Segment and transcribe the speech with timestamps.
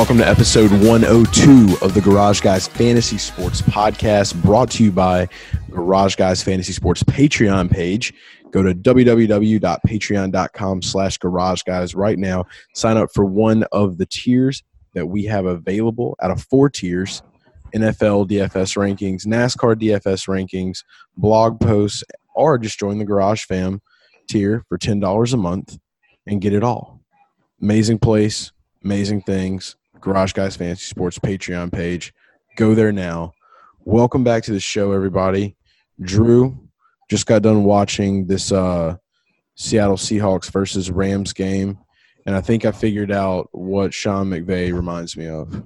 [0.00, 5.28] Welcome to episode 102 of the Garage Guys Fantasy Sports Podcast, brought to you by
[5.68, 8.14] Garage Guys Fantasy Sports Patreon page.
[8.50, 12.46] Go to www.patreon.com slash garage guys right now.
[12.74, 14.62] Sign up for one of the tiers
[14.94, 17.22] that we have available out of four tiers
[17.74, 20.82] NFL DFS rankings, NASCAR DFS rankings,
[21.18, 22.04] blog posts,
[22.34, 23.82] or just join the Garage Fam
[24.30, 25.76] tier for $10 a month
[26.26, 27.02] and get it all.
[27.60, 28.50] Amazing place,
[28.82, 29.76] amazing things.
[30.00, 32.12] Garage Guys Fantasy Sports Patreon page.
[32.56, 33.32] Go there now.
[33.80, 35.56] Welcome back to the show, everybody.
[36.00, 36.68] Drew
[37.08, 38.96] just got done watching this uh,
[39.54, 41.78] Seattle Seahawks versus Rams game,
[42.26, 45.62] and I think I figured out what Sean McVay reminds me of.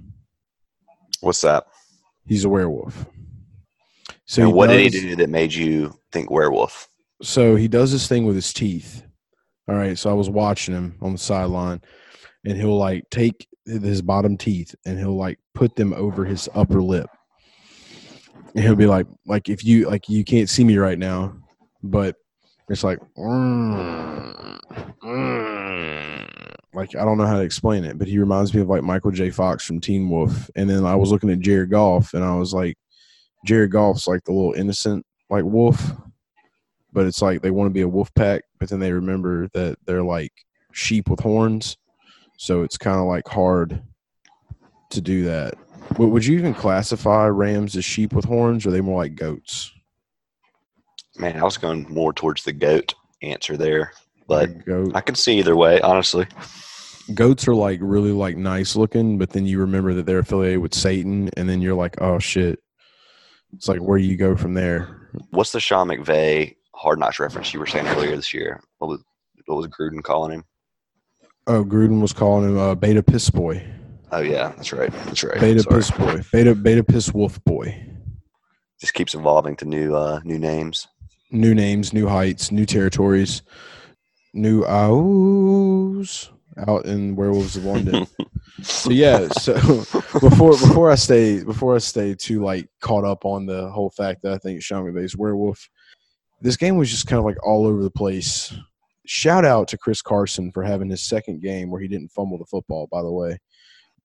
[1.20, 1.66] What's that?
[2.26, 3.06] He's a werewolf.
[4.26, 6.88] So what did he do that made you think werewolf?
[7.22, 9.04] so he does this thing with his teeth.
[9.68, 11.80] All right, so I was watching him on the sideline,
[12.44, 16.82] and he'll like take his bottom teeth and he'll like put them over his upper
[16.82, 17.08] lip,
[18.54, 21.34] and he'll be like, like if you like you can't see me right now,
[21.82, 22.16] but
[22.68, 24.58] it's like, "Mm,
[25.02, 26.28] mm."
[26.72, 29.12] like I don't know how to explain it, but he reminds me of like Michael
[29.12, 29.30] J.
[29.30, 32.52] Fox from Teen Wolf, and then I was looking at Jared Goff, and I was
[32.52, 32.76] like,
[33.44, 35.92] Jared Goff's like the little innocent like wolf
[36.94, 39.76] but it's like they want to be a wolf pack, but then they remember that
[39.84, 40.32] they're like
[40.72, 41.76] sheep with horns.
[42.44, 43.82] So it's kind of like hard
[44.90, 45.54] to do that.
[45.96, 49.14] But would you even classify rams as sheep with horns, or are they more like
[49.14, 49.72] goats?
[51.16, 53.92] Man, I was going more towards the goat answer there,
[54.28, 54.92] but goat.
[54.94, 56.26] I can see either way, honestly.
[57.14, 60.74] goats are like really like nice looking, but then you remember that they're affiliated with
[60.74, 62.58] Satan, and then you're like, oh shit.
[63.54, 65.08] It's like where you go from there.
[65.30, 68.60] What's the Sean McVay hard knocks reference you were saying earlier this year?
[68.76, 69.02] What was
[69.46, 70.44] what was Gruden calling him?
[71.46, 73.62] Oh, Gruden was calling him uh, Beta Piss Boy,
[74.14, 74.92] Oh yeah, that's right.
[75.06, 75.40] That's right.
[75.40, 75.76] Beta Sorry.
[75.76, 77.84] Piss Boy, Beta Beta Piss Wolf Boy.
[78.80, 80.86] Just keeps evolving to new uh new names.
[81.32, 83.42] new names, new heights, new territories,
[84.32, 86.30] new owls
[86.68, 88.06] out in Werewolves of London.
[88.62, 89.54] so yeah, so
[90.20, 94.22] before before I stay before I stay too like caught up on the whole fact
[94.22, 95.68] that I think Sean McVay's werewolf,
[96.40, 98.54] this game was just kind of like all over the place.
[99.06, 102.46] Shout out to Chris Carson for having his second game where he didn't fumble the
[102.46, 102.88] football.
[102.90, 103.38] By the way,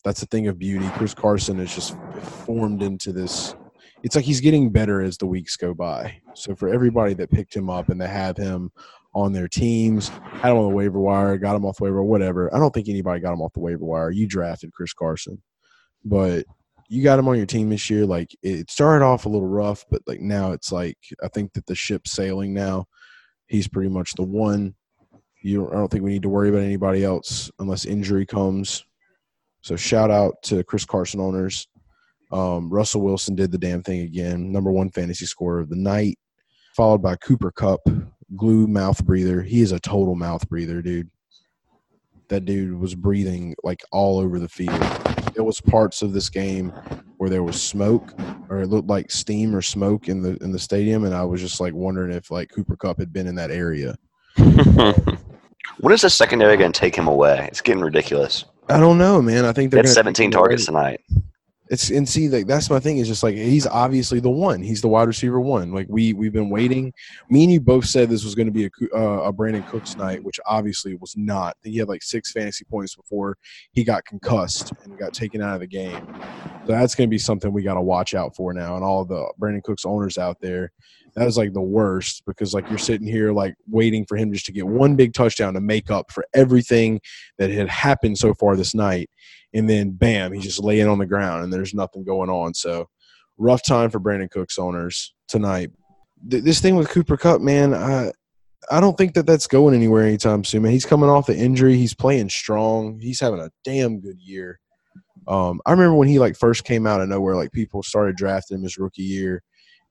[0.03, 0.89] that's a thing of beauty.
[0.95, 1.95] Chris Carson has just
[2.45, 3.55] formed into this
[4.03, 6.21] it's like he's getting better as the weeks go by.
[6.33, 8.71] So for everybody that picked him up and they have him
[9.13, 12.53] on their teams, had him on the waiver wire, got him off the waiver, whatever.
[12.53, 14.11] I don't think anybody got him off the waiver wire.
[14.11, 15.41] You drafted Chris Carson,
[16.05, 16.45] but
[16.87, 18.05] you got him on your team this year.
[18.05, 21.65] Like it started off a little rough, but like now it's like I think that
[21.65, 22.85] the ship's sailing now.
[23.47, 24.75] He's pretty much the one.
[25.41, 28.85] You, I don't think we need to worry about anybody else unless injury comes.
[29.61, 31.67] So shout out to Chris Carson owners.
[32.31, 34.51] Um, Russell Wilson did the damn thing again.
[34.51, 36.17] Number one fantasy scorer of the night,
[36.75, 37.81] followed by Cooper Kupp,
[38.35, 39.41] glue mouth breather.
[39.41, 41.09] He is a total mouth breather, dude.
[42.27, 44.79] That dude was breathing like all over the field.
[45.33, 46.69] There was parts of this game
[47.17, 48.13] where there was smoke,
[48.49, 51.41] or it looked like steam or smoke in the in the stadium, and I was
[51.41, 53.95] just like wondering if like Cooper Kupp had been in that area.
[55.79, 57.47] when is the secondary going to take him away?
[57.47, 58.45] It's getting ridiculous.
[58.69, 59.45] I don't know, man.
[59.45, 61.01] I think They they're had 17 targets tonight.
[61.71, 64.63] It's and see like that's my thing is just like he's obviously the one.
[64.63, 65.71] He's the wide receiver one.
[65.71, 66.91] Like we we've been waiting.
[67.29, 69.95] Me and you both said this was going to be a uh, a Brandin Cooks
[69.95, 71.55] night, which obviously was not.
[71.63, 73.37] He had like six fantasy points before
[73.71, 76.07] he got concussed and got taken out of the game.
[76.65, 78.73] So that's going to be something we got to watch out for now.
[78.75, 80.71] And all the Brandin Cooks owners out there,
[81.15, 84.45] that was like the worst because like you're sitting here like waiting for him just
[84.45, 86.99] to get one big touchdown to make up for everything
[87.37, 89.09] that had happened so far this night
[89.53, 92.53] and then bam, he's just laying on the ground and there's nothing going on.
[92.53, 92.89] So
[93.37, 95.71] rough time for Brandin Cooks owners tonight.
[96.29, 98.11] Th- this thing with Cooper Kupp, man, I
[98.69, 100.63] I don't think that that's going anywhere anytime soon.
[100.63, 101.77] Man, he's coming off the injury.
[101.77, 102.99] He's playing strong.
[102.99, 104.59] He's having a damn good year.
[105.27, 108.57] Um, I remember when he like first came out of nowhere, like people started drafting
[108.57, 109.41] him his rookie year,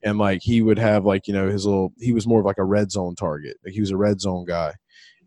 [0.02, 1.92] and like he would have like you know his little.
[1.98, 3.56] He was more of like a red zone target.
[3.64, 4.74] Like he was a red zone guy,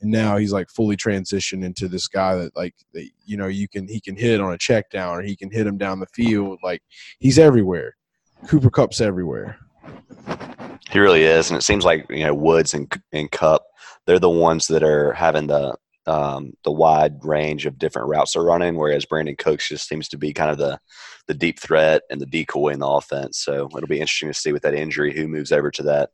[0.02, 3.68] and now he's like fully transitioned into this guy that like that, you know you
[3.68, 6.08] can he can hit on a check down or he can hit him down the
[6.08, 6.60] field.
[6.64, 6.82] Like
[7.20, 7.96] he's everywhere.
[8.48, 9.58] Cooper Kupp's everywhere.
[10.90, 13.64] He really is, and it seems like you know Woods and and Kupp,
[14.06, 15.76] they're the ones that are having the
[16.07, 20.18] um, the wide range of different routes they're running, whereas Brandin Cooks just seems to
[20.18, 20.80] be kind of the
[21.27, 23.39] the deep threat and the decoy in the offense.
[23.39, 26.09] So it'll be interesting to see with that injury who moves over to that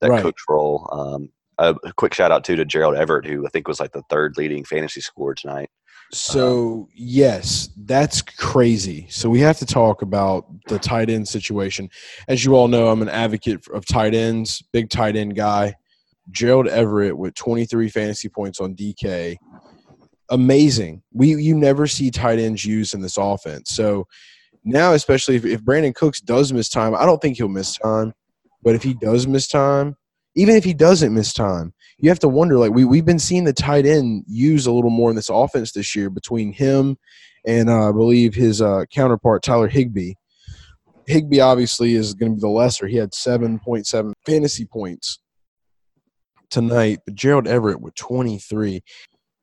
[0.00, 0.22] that Right.
[0.22, 0.88] Cooks role.
[0.92, 4.02] Um, a quick shout out too to Gerald Everett, who I think was like the
[4.08, 5.70] third leading fantasy scorer tonight.
[6.12, 9.06] So yes, that's crazy.
[9.10, 11.88] So we have to talk about the tight end situation.
[12.26, 15.74] As you all know, I'm an advocate of tight ends, big tight end guy.
[16.30, 19.36] Gerald Everett with 23 fantasy points on DK.
[20.30, 21.02] Amazing.
[21.12, 23.70] We you never see tight ends used in this offense.
[23.70, 24.06] So
[24.64, 28.12] now, especially if, if Brandin Cooks does miss time, I don't think he'll miss time.
[28.62, 29.96] But if he does miss time,
[30.36, 33.44] even if he doesn't miss time, you have to wonder like we, we've been seeing
[33.44, 36.96] the tight end use a little more in this offense this year between him
[37.46, 40.14] and uh, I believe his uh, counterpart Tyler Higbee.
[41.06, 42.86] Higbee obviously is going to be the lesser.
[42.86, 45.18] He had 7.7 fantasy points
[46.50, 48.82] tonight, but Gerald Everett with 23.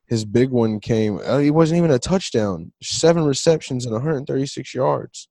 [0.08, 5.28] His big one came, uh, he wasn't even a touchdown, seven receptions and 136 yards.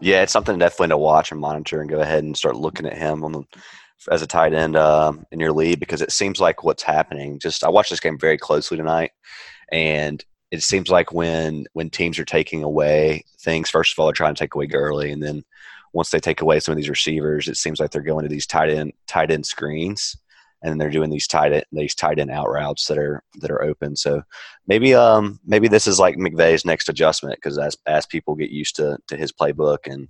[0.00, 2.96] Yeah, it's something definitely to watch and monitor, and go ahead and start looking at
[2.96, 3.42] him the,
[4.10, 7.38] as a tight end um, in your league because it seems like what's happening.
[7.38, 9.12] Just I watched this game very closely tonight,
[9.70, 14.12] and it seems like when when teams are taking away things, first of all, they're
[14.12, 15.44] trying to take away Gurley, and then
[15.92, 18.46] once they take away some of these receivers, it seems like they're going to these
[18.46, 20.16] tight end tight end screens,
[20.62, 23.62] and they're doing these tight end these tight end out routes that are that are
[23.62, 23.96] open.
[23.96, 24.22] So
[24.66, 28.76] maybe um maybe this is like McVay's next adjustment because as as people get used
[28.76, 30.08] to to his playbook and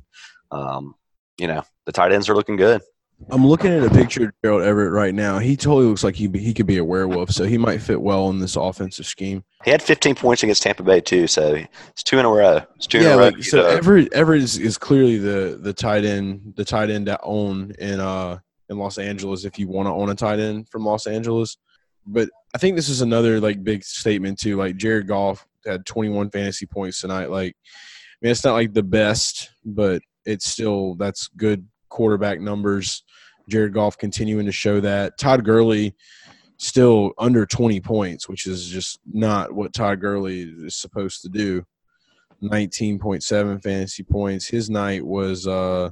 [0.51, 0.95] um
[1.39, 2.83] you know the tight ends are looking good.
[3.31, 5.39] I'm looking at a picture of Gerald Everett right now.
[5.39, 8.31] He totally looks like he he could be a werewolf, so he might fit well
[8.31, 9.45] in this offensive scheme.
[9.65, 11.55] He had 15 points against Tampa Bay too, so
[11.91, 12.61] it's two in a row.
[12.77, 13.29] It's two in a row.
[13.29, 17.19] like, so Everett Everett is, is clearly the the tight end the tight end to
[17.23, 18.39] own in uh
[18.69, 21.59] in Los Angeles if you want to own a tight end from Los Angeles.
[22.07, 24.57] But I think this is another like big statement too.
[24.57, 27.31] Like Jared Goff had 21 fantasy points tonight.
[27.31, 33.05] Like, I mean, it's not like the best, but it's still that's good quarterback numbers.
[33.49, 35.19] Jared Goff continuing to show that.
[35.19, 35.95] Todd Gurley
[36.59, 41.65] still under 20 points, which is just not what Todd Gurley is supposed to do.
[42.43, 44.47] 19.7 fantasy points.
[44.47, 45.91] His night was uh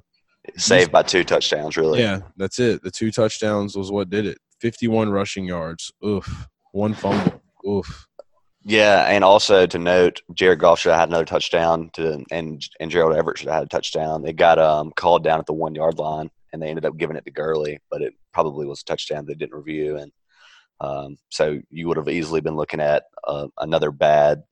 [0.57, 1.77] saved by two touchdowns.
[1.77, 2.83] Really, yeah, that's it.
[2.83, 4.39] The two touchdowns was what did it.
[4.61, 5.93] 51 rushing yards.
[6.05, 6.49] Oof.
[6.73, 7.41] One fumble.
[7.67, 8.07] Oof.
[8.63, 12.91] Yeah, and also to note, Jared Goff should have had another touchdown to, and and
[12.91, 14.27] Gerald Everett should have had a touchdown.
[14.27, 17.17] It got um, called down at the one yard line, and they ended up giving
[17.17, 20.13] it to Gurley, but it probably was a touchdown they didn't review, and
[20.81, 24.43] um, so you would have easily been looking at uh, another bad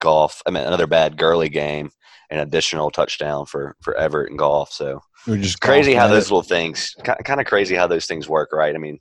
[0.00, 0.42] Goff.
[0.44, 1.90] I mean, another bad Gurley game,
[2.30, 4.72] an additional touchdown for for Everett and Goff.
[4.72, 6.30] So We're just crazy how those it.
[6.30, 8.74] little things, kind of crazy how those things work, right?
[8.74, 8.98] I mean,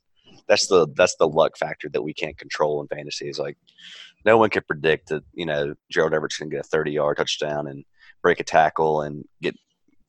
[0.48, 3.28] that's the that's the luck factor that we can't control in fantasy.
[3.28, 3.58] Is like
[4.24, 7.18] no one can predict that you know Gerald Everett's going to get a thirty yard
[7.18, 7.84] touchdown and
[8.22, 9.56] break a tackle and get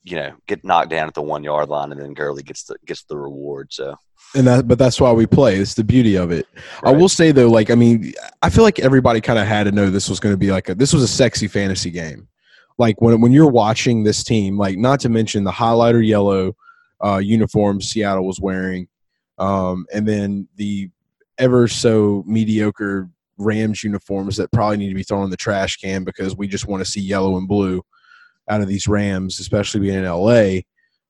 [0.05, 2.77] you know get knocked down at the one yard line, and then Gurley gets the
[2.87, 3.73] gets the reward.
[3.73, 3.97] So
[4.35, 5.56] and that but that's why we play.
[5.56, 6.47] It's the beauty of it.
[6.83, 8.12] I will say though, like I mean,
[8.43, 10.69] I feel like everybody kind of had to know this was going to be like
[10.69, 12.29] a this was a sexy fantasy game.
[12.78, 16.55] Like when when you're watching this team, like not to mention the highlighter yellow
[17.05, 18.88] uh, uniform Seattle was wearing,
[19.38, 20.90] um, and then the
[21.38, 26.05] ever so mediocre Rams uniforms that probably need to be thrown in the trash can
[26.05, 27.83] because we just want to see yellow and blue
[28.49, 30.61] out of these Rams, especially being in LA.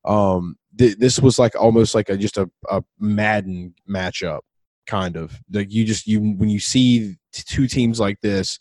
[0.04, 4.40] Um, th- this was like almost like a just a, a Madden matchup,
[4.87, 5.38] kind of.
[5.52, 8.59] Like you just you when you see t- two teams like this,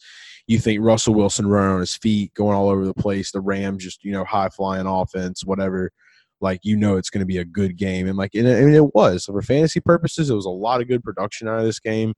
[0.48, 3.32] you think Russell Wilson running on his feet, going all over the place.
[3.32, 5.92] The Rams just you know high flying offense, whatever.
[6.40, 8.76] Like you know it's going to be a good game, and like and it, and
[8.76, 10.30] it was for fantasy purposes.
[10.30, 12.14] It was a lot of good production out of this game.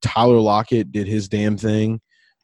[0.00, 2.00] Tyler Lockett did his damn thing.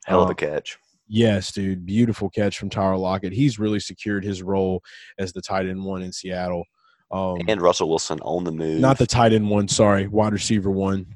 [0.06, 0.78] hell of Um, a catch.
[1.08, 1.86] Yes, dude.
[1.86, 3.32] Beautiful catch from Tyler Lockett.
[3.32, 4.82] He's really secured his role
[5.18, 6.64] as the tight end one in Seattle.
[7.10, 8.80] Um, And Russell Wilson on the move.
[8.80, 11.06] not the tight end one, sorry, wide receiver one.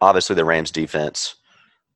[0.00, 1.36] obviously the Rams defense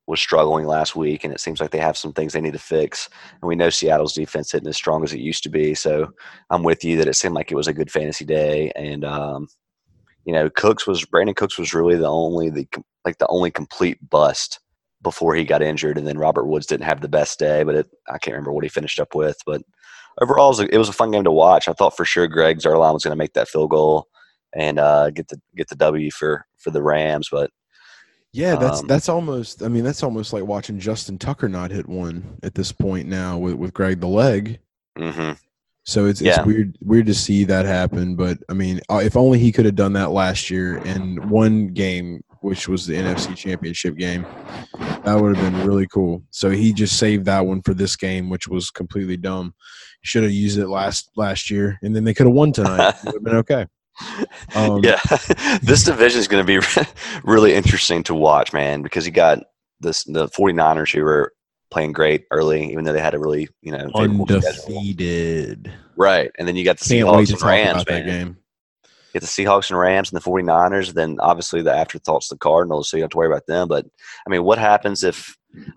[0.06, 2.58] was struggling last week, and it seems like they have some things they need to
[2.58, 3.08] fix.
[3.40, 5.74] And we know Seattle's defense isn't as strong as it used to be.
[5.74, 6.08] So
[6.50, 8.72] I'm with you that it seemed like it was a good fantasy day.
[8.76, 9.48] And um,
[10.24, 12.66] you know, Cooks was Brandin Cooks was really the only the
[13.04, 14.60] like the only complete bust
[15.02, 17.62] before he got injured, and then Robert Woods didn't have the best day.
[17.62, 19.36] But it, I can't remember what he finished up with.
[19.46, 19.62] But
[20.20, 21.68] overall, it was, a, it was a fun game to watch.
[21.68, 24.08] I thought for sure Greg Zuerlein was going to make that field goal
[24.54, 27.50] and uh, get the get the W for for the Rams, but
[28.32, 29.62] Yeah, that's Um, that's almost.
[29.62, 33.38] I mean, that's almost like watching Justin Tucker not hit one at this point now
[33.38, 34.58] with with Greg the leg.
[34.96, 35.32] hmm
[35.84, 36.38] So it's Yeah.
[36.38, 38.16] it's weird weird to see that happen.
[38.16, 41.68] But I mean, uh, if only he could have done that last year in one
[41.68, 44.26] game, which was the NFC Championship game.
[45.04, 46.22] That would have been really cool.
[46.30, 49.54] So he just saved that one for this game, which was completely dumb.
[50.02, 52.94] Should have used it last last year, and then they could have won tonight.
[53.02, 53.66] it would have been okay.
[54.54, 55.00] Um, yeah,
[55.62, 56.64] this division is going to be
[57.24, 59.40] really interesting to watch, man, because you got
[59.80, 61.32] this the 49ers who were
[61.70, 64.78] playing great early, even though they had a really you know favorable schedule.
[64.78, 65.72] undefeated.
[65.96, 68.06] right, and then you got the Can't wait Seahawks to and talk Rams, about that
[68.06, 68.24] man.
[68.26, 68.36] game.
[69.12, 72.96] Get the Seahawks and Rams and the 49ers, then obviously the afterthoughts the Cardinals, so
[72.96, 73.68] you don't have to worry about them.
[73.68, 73.86] But
[74.26, 75.36] I mean, what happens if?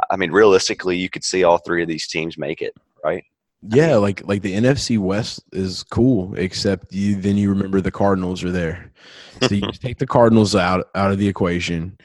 [0.10, 3.24] I mean, realistically, you could see all three of these teams make it, right?
[3.70, 8.44] Yeah, like like the NFC West is cool, except you then you remember the Cardinals
[8.44, 8.92] are there.
[9.44, 11.98] So you just take the Cardinals out out of the equation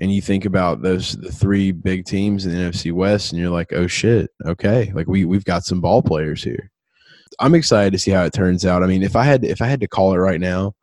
[0.00, 3.50] and you think about those the three big teams in the NFC West and you're
[3.50, 4.92] like, "Oh shit, okay.
[4.94, 6.70] Like we we've got some ball players here."
[7.40, 8.82] I'm excited to see how it turns out.
[8.82, 10.74] I mean, if I had if I had to call it right now,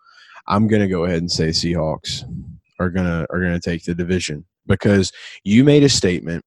[0.47, 2.23] I'm to go ahead and say Seahawks
[2.79, 5.11] are to are to take the division because
[5.43, 6.43] you made a statement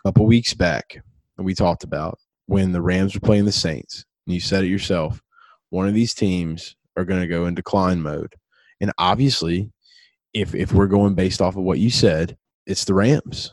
[0.00, 1.02] a couple weeks back
[1.36, 4.68] that we talked about when the Rams were playing the Saints, and you said it
[4.68, 5.22] yourself,
[5.70, 8.34] one of these teams are to go in decline mode.
[8.80, 9.70] And obviously,
[10.32, 12.36] if if we're going based off of what you said,
[12.66, 13.52] it's the Rams.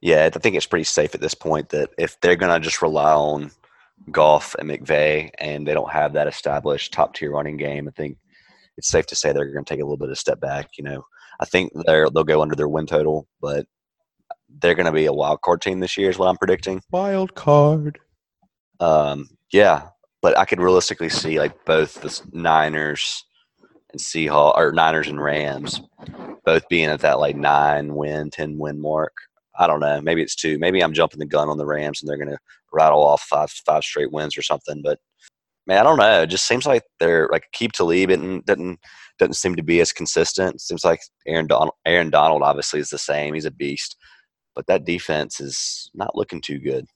[0.00, 3.12] Yeah, I think it's pretty safe at this point that if they're to just rely
[3.12, 3.50] on
[4.10, 8.18] Goff and McVay and they don't have that established top tier running game, I think
[8.76, 10.70] it's safe to say they're going to take a little bit of a step back.
[10.78, 11.04] You know,
[11.40, 13.66] I think they're they'll go under their win total, but
[14.60, 16.82] they're going to be a wild card team this year, is what I'm predicting.
[16.90, 17.98] Wild card.
[18.80, 19.88] Um, yeah,
[20.22, 23.24] but I could realistically see like both the Niners
[23.90, 25.80] and Seahawks or Niners and Rams
[26.44, 29.12] both being at that like nine win, ten win mark.
[29.58, 30.00] I don't know.
[30.00, 30.58] Maybe it's two.
[30.58, 32.38] Maybe I'm jumping the gun on the Rams and they're going to
[32.76, 34.82] rattle off five five straight wins or something.
[34.84, 34.98] But
[35.66, 36.22] man, I don't know.
[36.22, 38.78] It just seems like they're like keep Talib and doesn't
[39.18, 40.60] doesn't seem to be as consistent.
[40.60, 43.34] seems like Aaron Donald Aaron Donald obviously is the same.
[43.34, 43.96] He's a beast,
[44.54, 46.86] but that defense is not looking too good.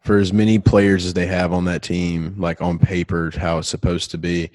[0.00, 3.68] For as many players as they have on that team, like on paper, how it's
[3.68, 4.50] supposed to be,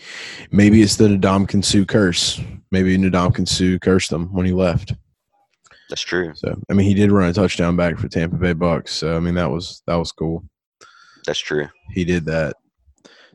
[0.50, 2.40] maybe it's the Ndamukong Suh curse.
[2.72, 4.94] Maybe Ndamukong Suh cursed them when he left.
[5.92, 6.32] That's true.
[6.36, 8.94] So I mean, he did run a touchdown back for Tampa Bay Bucks.
[8.94, 10.44] So I mean, that was that was cool.
[11.28, 11.68] That's true.
[11.92, 12.56] he did that.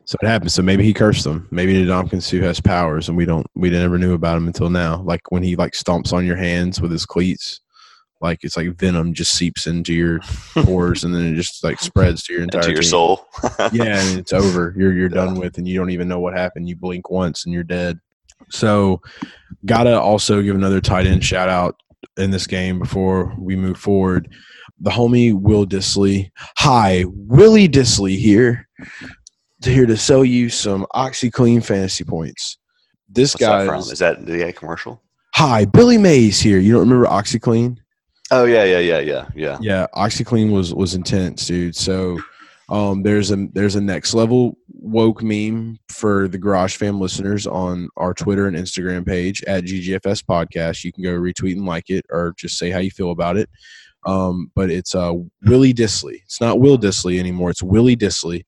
[0.05, 0.51] So it happened.
[0.51, 1.47] So maybe he cursed them.
[1.51, 3.45] Maybe the Ndamukong Suh has powers, and we don't.
[3.55, 5.01] We never knew about him until now.
[5.03, 7.61] Like when he like stomps on your hands with his cleats,
[8.21, 10.19] like it's like venom just seeps into your
[10.55, 12.89] pores, and then it just like spreads to your entire Into your team.
[12.89, 13.27] soul.
[13.71, 14.73] Yeah, and it's over.
[14.75, 16.67] You're you're done with, and you don't even know what happened.
[16.67, 17.99] You blink once, and you're dead.
[18.49, 19.01] So,
[19.65, 21.75] gotta also give another tight end shout out
[22.17, 24.29] in this game before we move forward.
[24.79, 26.29] The homie Will Dissly.
[26.57, 28.67] Hi, Willie Dissly here.
[29.63, 32.57] To here to sell you some OxiClean fantasy points.
[33.09, 33.77] This What's guy.
[33.77, 35.01] Is that the commercial?
[35.33, 36.59] Hi, Billy Mays here.
[36.59, 37.77] You don't remember OxiClean?
[38.31, 39.57] Oh yeah, yeah, yeah, yeah, yeah.
[39.61, 41.75] Yeah, OxiClean was was intense, dude.
[41.75, 42.19] So
[42.69, 47.89] um, there's a there's a next level woke meme for the Garage Fam listeners on
[47.97, 50.83] our Twitter and Instagram page at GGFS Podcast.
[50.83, 53.49] You can go retweet and like it, or just say how you feel about it.
[54.05, 56.21] Um, but it's uh, Willie Dissly.
[56.23, 57.49] It's not Will Dissly anymore.
[57.49, 58.43] It's Willie Dissly.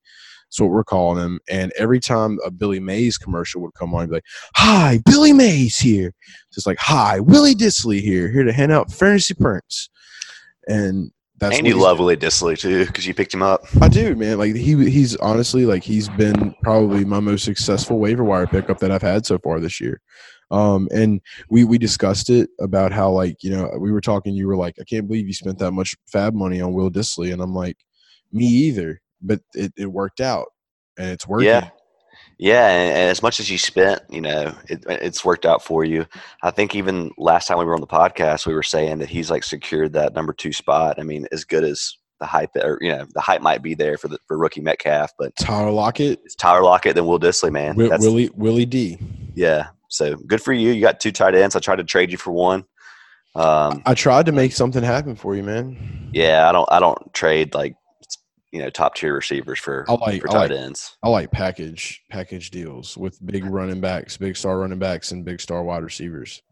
[0.46, 1.40] That's what we're calling him.
[1.48, 4.24] And every time a Billy Mays commercial would come on, be like,
[4.56, 6.12] "Hi, Billy Mays here."
[6.52, 9.90] Just like, "Hi, Willie Dissly here, here to hand out fantasy prints."
[10.66, 13.64] And that's and you love Willie Dissly too because you picked him up.
[13.80, 14.36] I do, man.
[14.38, 18.90] Like he he's honestly like he's been probably my most successful waiver wire pickup that
[18.90, 20.02] I've had so far this year.
[20.50, 24.34] Um, and we we discussed it about how like you know we were talking.
[24.34, 27.32] You were like, I can't believe you spent that much fab money on Will Dissly,
[27.32, 27.78] and I'm like,
[28.32, 29.00] me either.
[29.22, 30.48] But it, it worked out,
[30.98, 31.48] and it's working.
[31.48, 31.70] Yeah,
[32.40, 32.68] yeah.
[32.68, 36.06] And, and as much as you spent, you know, it, it's worked out for you.
[36.42, 39.30] I think even last time we were on the podcast, we were saying that he's
[39.30, 40.98] like secured that number two spot.
[40.98, 43.98] I mean, as good as the hype, or you know, the hype might be there
[43.98, 47.76] for the for rookie Metcalf, but Tyler Lockett, it's Tyler Lockett than Will Dissly, man.
[47.76, 48.98] Willie Willie D.
[49.34, 49.68] yeah.
[49.88, 50.70] So good for you.
[50.70, 51.56] You got two tight ends.
[51.56, 52.64] I tried to trade you for one.
[53.34, 56.10] Um, I tried to make something happen for you, man.
[56.12, 56.68] yeah, I don't.
[56.70, 57.74] I don't trade like
[58.52, 60.96] you know top tier receivers for I like- for I tight like- ends.
[61.02, 65.40] I like package package deals with big running backs, big star running backs, and big
[65.40, 66.42] star wide receivers.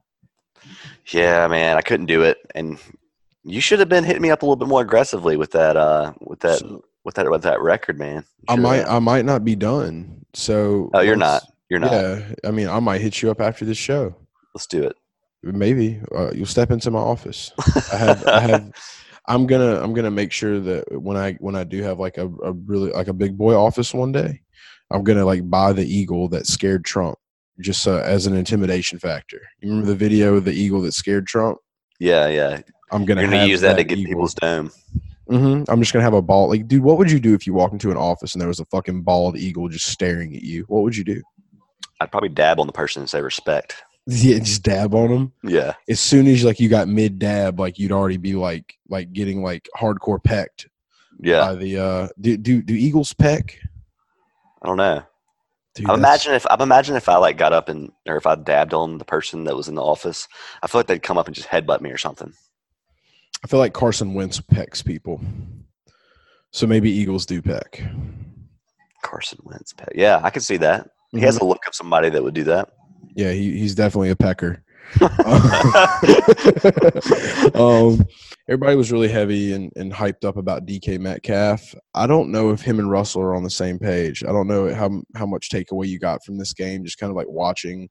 [1.07, 2.79] Yeah, man, I couldn't do it, and
[3.45, 5.77] you should have been hitting me up a little bit more aggressively with that.
[5.77, 6.59] Uh, with that.
[6.59, 7.31] So- with that.
[7.31, 8.25] With that record, man.
[8.49, 8.89] I might have.
[8.89, 10.27] I might not be done.
[10.35, 11.43] So Oh, you're not.
[11.71, 11.93] You're not.
[11.93, 14.15] Yeah, I mean, I might hit you up after this show.
[14.55, 14.95] Let's do it.
[15.43, 17.53] Maybe uh, you'll step into my office.
[17.93, 18.73] I have, I have.
[19.29, 22.27] I'm gonna, I'm gonna make sure that when I when I do have like a,
[22.27, 24.41] a really like a big boy office one day,
[24.91, 27.19] I'm gonna like buy the eagle that scared Trump
[27.61, 29.41] just uh, as an intimidation factor.
[29.61, 31.59] You remember the video of the eagle that scared Trump?
[32.01, 32.63] Yeah, yeah.
[32.91, 34.11] I'm gonna, You're gonna use that, to get eagle.
[34.11, 34.71] people's dome.
[35.29, 36.49] hmm I'm just gonna have a ball.
[36.49, 38.61] Like, dude, what would you do if you walked into an office and there was
[38.61, 40.65] a fucking bald eagle just staring at you?
[40.69, 41.23] What would you do?
[42.01, 43.83] I'd probably dab on the person and say respect.
[44.11, 45.33] Yeah, just dab on them.
[45.45, 45.75] Yeah.
[45.87, 49.43] As soon as like you got mid dab, like you'd already be like like getting
[49.43, 50.67] like hardcore pecked
[51.21, 51.41] Yeah.
[51.41, 52.09] by the uh.
[52.19, 53.59] Do do do eagles peck?
[54.63, 55.03] I don't know.
[55.75, 58.27] Dude, I'm that's- imagine if I'm imagine if I like got up and or if
[58.27, 60.27] I dabbed on the person that was in the office,
[60.63, 62.33] I feel like they'd come up and just headbutt me or something.
[63.45, 65.21] I feel like Carson Wentz pecks people,
[66.51, 67.83] so maybe eagles do peck.
[69.03, 69.75] Carson Wentz.
[69.75, 69.91] peck.
[69.95, 70.89] Yeah, I can see that.
[71.13, 72.71] He has a look of somebody that would do that.
[73.15, 74.63] Yeah, he, he's definitely a pecker.
[77.55, 78.07] um,
[78.49, 81.75] everybody was really heavy and, and hyped up about DK Metcalf.
[81.95, 84.25] I don't know if him and Russell are on the same page.
[84.25, 86.85] I don't know how how much takeaway you got from this game.
[86.85, 87.89] Just kind of like watching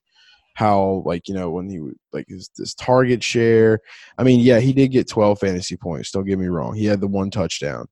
[0.56, 3.80] how like you know when he would like his this target share.
[4.18, 6.12] I mean, yeah, he did get twelve fantasy points.
[6.12, 6.74] Don't get me wrong.
[6.76, 7.86] He had the one touchdown,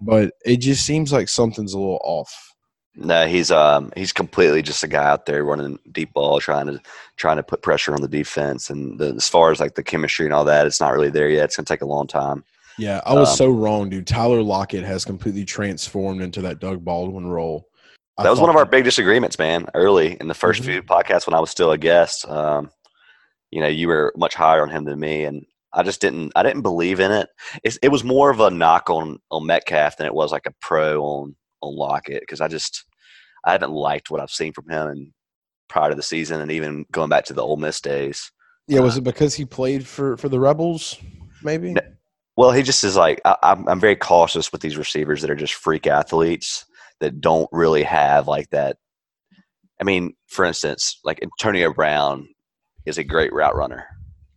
[0.00, 2.51] but it just seems like something's a little off.
[2.94, 6.80] No, he's um he's completely just a guy out there running deep ball, trying to
[7.16, 8.68] trying to put pressure on the defense.
[8.68, 11.28] And the, as far as like the chemistry and all that, it's not really there
[11.30, 11.44] yet.
[11.44, 12.44] It's gonna take a long time.
[12.78, 14.06] Yeah, I was Um, so wrong, dude.
[14.06, 17.68] Tyler Lockett has completely transformed into that Doug Baldwin role.
[18.18, 19.66] I That was one of our big disagreements, man.
[19.74, 20.64] Early in the 1st Mhm.
[20.66, 22.70] few podcasts when I was still a guest, um,
[23.50, 26.32] you know, you were much higher on him than me, and I just didn't.
[26.36, 27.28] I didn't believe in it.
[27.62, 30.54] It's, it was more of a knock on on Metcalf than it was like a
[30.60, 32.84] pro on on it because I just
[33.44, 35.12] I haven't liked what I've seen from him and
[35.68, 38.30] prior to the season and even going back to the Ole Miss days.
[38.68, 40.98] Yeah, was uh, it because he played for for the Rebels?
[41.42, 41.72] Maybe.
[41.72, 41.80] No.
[42.36, 43.68] Well, he just is like I, I'm.
[43.68, 46.64] I'm very cautious with these receivers that are just freak athletes
[47.00, 48.76] that don't really have like that.
[49.80, 52.28] I mean, for instance, like Antonio Brown
[52.86, 53.84] is a great route runner.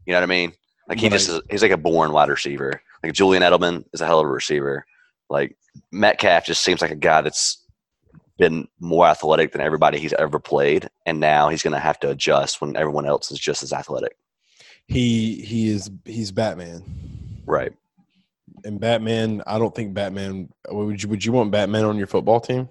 [0.06, 0.54] You know what I mean?
[0.88, 2.82] Like he just is, he's like a born wide receiver.
[3.04, 4.86] Like Julian Edelman is a hell of a receiver.
[5.29, 5.57] Like
[5.91, 7.63] Metcalf just seems like a guy that's
[8.38, 12.09] been more athletic than everybody he's ever played, and now he's going to have to
[12.09, 14.17] adjust when everyone else is just as athletic.
[14.88, 16.83] He he is he's Batman.
[17.45, 17.73] Right.
[18.63, 22.39] And Batman, I don't think Batman would you would you want Batman on your football
[22.39, 22.69] team?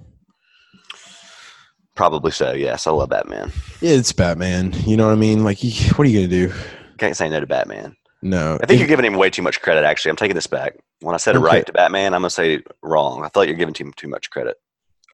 [1.95, 2.53] Probably so.
[2.53, 3.53] Yes, I love Batman.
[3.81, 4.73] Yeah, it's Batman.
[4.85, 5.45] You know what I mean?
[5.45, 6.53] Like, he, what are you gonna do?
[6.99, 7.97] Can't say no to Batman.
[8.25, 9.85] No, I think you're giving him way too much credit.
[9.85, 10.77] Actually, I'm taking this back.
[11.01, 11.47] When I said it Okay.
[11.47, 13.23] right to Batman, I'm gonna say wrong.
[13.23, 14.57] I thought you're giving him too much credit.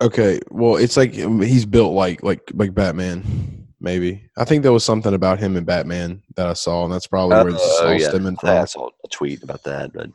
[0.00, 3.66] Okay, well, it's like um, he's built like like like Batman.
[3.80, 7.06] Maybe I think there was something about him and Batman that I saw, and that's
[7.08, 8.08] probably where this is Oh, all yeah.
[8.10, 8.66] stemming I from.
[8.68, 10.10] saw a tweet about that, but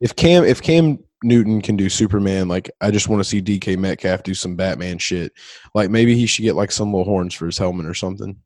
[0.00, 3.78] If Cam if Cam Newton can do Superman, like I just want to see DK
[3.78, 5.32] Metcalf do some Batman shit.
[5.74, 8.36] Like maybe he should get like some little horns for his helmet or something.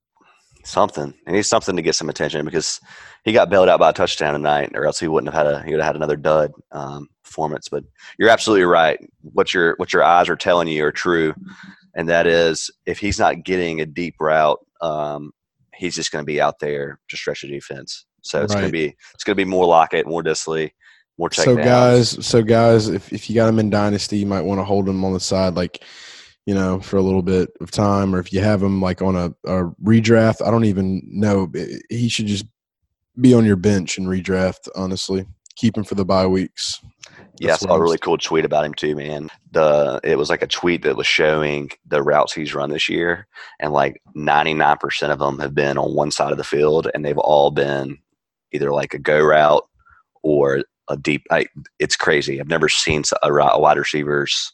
[0.65, 1.15] something.
[1.27, 2.79] He needs something to get some attention because
[3.25, 5.63] he got bailed out by a touchdown tonight, or else he wouldn't have had a
[5.63, 7.69] he would have had another dud um, performance.
[7.69, 7.85] But
[8.19, 8.99] you're absolutely right.
[9.23, 11.35] What your what your eyes are telling you are true,
[11.95, 15.33] and that is if he's not getting a deep route, um,
[15.75, 18.07] he's just going to be out there to stretch the defense.
[18.23, 20.73] So it's going to be it's going to be more Lockett, more Dissly,
[21.19, 24.43] more check So guys, so guys, if if you got him in dynasty, you might
[24.43, 25.83] want to hold him on the side, like
[26.47, 29.15] you know, for a little bit of time, or if you have him like on
[29.17, 31.53] a, a redraft, I don't even know.
[31.91, 32.47] He should just
[33.21, 34.69] be on your bench and redraft.
[34.75, 35.27] Honestly,
[35.57, 36.81] keep him for the bye weeks.
[37.41, 39.29] Yeah, I saw a really cool tweet about him too, man.
[39.53, 43.27] The it was like a tweet that was showing the routes he's run this year,
[43.61, 46.89] and like ninety nine percent of them have been on one side of the field,
[46.95, 47.99] and they've all been
[48.53, 49.65] either like a go route
[50.23, 51.23] or a deep.
[51.31, 51.47] I,
[51.79, 52.41] it's crazy.
[52.41, 54.53] I've never seen a, a wide receiver's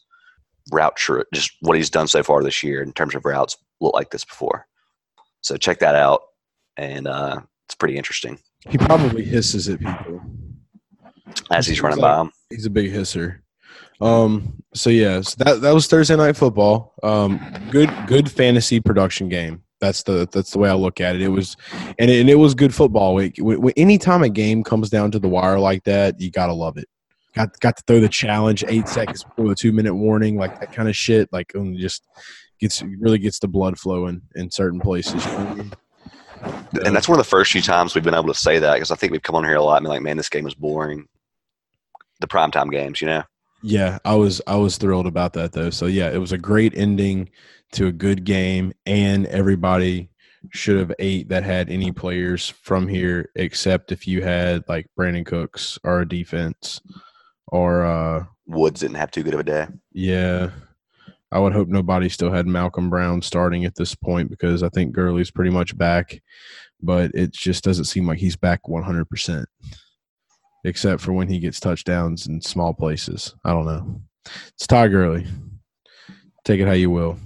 [0.71, 0.99] route
[1.33, 4.25] just what he's done so far this year in terms of routes look like this
[4.25, 4.67] before.
[5.41, 6.21] So check that out,
[6.77, 8.37] and uh, it's pretty interesting
[8.69, 10.21] He probably hisses at people.
[11.51, 12.31] as he's running like- by him.
[12.49, 13.39] He's a big hisser.
[14.01, 14.61] Um.
[14.73, 16.93] So yeah, so that that was Thursday night football.
[17.01, 17.39] Um.
[17.71, 19.61] Good good fantasy production game.
[19.79, 21.21] That's the that's the way I look at it.
[21.21, 21.55] It was,
[21.99, 23.13] and it, and it was good football.
[23.13, 23.39] Week.
[23.77, 26.87] Anytime a game comes down to the wire like that, you gotta love it.
[27.33, 30.71] Got got to throw the challenge eight seconds before the two minute warning, like that
[30.73, 31.29] kind of shit.
[31.31, 32.03] Like um, just
[32.59, 35.23] gets really gets the blood flowing in certain places.
[36.83, 38.91] And that's one of the first few times we've been able to say that because
[38.91, 40.53] I think we've come on here a lot and been like, man, this game is
[40.53, 41.07] boring.
[42.19, 43.23] The primetime games, you know.
[43.61, 45.69] Yeah, I was I was thrilled about that though.
[45.69, 47.29] So yeah, it was a great ending
[47.71, 50.09] to a good game, and everybody
[50.51, 55.25] should have ate that had any players from here except if you had like Brandin
[55.25, 56.79] Cooks or a defense
[57.47, 59.67] or uh Woods didn't have too good of a day.
[59.91, 60.51] yeah.
[61.35, 64.93] I would hope nobody still had Malcolm Brown starting at this point because I think
[64.93, 66.21] Gurley's pretty much back,
[66.81, 69.43] but it just doesn't seem like he's back 100%,
[70.63, 73.35] except for when he gets touchdowns in small places.
[73.43, 74.01] I don't know.
[74.53, 75.27] It's Ty Gurley.
[76.45, 77.17] Take it how you will.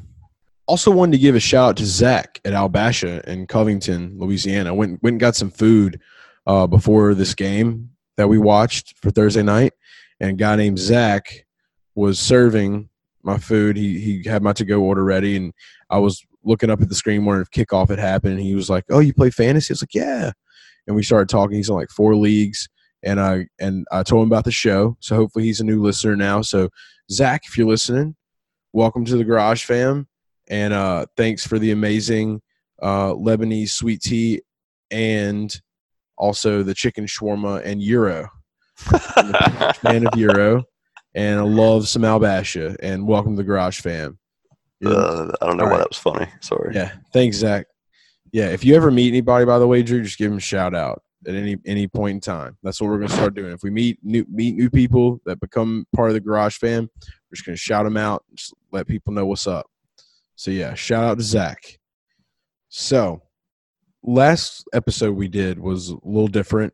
[0.65, 4.73] Also, wanted to give a shout out to Zach at Albasha in Covington, Louisiana.
[4.73, 6.01] Went went and got some food
[6.47, 9.73] uh, before this game that we watched for Thursday night,
[10.19, 11.45] and a guy named Zach
[11.93, 12.88] was serving
[13.23, 13.77] my food.
[13.77, 15.53] He he had my to go order ready, and
[15.89, 18.33] I was looking up at the screen if kickoff had happened.
[18.33, 20.31] And he was like, "Oh, you play fantasy?" I was like, "Yeah."
[20.87, 21.57] And we started talking.
[21.57, 22.67] He's on like four leagues,
[23.03, 24.97] and I and I told him about the show.
[24.99, 26.41] So hopefully he's a new listener now.
[26.41, 26.69] So
[27.11, 28.15] Zach, if you're listening,
[28.73, 30.07] welcome to the Garage Fam,
[30.47, 32.41] and uh, thanks for the amazing
[32.81, 34.41] uh, Lebanese sweet tea
[34.91, 35.59] and
[36.17, 38.29] also the chicken shawarma and euro.
[38.75, 40.63] Fan of euro,
[41.15, 42.75] and I love some albasha.
[42.81, 44.17] And welcome to the Garage Fam.
[44.79, 44.91] Yeah.
[44.91, 45.77] Uh, I don't know All why right.
[45.79, 46.27] that was funny.
[46.41, 46.73] Sorry.
[46.73, 47.67] Yeah, thanks, Zach.
[48.31, 50.75] Yeah, if you ever meet anybody, by the way, Drew, just give them a shout
[50.75, 52.57] out at any any point in time.
[52.63, 53.51] That's what we're gonna start doing.
[53.51, 57.35] If we meet new meet new people that become part of the Garage Fam, we're
[57.35, 59.67] just gonna shout them out, and just let people know what's up.
[60.35, 61.79] So yeah, shout out to Zach.
[62.69, 63.21] So
[64.03, 66.73] last episode we did was a little different,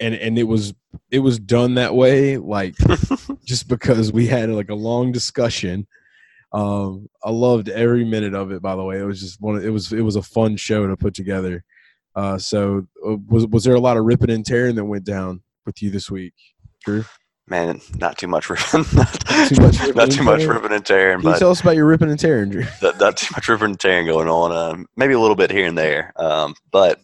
[0.00, 0.74] and and it was
[1.10, 2.74] it was done that way, like
[3.44, 5.86] just because we had like a long discussion.
[6.52, 8.62] Um, I loved every minute of it.
[8.62, 9.62] By the way, it was just one.
[9.62, 11.64] It was it was a fun show to put together.
[12.14, 15.42] Uh, so uh, was was there a lot of ripping and tearing that went down
[15.66, 16.34] with you this week,
[16.84, 17.04] Drew?
[17.48, 18.84] Man, not too much ripping.
[18.94, 19.12] not
[19.48, 20.48] Too much ripping not and too much tearing?
[20.56, 22.64] ripping and tearing, Can you but tell us about your ripping and tearing, Drew?
[22.82, 24.50] not, not too much ripping and tearing going on.
[24.50, 26.12] Um, maybe a little bit here and there.
[26.16, 27.00] Um, but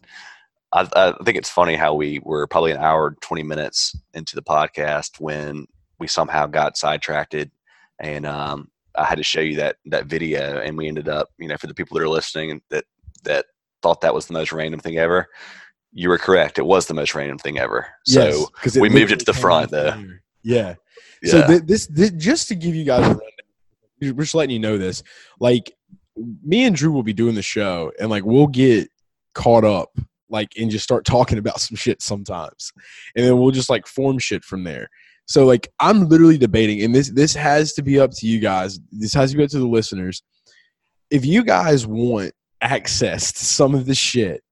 [0.73, 4.35] I, I think it's funny how we were probably an hour and 20 minutes into
[4.35, 5.67] the podcast when
[5.99, 7.35] we somehow got sidetracked
[8.01, 11.49] and um, I had to show you that that video and we ended up, you
[11.49, 12.85] know, for the people that are listening and that
[13.25, 13.47] that
[13.83, 15.29] thought that was the most random thing ever.
[15.93, 16.59] You were correct.
[16.59, 17.87] It was the most random thing ever.
[18.05, 19.95] So 'cause we moved it to the front, though.
[20.43, 20.75] Yeah.
[21.23, 21.31] yeah.
[21.31, 23.21] So th- this, this, just to give you guys a rundown,
[24.01, 25.03] we're just letting you know this.
[25.39, 25.73] Like,
[26.17, 28.89] me and Drew will be doing the show, and like we'll get
[29.35, 29.97] caught up,
[30.33, 32.73] like, and just start talking about some shit sometimes,
[33.15, 34.89] and then we'll just like form shit from there.
[35.27, 38.81] So like, I'm literally debating, and this this has to be up to you guys.
[38.91, 40.23] This has to be up to the listeners.
[41.11, 44.43] If you guys want access to some of the shit,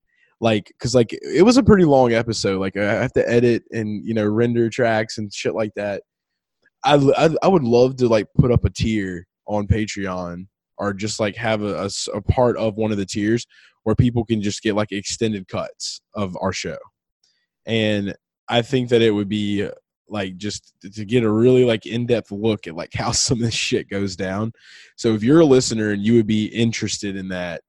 [0.41, 4.05] like because like it was a pretty long episode like i have to edit and
[4.05, 6.03] you know render tracks and shit like that
[6.83, 10.47] I, I, I would love to like put up a tier on patreon
[10.79, 13.47] or just like have a a part of one of the tiers
[13.91, 16.79] where people can just get like extended cuts of our show
[17.67, 18.15] and
[18.49, 19.69] i think that it would be
[20.09, 23.55] like just to get a really like in-depth look at like how some of this
[23.55, 24.53] shit goes down
[24.97, 27.63] so if you're a listener and you would be interested in that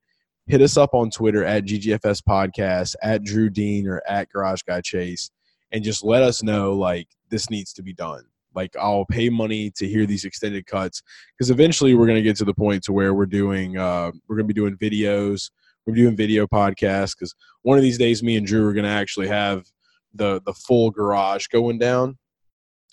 [0.48, 4.82] hit us up on Twitter at GGFS Podcast, at Drew Dean, or at Garage Guy
[4.82, 5.32] Chase,
[5.72, 8.24] and just let us know like this needs to be done.
[8.54, 11.02] Like I'll pay money to hear these extended cuts
[11.38, 14.48] because eventually we're gonna get to the point to where we're doing uh, we're gonna
[14.48, 15.52] be doing videos,
[15.86, 19.28] we're doing video podcasts because one of these days me and Drew are gonna actually
[19.28, 19.66] have
[20.14, 22.18] the the full garage going down.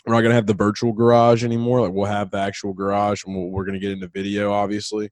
[0.06, 1.80] We're not gonna have the virtual garage anymore.
[1.82, 5.10] Like we'll have the actual garage, and we're gonna get into video, obviously.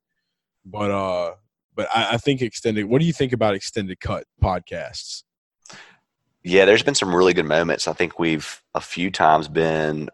[0.65, 1.35] But uh,
[1.75, 2.87] but I, I think extended.
[2.87, 5.23] What do you think about extended cut podcasts?
[6.43, 7.89] Yeah, there's been some really good moments.
[7.89, 10.09] I think we've a few times been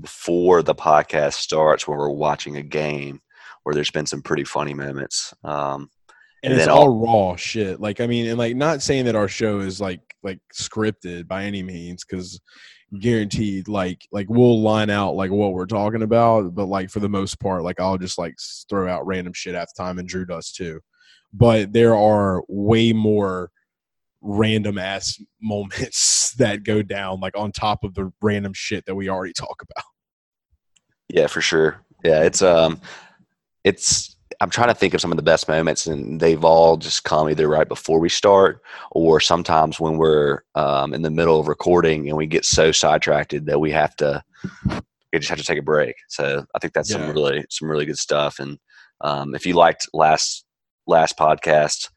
[0.00, 3.20] before the podcast starts when we're watching a game
[3.62, 5.34] where there's been some pretty funny moments.
[5.42, 5.90] Um,
[6.44, 7.80] And, And it's then all raw shit.
[7.80, 11.44] Like I mean, and like not saying that our show is like like scripted by
[11.44, 12.38] any means, because
[13.00, 17.08] guaranteed, like like we'll line out like what we're talking about, but like for the
[17.08, 18.36] most part, like I'll just like
[18.68, 20.80] throw out random shit half the time, and Drew does too.
[21.32, 23.50] But there are way more
[24.20, 29.08] random ass moments that go down like on top of the random shit that we
[29.08, 29.84] already talk about.
[31.08, 31.80] yeah, for sure.
[32.04, 32.80] Yeah, it's um,
[33.64, 34.13] it's.
[34.40, 37.28] I'm trying to think of some of the best moments, and they've all just come
[37.28, 42.08] either right before we start, or sometimes when we're um, in the middle of recording
[42.08, 44.22] and we get so sidetracked that we have to,
[45.12, 45.94] we just have to take a break.
[46.08, 46.96] So I think that's Yeah.
[46.98, 48.38] some really some really good stuff.
[48.38, 48.58] And
[49.00, 50.44] um, if you liked last
[50.86, 51.88] last podcast,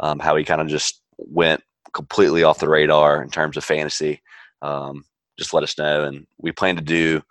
[0.00, 4.20] um, how he kind of just went completely off the radar in terms of fantasy,
[4.62, 5.04] um,
[5.38, 6.04] just let us know.
[6.04, 7.22] And we plan to do.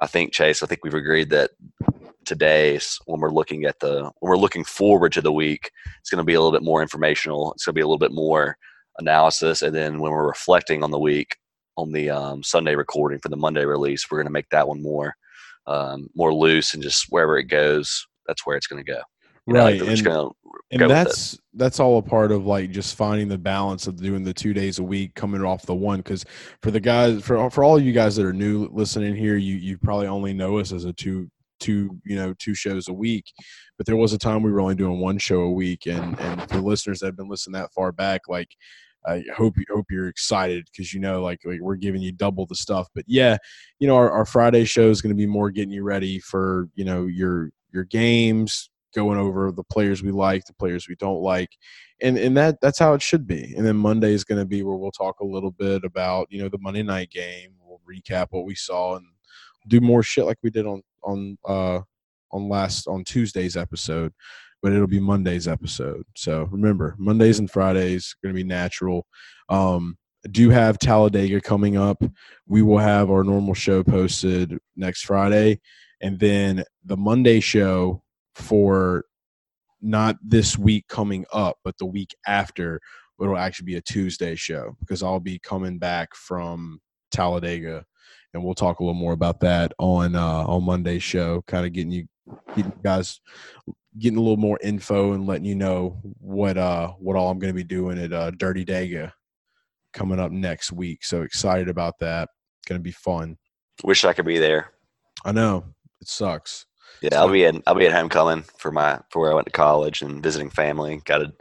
[0.00, 0.62] I think Chase.
[0.62, 1.50] I think we've agreed that
[2.24, 5.70] today's when we're looking at the when we're looking forward to the week.
[6.00, 7.52] It's going to be a little bit more informational.
[7.52, 8.56] It's going to be a little bit more
[8.98, 11.36] analysis, and then when we're reflecting on the week
[11.76, 14.82] on the um, Sunday recording for the Monday release, we're going to make that one
[14.82, 15.14] more
[15.66, 19.00] um, more loose and just wherever it goes, that's where it's going to go.
[19.46, 20.36] You right, know, and, go
[20.70, 24.32] and that's that's all a part of like just finding the balance of doing the
[24.32, 25.98] two days a week, coming off the one.
[25.98, 26.24] Because
[26.62, 29.78] for the guys, for for all you guys that are new listening here, you you
[29.78, 31.28] probably only know us as a two
[31.62, 33.32] two you know two shows a week
[33.76, 36.48] but there was a time we were only doing one show a week and and
[36.50, 38.48] for listeners that have been listening that far back like
[39.06, 42.46] I hope you hope you're excited because you know like, like we're giving you double
[42.46, 42.88] the stuff.
[42.94, 43.36] But yeah,
[43.78, 46.68] you know our, our Friday show is going to be more getting you ready for
[46.74, 51.20] you know your your games, going over the players we like, the players we don't
[51.20, 51.50] like,
[52.00, 53.54] and and that that's how it should be.
[53.56, 56.42] And then Monday is going to be where we'll talk a little bit about you
[56.42, 57.54] know the Monday night game.
[57.60, 59.06] We'll recap what we saw and
[59.68, 61.80] do more shit like we did on on uh
[62.32, 64.12] on last on Tuesday's episode
[64.62, 66.04] but it'll be Monday's episode.
[66.14, 69.06] So remember, Mondays and Fridays going to be natural.
[69.48, 69.98] Um,
[70.30, 72.02] do have Talladega coming up.
[72.46, 75.60] We will have our normal show posted next Friday,
[76.00, 78.02] and then the Monday show
[78.36, 79.04] for
[79.80, 82.80] not this week coming up, but the week after.
[83.20, 86.80] It'll actually be a Tuesday show because I'll be coming back from
[87.12, 87.84] Talladega,
[88.34, 91.42] and we'll talk a little more about that on uh, on Monday's show.
[91.46, 92.06] Kind of getting you,
[92.54, 93.20] getting you guys
[93.98, 97.52] getting a little more info and letting you know what uh what all I'm going
[97.52, 99.12] to be doing at uh, Dirty Dega
[99.92, 101.04] coming up next week.
[101.04, 102.28] So excited about that.
[102.66, 103.36] Going to be fun.
[103.84, 104.72] Wish I could be there.
[105.24, 105.64] I know
[106.00, 106.66] it sucks.
[107.02, 109.46] Yeah, so, I'll be at I'll be at homecoming for my for where I went
[109.46, 111.02] to college and visiting family.
[111.04, 111.32] Got a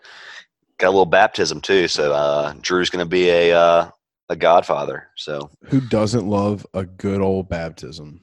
[0.77, 1.87] got a little baptism too.
[1.87, 3.89] So uh, Drew's going to be a uh,
[4.31, 5.09] a godfather.
[5.15, 8.21] So who doesn't love a good old baptism?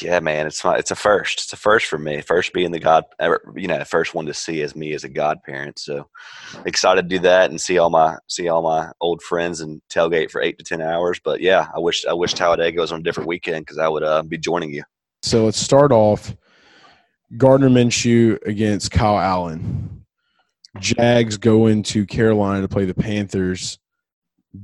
[0.00, 1.42] Yeah, man, it's my, it's a first.
[1.42, 2.20] It's a first for me.
[2.20, 3.04] First being the god,
[3.54, 5.78] you know, first one to see as me as a godparent.
[5.78, 6.08] So
[6.64, 10.30] excited to do that and see all my see all my old friends and tailgate
[10.30, 11.20] for eight to ten hours.
[11.22, 14.02] But yeah, I wish I wish Talladega was on a different weekend because I would
[14.02, 14.82] uh, be joining you.
[15.22, 16.34] So let's start off.
[17.36, 20.04] Gardner Minshew against Kyle Allen.
[20.80, 23.78] Jags go into Carolina to play the Panthers.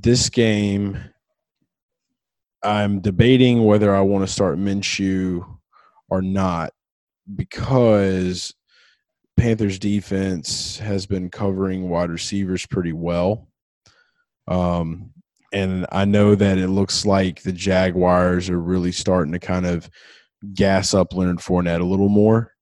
[0.01, 0.97] This game
[2.63, 5.45] I'm debating whether I want to start Minshew
[6.09, 6.71] or not
[7.35, 8.53] because
[9.37, 13.47] Panthers defense has been covering wide receivers pretty well.
[14.47, 15.11] Um,
[15.51, 19.89] and I know that it looks like the Jaguars are really starting to kind of
[20.53, 22.53] gas up Leonard Fournette a little more.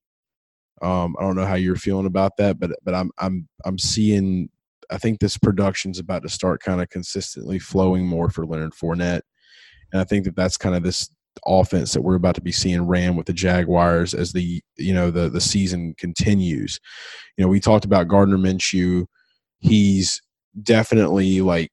[0.81, 4.49] Um, I don't know how you're feeling about that, but but I'm I'm I'm seeing.
[4.91, 9.21] I think this production's about to start kind of consistently flowing more for Leonard Fournette.
[9.91, 11.09] And I think that that's kind of this
[11.45, 15.11] offense that we're about to be seeing ran with the Jaguars as the you know
[15.11, 16.79] the the season continues.
[17.37, 19.05] You know, we talked about Gardner Minshew.
[19.59, 20.21] He's
[20.63, 21.71] definitely like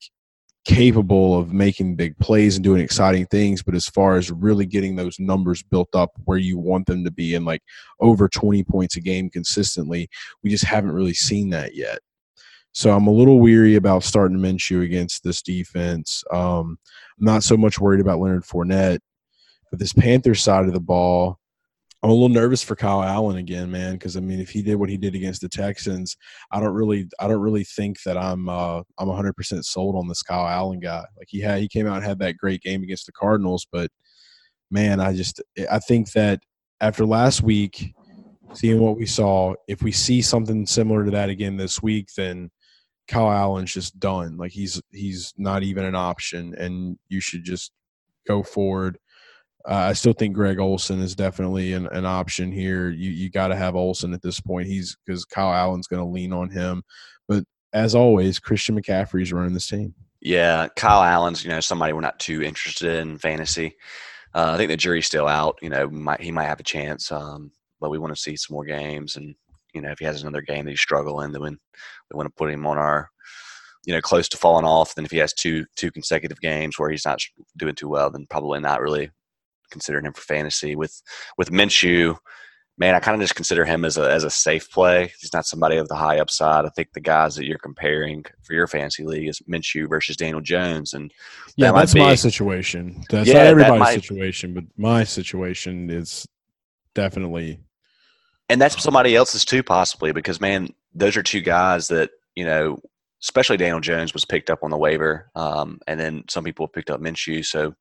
[0.64, 4.96] capable of making big plays and doing exciting things, but as far as really getting
[4.96, 7.62] those numbers built up where you want them to be and like
[8.00, 10.08] over 20 points a game consistently,
[10.42, 12.00] we just haven't really seen that yet.
[12.78, 16.22] So I'm a little weary about starting Minshew against this defense.
[16.30, 16.78] Um,
[17.18, 19.00] I'm not so much worried about Leonard Fournette,
[19.68, 21.40] but this Panthers side of the ball,
[22.04, 23.94] I'm a little nervous for Kyle Allen again, man.
[23.94, 26.16] Because I mean, if he did what he did against the Texans,
[26.52, 30.06] I don't really, I don't really think that I'm, uh, I'm 100 percent sold on
[30.06, 31.04] this Kyle Allen guy.
[31.16, 33.90] Like he had, he came out and had that great game against the Cardinals, but
[34.70, 36.42] man, I just, I think that
[36.80, 37.92] after last week,
[38.52, 42.52] seeing what we saw, if we see something similar to that again this week, then
[43.08, 44.36] Kyle Allen's just done.
[44.36, 47.72] Like he's he's not even an option, and you should just
[48.26, 48.98] go forward.
[49.68, 52.90] Uh, I still think Greg Olsen is definitely an, an option here.
[52.90, 54.68] You you got to have Olsen at this point.
[54.68, 56.82] He's because Kyle Allen's going to lean on him.
[57.26, 59.94] But as always, Christian McCaffrey's running this team.
[60.20, 63.76] Yeah, Kyle Allen's you know somebody we're not too interested in fantasy.
[64.34, 65.58] Uh, I think the jury's still out.
[65.62, 68.54] You know, might, he might have a chance, um, but we want to see some
[68.54, 69.34] more games and
[69.74, 71.56] you know, if he has another game that he's struggling, then we
[72.12, 73.10] want to put him on our,
[73.84, 74.94] you know, close to falling off.
[74.94, 77.20] Then if he has two two consecutive games where he's not
[77.56, 79.10] doing too well, then probably not really
[79.70, 80.76] considering him for fantasy.
[80.76, 81.00] With
[81.36, 82.16] with Minshew,
[82.78, 85.12] man, I kind of just consider him as a as a safe play.
[85.20, 86.64] He's not somebody of the high upside.
[86.64, 90.40] I think the guys that you're comparing for your fantasy league is Minshew versus Daniel
[90.40, 91.12] Jones, and
[91.56, 93.04] yeah, that's be, my situation.
[93.10, 96.26] That's yeah, not everybody's might, situation, but my situation is
[96.94, 97.60] definitely
[98.48, 102.78] and that's somebody else's too, possibly because man, those are two guys that you know,
[103.22, 106.90] especially Daniel Jones was picked up on the waiver, um, and then some people picked
[106.90, 107.44] up Minshew.
[107.44, 107.74] So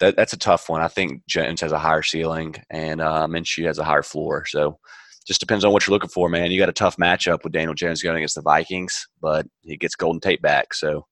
[0.00, 0.82] that, that's a tough one.
[0.82, 4.44] I think Jones has a higher ceiling, and uh, Minshew has a higher floor.
[4.46, 4.78] So
[5.26, 6.50] just depends on what you're looking for, man.
[6.50, 9.94] You got a tough matchup with Daniel Jones going against the Vikings, but he gets
[9.94, 10.74] Golden Tate back.
[10.74, 11.06] So,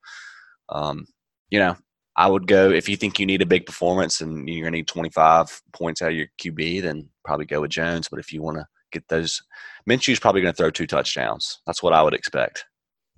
[0.68, 1.06] um,
[1.50, 1.76] you know,
[2.16, 4.78] I would go if you think you need a big performance and you're going to
[4.78, 8.08] need 25 points out of your QB, then probably go with Jones.
[8.10, 9.42] But if you want to get those,
[9.88, 11.60] Minshew's probably going to throw two touchdowns.
[11.66, 12.64] That's what I would expect.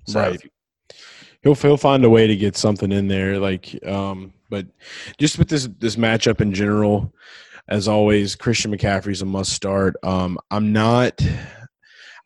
[0.06, 0.42] So right.
[0.42, 0.50] You,
[1.42, 3.38] he'll he'll find a way to get something in there.
[3.38, 4.66] Like, um, but
[5.18, 7.12] just with this this matchup in general,
[7.68, 9.96] as always, Christian McCaffrey's a must start.
[10.02, 11.20] Um, I'm not.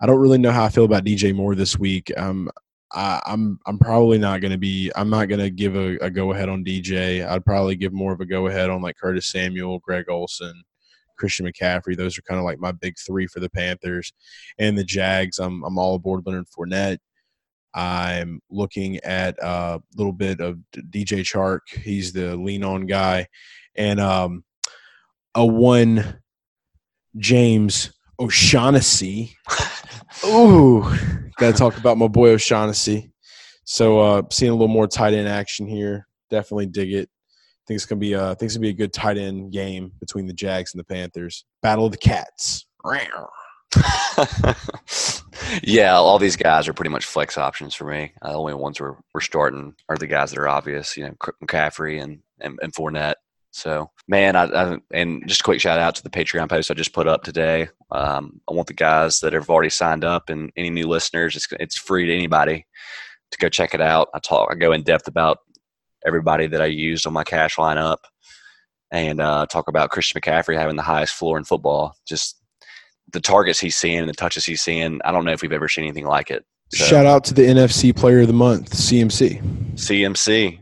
[0.00, 2.12] I don't really know how I feel about DJ Moore this week.
[2.18, 2.50] Um,
[2.92, 4.90] I, am I'm, I'm probably not going to be.
[4.94, 7.26] I'm not going to give a, a go ahead on DJ.
[7.26, 10.62] I'd probably give more of a go ahead on like Curtis Samuel, Greg Olsen,
[11.16, 11.96] Christian McCaffrey.
[11.96, 14.12] Those are kind of like my big three for the Panthers,
[14.58, 15.38] and the Jags.
[15.38, 16.98] I'm I'm all aboard Leonard Fournette.
[17.74, 21.60] I'm looking at a little bit of DJ Chark.
[21.68, 23.26] He's the lean on guy,
[23.74, 24.44] and um,
[25.34, 26.20] a one
[27.18, 29.36] James O'Shaughnessy.
[30.24, 30.82] Ooh,
[31.36, 33.12] got to talk about my boy O'Shaughnessy.
[33.64, 37.10] So uh, seeing a little more tight end action here, definitely dig it.
[37.66, 39.92] Think it's gonna be a, I think it's gonna be a good tight end game
[40.00, 41.44] between the Jags and the Panthers.
[41.62, 42.66] Battle of the Cats.
[45.62, 48.12] yeah, all these guys are pretty much flex options for me.
[48.22, 51.14] Uh, the only ones we're, we're starting are the guys that are obvious, you know,
[51.42, 53.16] McCaffrey and, and, and Fournette.
[53.50, 56.74] So, man, I, I, and just a quick shout out to the Patreon post I
[56.74, 57.68] just put up today.
[57.90, 61.48] Um, I want the guys that have already signed up and any new listeners, it's,
[61.58, 62.66] it's free to anybody
[63.30, 64.08] to go check it out.
[64.14, 65.38] I talk, I go in depth about
[66.06, 67.98] everybody that I used on my cash lineup
[68.90, 71.94] and uh, talk about Christian McCaffrey having the highest floor in football.
[72.06, 72.40] Just
[73.12, 75.00] the targets he's seeing and the touches he's seeing.
[75.04, 76.44] I don't know if we've ever seen anything like it.
[76.72, 79.40] So, Shout out to the NFC Player of the Month, CMC.
[79.74, 80.58] CMC.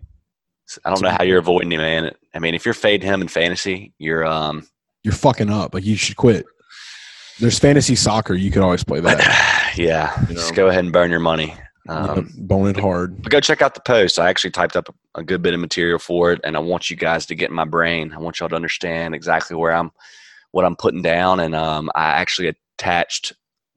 [0.84, 2.10] I don't know how you're avoiding him, man.
[2.34, 4.66] I mean, if you're fading him in fantasy, you're um,
[5.02, 5.74] you're fucking up.
[5.74, 6.46] Like you should quit.
[7.40, 8.34] There's fantasy soccer.
[8.34, 9.74] You could always play that.
[9.76, 10.40] yeah, you know?
[10.40, 11.54] just go ahead and burn your money.
[11.88, 13.22] Um, bone it hard.
[13.22, 14.18] But go check out the post.
[14.18, 16.88] I actually typed up a, a good bit of material for it, and I want
[16.88, 18.12] you guys to get in my brain.
[18.12, 19.90] I want y'all to understand exactly where I'm,
[20.52, 23.32] what I'm putting down, and um, I actually attached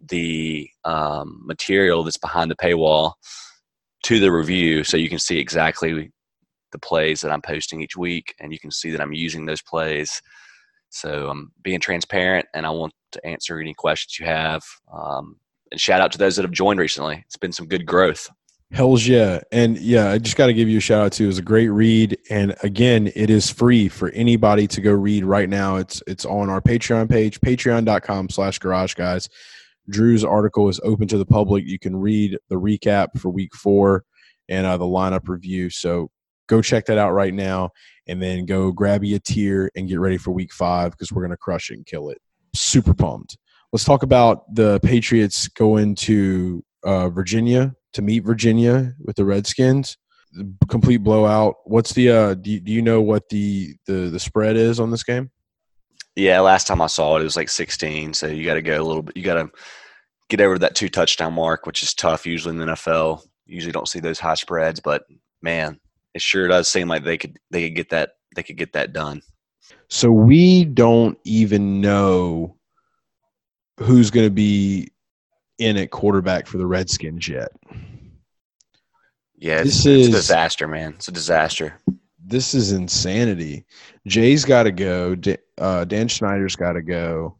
[0.10, 3.13] the um, material that's behind the paywall
[4.04, 6.12] to the review, so you can see exactly
[6.72, 9.62] the plays that I'm posting each week, and you can see that I'm using those
[9.62, 10.22] plays.
[10.89, 14.63] So I'm being transparent, and I want to answer any questions you have.
[14.93, 15.38] Um,
[15.71, 17.23] and shout out to those that have joined recently.
[17.25, 18.30] It's been some good growth.
[18.71, 19.39] Hell's yeah.
[19.51, 21.23] And yeah, I just got to give you a shout out too.
[21.23, 22.17] It was a great read.
[22.30, 25.77] And again, it is free for anybody to go read right now.
[25.77, 29.30] It's it's on our Patreon page, patreon.com slash garage guys.
[29.89, 31.65] Drew's article is open to the public.
[31.65, 34.03] You can read the recap for week four
[34.49, 35.69] and uh, the lineup review.
[35.69, 36.12] So
[36.47, 37.71] go check that out right now
[38.08, 41.21] and then go grab you a tier and get ready for week five because we're
[41.21, 42.19] going to crush it and kill it.
[42.53, 43.38] Super pumped.
[43.73, 49.97] Let's talk about the Patriots going to uh, Virginia to meet Virginia with the Redskins.
[50.69, 51.56] Complete blowout.
[51.65, 52.12] What's the?
[52.12, 55.32] Uh, do, you, do you know what the, the the spread is on this game?
[56.15, 58.13] Yeah, last time I saw it, it was like 16.
[58.13, 59.15] So you got to go a little bit.
[59.15, 59.51] You got to
[60.30, 63.21] get over that two touchdown mark, which is tough usually in the NFL.
[63.45, 65.03] Usually don't see those high spreads, but
[65.41, 65.80] man,
[66.13, 68.93] it sure does seem like they could they could get that they could get that
[68.93, 69.21] done.
[69.89, 72.57] So we don't even know
[73.78, 74.92] who's going to be
[75.60, 77.50] in at quarterback for the Redskins yet.
[79.38, 80.94] Yeah, this is a disaster, man.
[80.94, 81.80] It's a disaster.
[82.24, 83.66] This is insanity.
[84.08, 85.16] Jay's got to go.
[85.58, 87.38] Uh, Dan Snyder's got to go.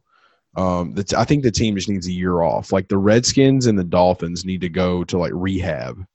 [0.56, 2.71] Um, I think the team just needs a year off.
[2.71, 6.06] Like the Redskins and the Dolphins need to go to like rehab.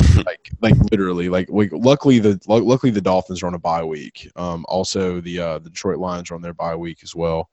[0.24, 4.30] like, like literally, like, like luckily the luckily the Dolphins are on a bye week.
[4.36, 7.50] Um, also the uh, the Detroit Lions are on their bye week as well.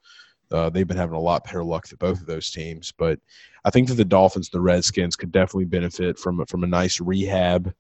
[0.51, 2.93] Uh, they've been having a lot better luck than both of those teams.
[2.97, 3.19] But
[3.65, 7.73] I think that the Dolphins, the Redskins, could definitely benefit from from a nice rehab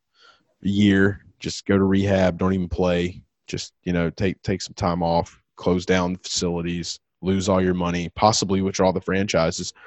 [0.61, 1.25] year.
[1.39, 3.21] Just go to rehab, don't even play.
[3.47, 8.09] Just you know, take take some time off, close down facilities, lose all your money,
[8.09, 9.73] possibly withdraw the franchises.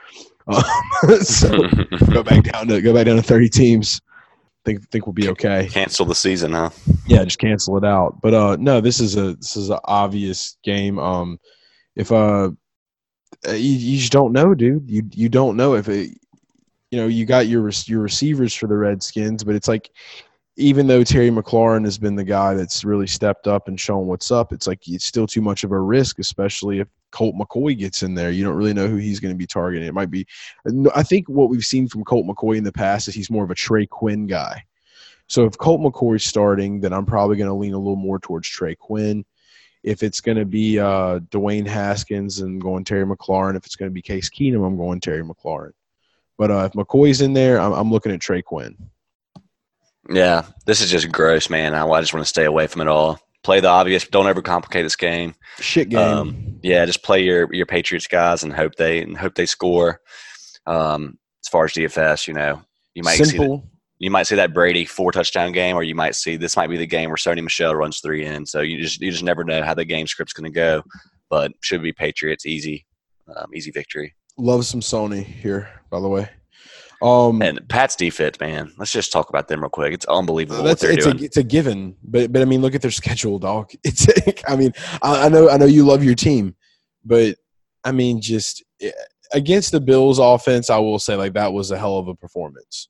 [0.47, 0.65] Um,
[1.21, 1.49] so
[2.11, 4.01] go back down to go back down to thirty teams.
[4.65, 5.69] Think think we'll be okay.
[5.71, 6.71] Cancel the season, huh?
[7.07, 8.21] Yeah, just cancel it out.
[8.21, 10.99] But uh, no, this is a this is an obvious game.
[10.99, 11.39] Um,
[11.95, 12.51] if uh uh,
[13.47, 14.91] Uh, you, you just don't know, dude.
[14.91, 16.17] You you don't know if it.
[16.91, 19.91] You know, you got your your receivers for the Redskins, but it's like
[20.57, 24.31] even though Terry McLaurin has been the guy that's really stepped up and shown what's
[24.31, 28.03] up, it's like it's still too much of a risk, especially if Colt McCoy gets
[28.03, 28.31] in there.
[28.31, 29.89] You don't really know who he's going to be targeting.
[29.89, 30.27] It might be.
[30.95, 33.51] I think what we've seen from Colt McCoy in the past is he's more of
[33.51, 34.65] a Trey Quinn guy.
[35.29, 38.49] So if Colt McCoy's starting, then I'm probably going to lean a little more towards
[38.49, 39.25] Trey Quinn.
[39.83, 43.91] If it's going to be uh, Dwayne Haskins and going Terry McLaurin, if it's going
[43.91, 45.73] to be Case Keenum, I'm going Terry McLaurin.
[46.37, 48.77] But uh, if McCoy's in there, I'm, I'm looking at Trey Quinn.
[50.09, 51.75] Yeah, this is just gross, man.
[51.75, 53.19] I, I just want to stay away from it all.
[53.43, 54.07] Play the obvious.
[54.07, 55.35] Don't ever complicate this game.
[55.61, 55.99] Shit game.
[55.99, 60.01] Um, yeah, just play your your Patriots guys and hope they and hope they score.
[60.67, 62.63] Um, as far as DFS, you know,
[62.95, 63.67] you might Simple.
[64.01, 66.79] You might see that Brady four touchdown game, or you might see this might be
[66.79, 68.47] the game where Sony Michel runs three in.
[68.47, 70.83] So you just you just never know how the game script's going to go.
[71.29, 72.87] But should be Patriots easy,
[73.37, 74.15] um, easy victory.
[74.37, 76.29] Love some Sony here, by the way.
[77.03, 78.73] Um, And Pat's defense, man.
[78.77, 79.95] Let's just talk about them real quick.
[79.95, 81.21] It's unbelievable what they're it's doing.
[81.21, 83.71] a it's a given, but but I mean, look at their schedule, dog.
[83.85, 84.07] It's
[84.47, 84.73] I mean,
[85.03, 86.55] I, I know I know you love your team,
[87.05, 87.37] but
[87.85, 88.91] I mean, just eh,
[89.33, 92.90] against the Bills offense, I will say like that was a hell of a performance.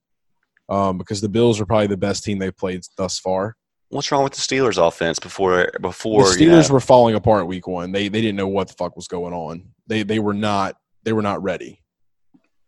[0.71, 3.57] Um, because the Bills are probably the best team they've played thus far.
[3.89, 7.49] What's wrong with the Steelers offense before before the you Steelers know, were falling apart
[7.49, 7.91] week one.
[7.91, 9.64] They they didn't know what the fuck was going on.
[9.89, 11.83] They they were not they were not ready.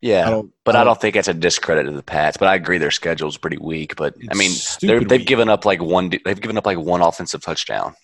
[0.00, 2.36] yeah, I don't, but I don't think that's a discredit to the Pats.
[2.38, 3.94] But I agree their schedule's pretty weak.
[3.94, 4.50] But I mean,
[4.80, 5.26] they've weak.
[5.28, 6.10] given up like one.
[6.24, 7.94] They've given up like one offensive touchdown.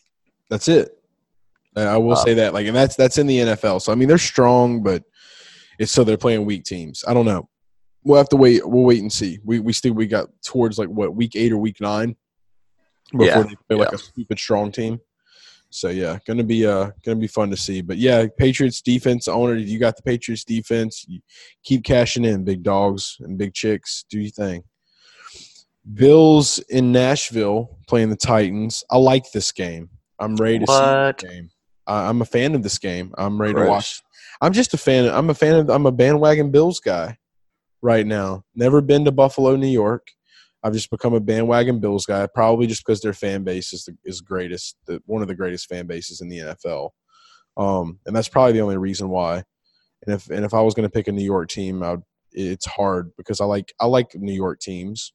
[0.49, 0.97] That's it.
[1.75, 2.55] I will Um, say that.
[2.55, 3.83] Like, and that's that's in the NFL.
[3.83, 5.03] So I mean, they're strong, but
[5.81, 7.03] it's so they're playing weak teams.
[7.07, 7.49] I don't know.
[8.05, 8.67] We'll have to wait.
[8.67, 9.39] We'll wait and see.
[9.45, 12.17] We we still we got towards like what week eight or week nine
[13.13, 13.97] before Yeah, they play like yeah.
[13.97, 15.01] a stupid strong team.
[15.71, 17.83] So yeah, gonna be uh gonna be fun to see.
[17.83, 21.05] But yeah, Patriots defense owner, you got the Patriots defense.
[21.09, 21.21] You
[21.63, 24.05] keep cashing in, big dogs and big chicks.
[24.09, 24.63] Do your thing.
[25.95, 28.85] Bills in Nashville playing the Titans.
[28.91, 29.91] I like this game.
[30.19, 31.21] I'm ready to What?
[31.21, 31.51] see this game.
[31.87, 33.15] I, I'm a fan of this game.
[33.17, 33.67] I'm ready Gross.
[33.67, 34.03] to watch.
[34.41, 35.09] I'm just a fan.
[35.09, 35.71] I'm a fan of.
[35.71, 37.17] I'm a bandwagon Bills guy
[37.83, 38.45] right now.
[38.55, 40.09] Never been to Buffalo, New York.
[40.62, 43.97] I've just become a bandwagon Bills guy, probably just because their fan base is the,
[44.05, 46.91] is greatest, the, one of the greatest fan bases in the NFL,
[47.57, 49.45] um, and that's probably the only reason why.
[50.07, 52.03] And if and if I was going to pick a New York team, I would,
[52.33, 55.12] it's hard because I like I like New York teams,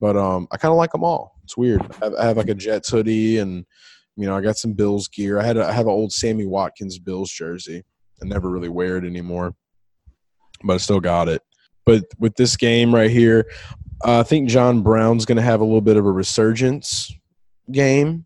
[0.00, 1.34] but um, I kind of like them all.
[1.44, 1.82] It's weird.
[2.00, 3.64] I have, I have like a Jets hoodie, and
[4.16, 5.38] you know I got some Bills gear.
[5.38, 7.84] I had a, I have an old Sammy Watkins Bills jersey.
[8.22, 9.54] I never really wear it anymore,
[10.64, 11.42] but I still got it.
[11.86, 13.46] But with this game right here,
[14.04, 17.12] uh, I think John Brown's going to have a little bit of a resurgence
[17.70, 18.24] game.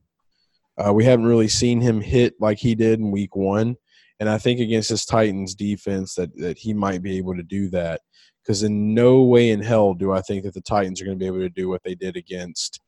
[0.76, 3.76] Uh, we haven't really seen him hit like he did in Week One,
[4.20, 7.68] and I think against this Titans defense that that he might be able to do
[7.70, 8.00] that.
[8.42, 11.22] Because in no way in hell do I think that the Titans are going to
[11.22, 12.80] be able to do what they did against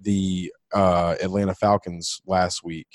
[0.00, 2.86] the uh, Atlanta Falcons last week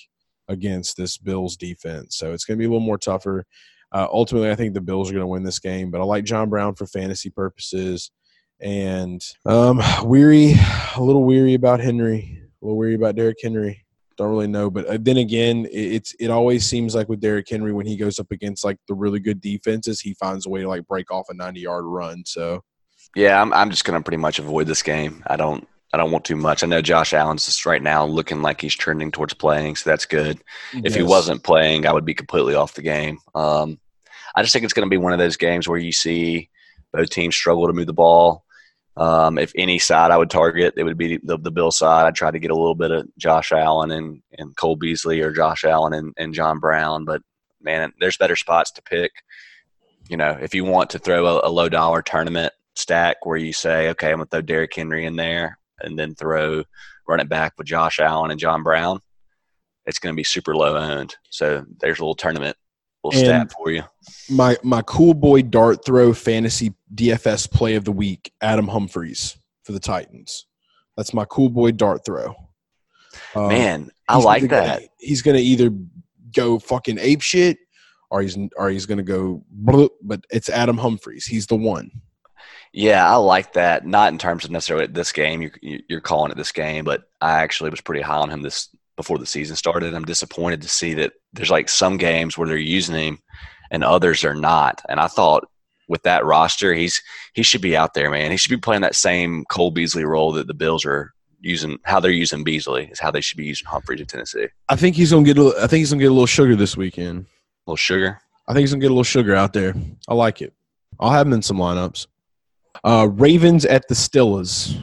[0.47, 2.15] against this Bills defense.
[2.15, 3.45] So it's going to be a little more tougher.
[3.93, 6.25] Uh, ultimately, I think the Bills are going to win this game, but I like
[6.25, 8.11] John Brown for fantasy purposes.
[8.59, 10.55] And um, weary,
[10.95, 13.85] a little weary about Henry, a little weary about Derrick Henry.
[14.15, 17.49] Don't really know, but uh, then again, it, it's it always seems like with Derrick
[17.49, 20.61] Henry when he goes up against like the really good defenses, he finds a way
[20.61, 22.23] to like break off a ninety yard run.
[22.25, 22.63] So
[23.15, 25.23] Yeah, I'm, I'm just going to pretty much avoid this game.
[25.25, 26.63] I don't I don't want too much.
[26.63, 30.05] I know Josh Allen's just right now looking like he's trending towards playing, so that's
[30.05, 30.39] good.
[30.73, 33.19] If he wasn't playing, I would be completely off the game.
[33.35, 33.79] Um,
[34.35, 36.49] I just think it's going to be one of those games where you see
[36.91, 38.43] both teams struggle to move the ball.
[38.95, 42.05] Um, if any side I would target, it would be the, the Bill side.
[42.05, 45.31] I'd try to get a little bit of Josh Allen and, and Cole Beasley or
[45.31, 47.05] Josh Allen and, and John Brown.
[47.05, 47.21] But,
[47.61, 49.11] man, there's better spots to pick.
[50.09, 53.53] You know, if you want to throw a, a low dollar tournament stack where you
[53.53, 56.63] say, okay, I'm going to throw Derrick Henry in there and then throw
[57.07, 58.99] run it back with Josh Allen and John Brown,
[59.85, 61.15] it's going to be super low owned.
[61.29, 62.55] So there's a little tournament,
[63.03, 63.83] little stat And- for you.
[64.29, 69.71] my my cool boy dart throw fantasy DFS play of the week, Adam Humphries for
[69.71, 70.45] the Titans.
[70.97, 72.35] That's my cool boy dart throw.
[73.35, 74.77] Um, Man, I like that.
[74.79, 75.69] Gonna, he's gonna either
[76.35, 77.57] go fucking ape shit,
[78.09, 79.43] or he's or he's gonna go.
[79.63, 81.25] bloop, But it's Adam Humphries.
[81.25, 81.91] He's the one.
[82.75, 83.85] Yeah, I like that.
[83.85, 85.43] Not in terms of necessarily this game.
[85.43, 88.69] You're, you're calling it this game, but I actually was pretty high on him this
[88.95, 89.93] before the season started.
[89.93, 93.19] I'm disappointed to see that there's like some games where they're using him
[93.71, 94.81] and others are not.
[94.87, 95.47] And I thought
[95.87, 97.01] with that roster, he's
[97.33, 98.31] he should be out there, man.
[98.31, 101.77] He should be playing that same Cole Beasley role that the Bills are using.
[101.83, 104.47] How they're using Beasley is how they should be using Humphries in Tennessee.
[104.69, 105.37] I think he's gonna get.
[105.37, 107.25] A, I think he's gonna get a little sugar this weekend.
[107.25, 108.19] A little sugar.
[108.47, 109.73] I think he's gonna get a little sugar out there.
[110.07, 110.53] I like it.
[110.99, 112.07] I'll have him in some lineups.
[112.83, 114.81] Uh, Ravens at the Steelers.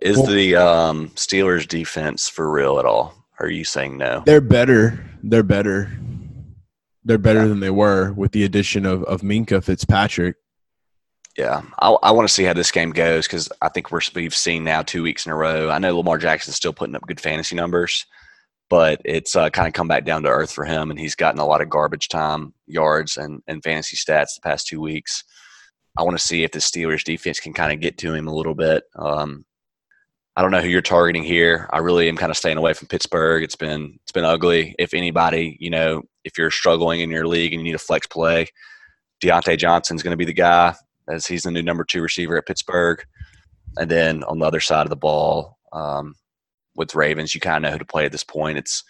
[0.00, 3.19] Is the um, Steelers defense for real at all?
[3.40, 4.22] Or are you saying no?
[4.26, 5.02] They're better.
[5.22, 5.90] They're better.
[7.04, 10.36] They're better than they were with the addition of, of Minkah Fitzpatrick.
[11.38, 14.34] Yeah, I, I want to see how this game goes because I think we're we've
[14.34, 15.70] seen now two weeks in a row.
[15.70, 18.04] I know Lamar Jackson's still putting up good fantasy numbers,
[18.68, 21.40] but it's uh, kind of come back down to earth for him, and he's gotten
[21.40, 25.24] a lot of garbage time yards and, and fantasy stats the past two weeks.
[25.98, 28.34] I want to see if the Steelers defense can kind of get to him a
[28.34, 28.84] little bit.
[28.96, 29.46] Um,
[30.36, 31.68] I don't know who you're targeting here.
[31.72, 33.42] I really am kind of staying away from Pittsburgh.
[33.42, 34.74] It's been it's been ugly.
[34.78, 38.06] If anybody, you know, if you're struggling in your league and you need a flex
[38.06, 38.46] play,
[39.22, 40.74] Diontae Johnson's going to be the guy
[41.08, 43.04] as he's the new number two receiver at Pittsburgh.
[43.76, 46.14] And then on the other side of the ball, um,
[46.74, 48.58] with Ravens, you kind of know who to play at this point.
[48.58, 48.84] It's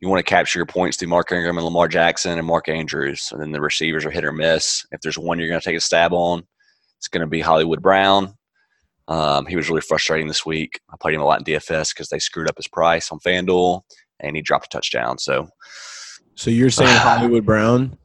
[0.00, 3.28] you want to capture your points through Mark Ingram and Lamar Jackson and Mark Andrews,
[3.32, 4.84] and then the receivers are hit or miss.
[4.92, 6.42] If there's one you're going to take a stab on,
[6.98, 8.34] it's going to be Hollywood Brown.
[9.08, 10.80] Um, he was really frustrating this week.
[10.90, 13.82] I played him a lot in DFS because they screwed up his price on FanDuel,
[14.20, 15.18] and he dropped a touchdown.
[15.18, 15.48] So,
[16.34, 17.96] so you're saying Hollywood Brown?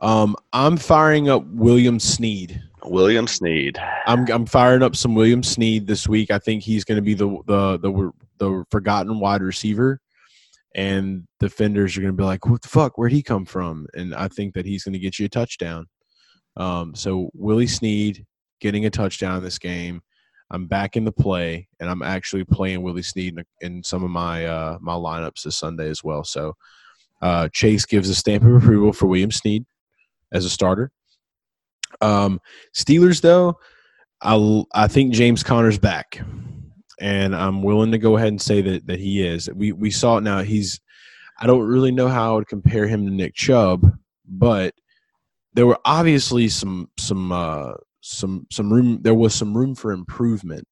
[0.00, 2.62] Um, I'm firing up William Snead.
[2.84, 3.78] William Snead.
[4.06, 6.30] I'm I'm firing up some William Snead this week.
[6.30, 10.00] I think he's going to be the the the the forgotten wide receiver,
[10.74, 12.96] and defenders are going to be like, "What the fuck?
[12.96, 15.86] Where'd he come from?" And I think that he's going to get you a touchdown.
[16.56, 18.24] Um, so Willie Snead
[18.60, 20.02] getting a touchdown in this game.
[20.50, 24.10] I'm back in the play, and I'm actually playing Willie Snead in, in some of
[24.10, 26.24] my uh, my lineups this Sunday as well.
[26.24, 26.56] So
[27.20, 29.64] uh, Chase gives a stamp of approval for William Snead
[30.32, 30.90] as a starter.
[32.00, 32.40] Um,
[32.74, 33.58] Steelers, though,
[34.22, 36.20] I I think James Conner's back,
[37.00, 39.50] and I'm willing to go ahead and say that that he is.
[39.54, 40.42] We we saw it now.
[40.42, 40.80] He's
[41.38, 43.86] I don't really know how I would compare him to Nick Chubb,
[44.26, 44.74] but
[45.54, 47.72] there were obviously some some uh,
[48.08, 49.00] some some room.
[49.02, 50.64] There was some room for improvement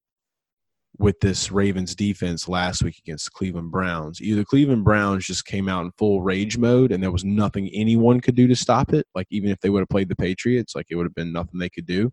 [0.98, 4.20] with this Ravens defense last week against Cleveland Browns.
[4.20, 8.20] Either Cleveland Browns just came out in full rage mode and there was nothing anyone
[8.20, 9.06] could do to stop it.
[9.14, 11.58] Like even if they would have played the Patriots, like it would have been nothing
[11.58, 12.12] they could do.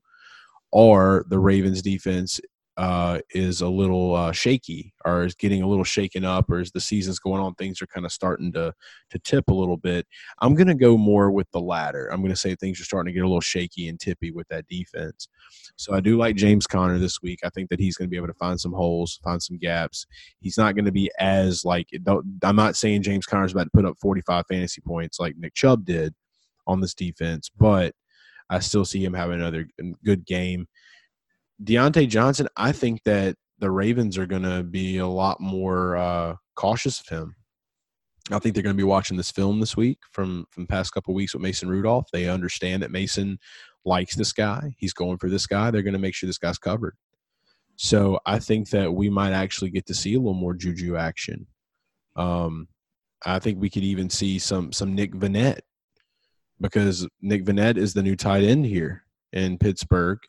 [0.71, 2.41] Or the Ravens defense
[2.77, 6.71] uh, is a little uh, shaky or is getting a little shaken up or as
[6.71, 8.73] the season's going on things are kind of starting to
[9.09, 10.07] to tip a little bit.
[10.41, 12.11] I'm going to go more with the latter.
[12.11, 14.47] I'm going to say things are starting to get a little shaky and tippy with
[14.47, 15.27] that defense.
[15.75, 17.39] So i do like james conner this week.
[17.43, 20.05] I think that he's going to be able to find some holes find some gaps.
[20.39, 21.87] He's not going to be as like
[22.43, 25.85] i'm not saying james conner's about to put up 45 fantasy points like nick chubb
[25.85, 26.13] did
[26.67, 27.93] on this defense but
[28.49, 29.67] i still see him having another
[30.03, 30.67] good game
[31.61, 36.35] Diontae Johnson, I think that the Ravens are going to be a lot more uh,
[36.55, 37.35] cautious of him.
[38.31, 41.13] I think they're going to be watching this film this week from from past couple
[41.13, 42.07] weeks with Mason Rudolph.
[42.11, 43.37] They understand that Mason
[43.85, 44.73] likes this guy.
[44.77, 45.71] He's going for this guy.
[45.71, 46.95] They're going to make sure this guy's covered.
[47.75, 51.47] So I think that we might actually get to see a little more Juju action.
[52.15, 52.67] Um,
[53.25, 55.59] I think we could even see some some Nick Vannett
[56.61, 60.19] because Nick Vannett is the new tight end here in Pittsburgh,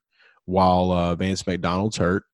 [0.46, 2.24] while uh, Vance McDonald's hurt.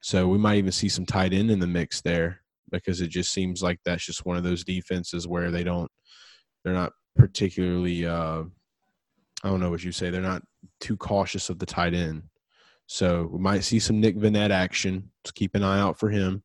[0.00, 3.32] So we might even see some tight end in the mix there because it just
[3.32, 5.90] seems like that's just one of those defenses where they don't,
[6.64, 8.42] they're not particularly, uh,
[9.42, 10.42] I don't know what you say, they're not
[10.80, 12.22] too cautious of the tight end.
[12.86, 15.10] So we might see some Nick Vannett action.
[15.24, 16.42] Just keep an eye out for him.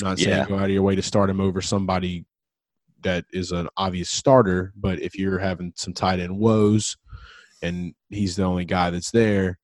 [0.00, 0.46] Not saying yeah.
[0.46, 2.24] go out of your way to start him over somebody
[3.02, 6.96] that is an obvious starter, but if you're having some tight end woes
[7.62, 9.58] and he's the only guy that's there,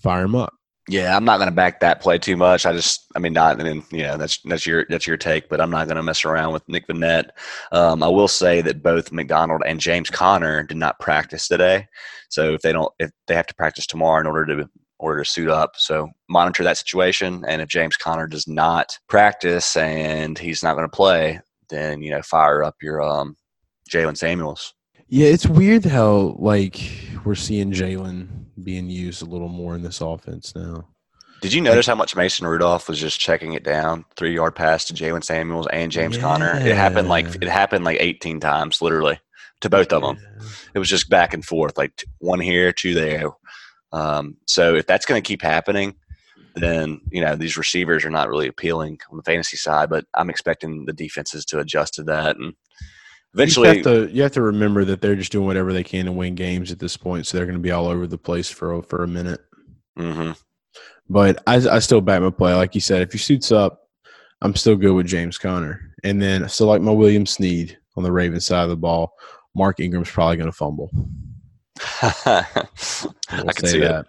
[0.00, 0.54] fire him up.
[0.88, 2.66] Yeah, I'm not going to back that play too much.
[2.66, 5.60] I just, I mean, not, I mean, yeah, that's that's your that's your take, but
[5.60, 7.28] I'm not going to mess around with Nick Vannett.
[7.70, 11.86] Um, I will say that both McDonald and James Conner did not practice today,
[12.28, 15.30] so if they don't, if they have to practice tomorrow in order to order to
[15.30, 17.44] suit up, so monitor that situation.
[17.46, 22.10] And if James Conner does not practice and he's not going to play, then you
[22.10, 23.36] know, fire up your um,
[23.88, 24.74] Jaylen Samuels.
[25.10, 26.80] Yeah, it's weird how like
[27.24, 28.28] we're seeing Jaylen
[28.62, 30.86] being used a little more in this offense now.
[31.40, 34.84] Did you notice how much Mason Rudolph was just checking it down, three yard pass
[34.84, 36.22] to Jaylen Samuels and James yeah.
[36.22, 36.56] Conner?
[36.60, 39.18] It happened like it happened like eighteen times, literally,
[39.62, 40.16] to both of them.
[40.20, 40.46] Yeah.
[40.74, 43.30] It was just back and forth, like one here, two there.
[43.92, 45.96] Um, so if that's going to keep happening,
[46.54, 49.90] then you know these receivers are not really appealing on the fantasy side.
[49.90, 52.54] But I'm expecting the defenses to adjust to that and
[53.34, 56.06] eventually you have, to, you have to remember that they're just doing whatever they can
[56.06, 58.50] to win games at this point so they're going to be all over the place
[58.50, 59.40] for for a minute
[59.98, 60.32] mm-hmm.
[61.08, 63.88] but I, I still back my play like you said if he suits up
[64.42, 68.12] i'm still good with james conner and then still like my william snead on the
[68.12, 69.12] raven side of the ball
[69.54, 70.90] mark ingram's probably going to fumble
[72.02, 74.06] we'll i can see that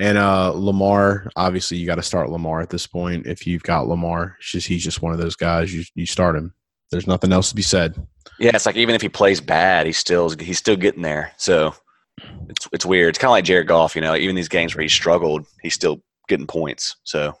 [0.00, 3.26] and uh, Lamar, obviously, you got to start Lamar at this point.
[3.26, 5.74] If you've got Lamar, it's just he's just one of those guys.
[5.74, 6.54] You you start him.
[6.90, 7.94] There's nothing else to be said.
[8.38, 11.32] Yeah, it's like even if he plays bad, he's still he's still getting there.
[11.36, 11.74] So
[12.48, 13.10] it's it's weird.
[13.10, 14.14] It's kind of like Jared Goff, you know.
[14.14, 16.96] Even these games where he struggled, he's still getting points.
[17.04, 17.34] So,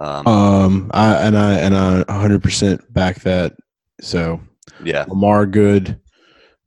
[0.00, 3.54] um, um I and I and I 100 percent back that
[4.00, 4.40] So
[4.82, 5.04] Yeah.
[5.08, 6.00] Lamar good,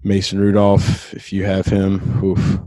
[0.03, 2.23] Mason Rudolph, if you have him.
[2.23, 2.59] Oof.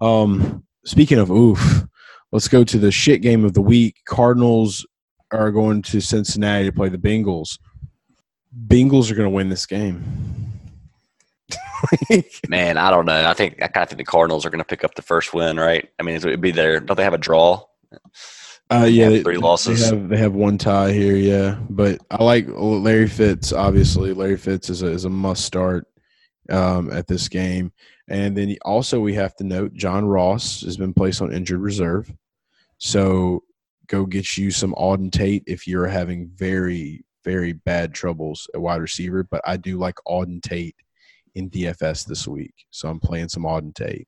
[0.00, 1.84] Um, speaking of oof,
[2.32, 3.96] let's go to the shit game of the week.
[4.06, 4.86] Cardinals
[5.32, 7.58] are going to Cincinnati to play the Bengals.
[8.66, 10.02] Bengals are going to win this game.
[12.48, 13.28] Man, I don't know.
[13.28, 15.32] I think I kind of think the Cardinals are going to pick up the first
[15.32, 15.88] win, right?
[15.98, 16.80] I mean, it would be their.
[16.80, 17.64] Don't they have a draw?
[18.70, 19.90] Uh, yeah, they, three they losses.
[19.90, 21.58] have they have one tie here, yeah.
[21.68, 23.52] But I like Larry Fitz.
[23.52, 25.86] Obviously, Larry Fitz is a is a must start
[26.50, 27.72] um, at this game.
[28.08, 32.12] And then also we have to note John Ross has been placed on injured reserve,
[32.78, 33.44] so
[33.86, 38.80] go get you some Auden Tate if you're having very very bad troubles at wide
[38.80, 39.22] receiver.
[39.24, 40.76] But I do like Auden Tate
[41.34, 44.06] in DFS this week, so I'm playing some Auden Tate.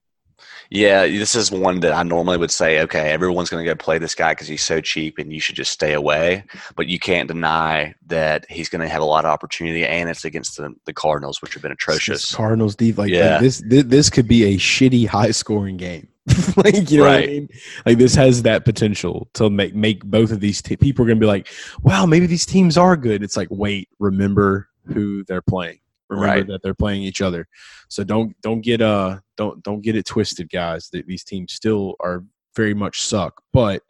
[0.71, 3.99] Yeah, this is one that I normally would say, okay, everyone's going to go play
[3.99, 6.45] this guy because he's so cheap and you should just stay away.
[6.75, 10.25] But you can't deny that he's going to have a lot of opportunity, and it's
[10.25, 12.35] against the, the Cardinals, which have been atrocious.
[12.35, 13.33] Cardinals deep like, Yeah.
[13.35, 16.09] like this, this this could be a shitty high scoring game.
[16.57, 17.49] like you know what I mean?
[17.85, 21.19] Like this has that potential to make make both of these te- people are going
[21.19, 21.49] to be like,
[21.83, 23.23] wow, maybe these teams are good.
[23.23, 25.79] It's like, wait, remember who they're playing.
[26.09, 26.47] Remember Right.
[26.47, 27.49] that they're playing each other.
[27.89, 30.89] So don't don't get uh don't don't get it twisted, guys.
[30.93, 33.83] That these teams still are very much suck, but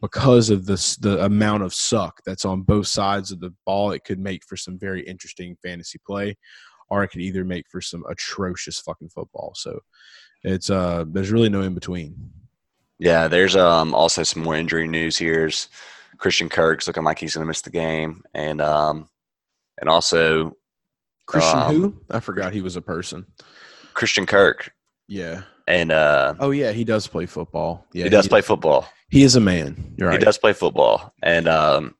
[0.00, 4.02] because of this the amount of suck that's on both sides of the ball, it
[4.04, 6.36] could make for some very interesting fantasy play,
[6.92, 9.52] or it could either make for some atrocious fucking football.
[9.56, 9.80] So
[10.44, 12.14] it's uh there's really no in between.
[12.98, 15.50] Yeah, there's um also some more injury news here.
[16.18, 19.08] Christian Kirk's looking like he's going to miss the game, and um
[19.80, 20.52] and also
[21.26, 21.94] Christian Um, who?
[22.10, 23.24] I forgot he was a person.
[23.94, 24.70] Christian Kirk,
[25.08, 25.42] Yeah.
[25.66, 27.86] and uh Oh yeah, he does play football.
[27.94, 28.86] Yeah, he does play football.
[29.08, 29.94] He is a man.
[29.96, 30.18] You're right.
[30.18, 31.94] He does play football, and um,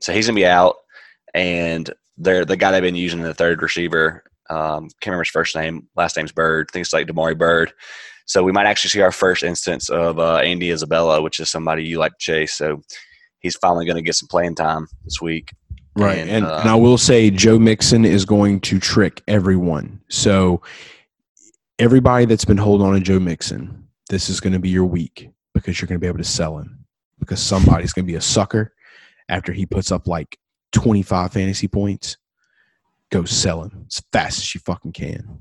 [0.00, 0.76] so he's gonna be out.
[1.34, 4.24] And they're the guy they've been using in the third receiver.
[4.50, 5.88] Um, can't remember his first name.
[5.96, 6.68] Last name's Byrd.
[6.70, 7.72] I think it's like Damiere Byrd.
[8.26, 11.84] So we might actually see our first instance of uh, Andy Isabella, which is somebody
[11.84, 12.54] you like to chase.
[12.54, 12.82] So
[13.40, 15.52] he's finally going to get some playing time this week.
[15.96, 16.18] Right.
[16.18, 20.00] And, And, uh, and I will say Joe Mixon is going to trick everyone.
[20.08, 20.62] So
[21.78, 25.30] everybody that's been holding on to Joe Mixon, this is going to be your week
[25.54, 26.84] because you're going to be able to sell him
[27.18, 28.74] because somebody's going to be a sucker
[29.28, 30.38] after he puts up like
[30.72, 32.16] 25 fantasy points.
[33.10, 35.40] Go sell him as fast as you fucking can.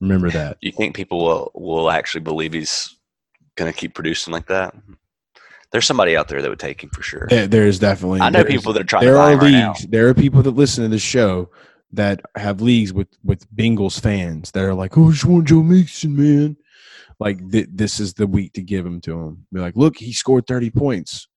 [0.00, 0.56] Remember that.
[0.60, 2.96] You think people will will actually believe he's
[3.56, 4.74] going to keep producing like that?
[5.70, 7.26] There's somebody out there that would take him for sure.
[7.30, 8.20] There, there is definitely.
[8.20, 9.68] I know people that are trying to there buy are him right now.
[9.68, 9.86] leagues.
[9.86, 11.50] There are people that listen to this show
[11.92, 15.62] that have leagues with with Bengals fans that are like, "Oh, I just want Joe
[15.62, 16.56] Mixon, man."
[17.18, 19.46] Like th- this is the week to give him to him.
[19.52, 21.28] Be like, "Look, he scored thirty points."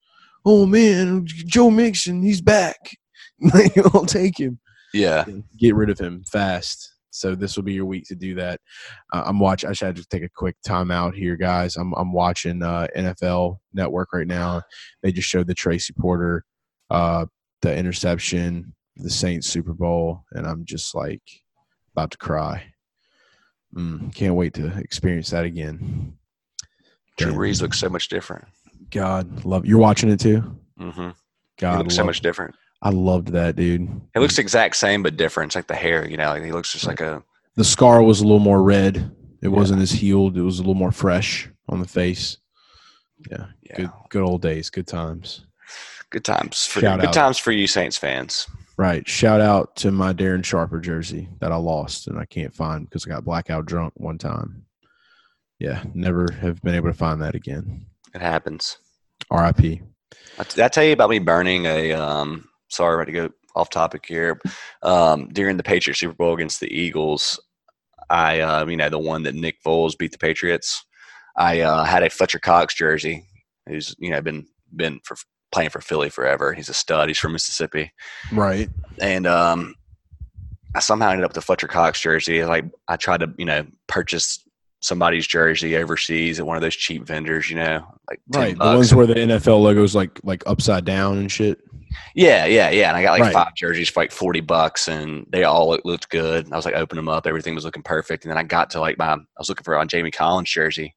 [0.46, 2.78] Oh man, Joe Mixon, he's back.
[3.94, 4.60] I'll take him.
[4.94, 5.26] Yeah.
[5.58, 6.94] Get rid of him fast.
[7.10, 8.60] So this will be your week to do that.
[9.14, 9.70] Uh, I'm watching.
[9.70, 11.78] I should have to take a quick time out here, guys.
[11.78, 14.62] I'm I'm watching uh, NFL Network right now.
[15.02, 16.44] They just showed the Tracy Porter,
[16.90, 17.26] uh,
[17.62, 21.22] the interception, the Saints Super Bowl, and I'm just like
[21.94, 22.66] about to cry.
[23.74, 26.18] Mm, can't wait to experience that again.
[27.18, 27.40] Drew Damn.
[27.40, 28.46] Brees looks so much different.
[28.92, 30.42] God, love you're watching it too.
[30.78, 31.14] hmm He
[31.58, 32.56] God, looks so much different.
[32.82, 33.90] I loved that dude.
[34.14, 35.50] It looks exact same but different.
[35.50, 36.28] It's like the hair, you know.
[36.30, 37.24] Like he looks just like a
[37.56, 38.98] the scar was a little more red.
[39.42, 39.50] It Yeah.
[39.50, 40.38] wasn't as healed.
[40.38, 42.38] It was a little more fresh on the face.
[43.32, 43.76] Yeah, yeah.
[43.78, 45.46] good, good old days, good times.
[46.12, 47.14] Good times for Shout good out.
[47.14, 48.48] times for you Saints fans.
[48.78, 49.08] Right.
[49.08, 53.06] Shout out to my Darren Sharper jersey that I lost and I can't find because
[53.06, 54.66] I got blackout drunk one time.
[55.60, 57.86] Yeah, never have been able to find that again.
[58.16, 58.78] It happens.
[59.30, 59.82] R.I.P.
[60.40, 61.92] I- tell you about me burning a?
[61.92, 64.40] Um, sorry, I to go off topic here.
[64.82, 67.40] Um, during the Patriots Super Bowl against the Eagles,
[68.10, 70.86] I, uh, you know, the one that Nick Foles beat the Patriots.
[71.36, 73.26] I uh, had a Fletcher Cox jersey,
[73.68, 75.18] who's you know been been for
[75.52, 76.54] playing for Philly forever.
[76.54, 77.10] He's a stud.
[77.10, 77.92] He's from Mississippi.
[78.32, 78.70] Right.
[79.02, 79.76] and um,
[80.74, 82.46] I somehow ended up with a Fletcher Cox jersey.
[82.46, 84.45] Like I tried to, you know, purchase
[84.86, 88.58] somebody's jersey overseas at one of those cheap vendors, you know, like 10 Right.
[88.58, 91.60] The ones where the NFL logo's like like upside down and shit.
[92.14, 92.90] yeah, yeah, yeah.
[92.90, 93.34] And I got like Right.
[93.34, 96.52] five jerseys for like forty bucks, and they all looked, looked good.
[96.52, 98.24] I was like, open them up, everything was looking perfect.
[98.26, 100.96] And then I got to like my, I was looking for a Jamie Collins jersey,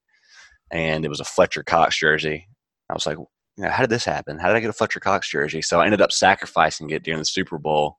[0.70, 2.46] and it was a Fletcher Cox jersey.
[2.90, 4.38] I was like, you know, how did this happen?
[4.38, 5.62] How did I get a Fletcher Cox jersey?
[5.62, 7.98] So I ended up sacrificing it during the Super Bowl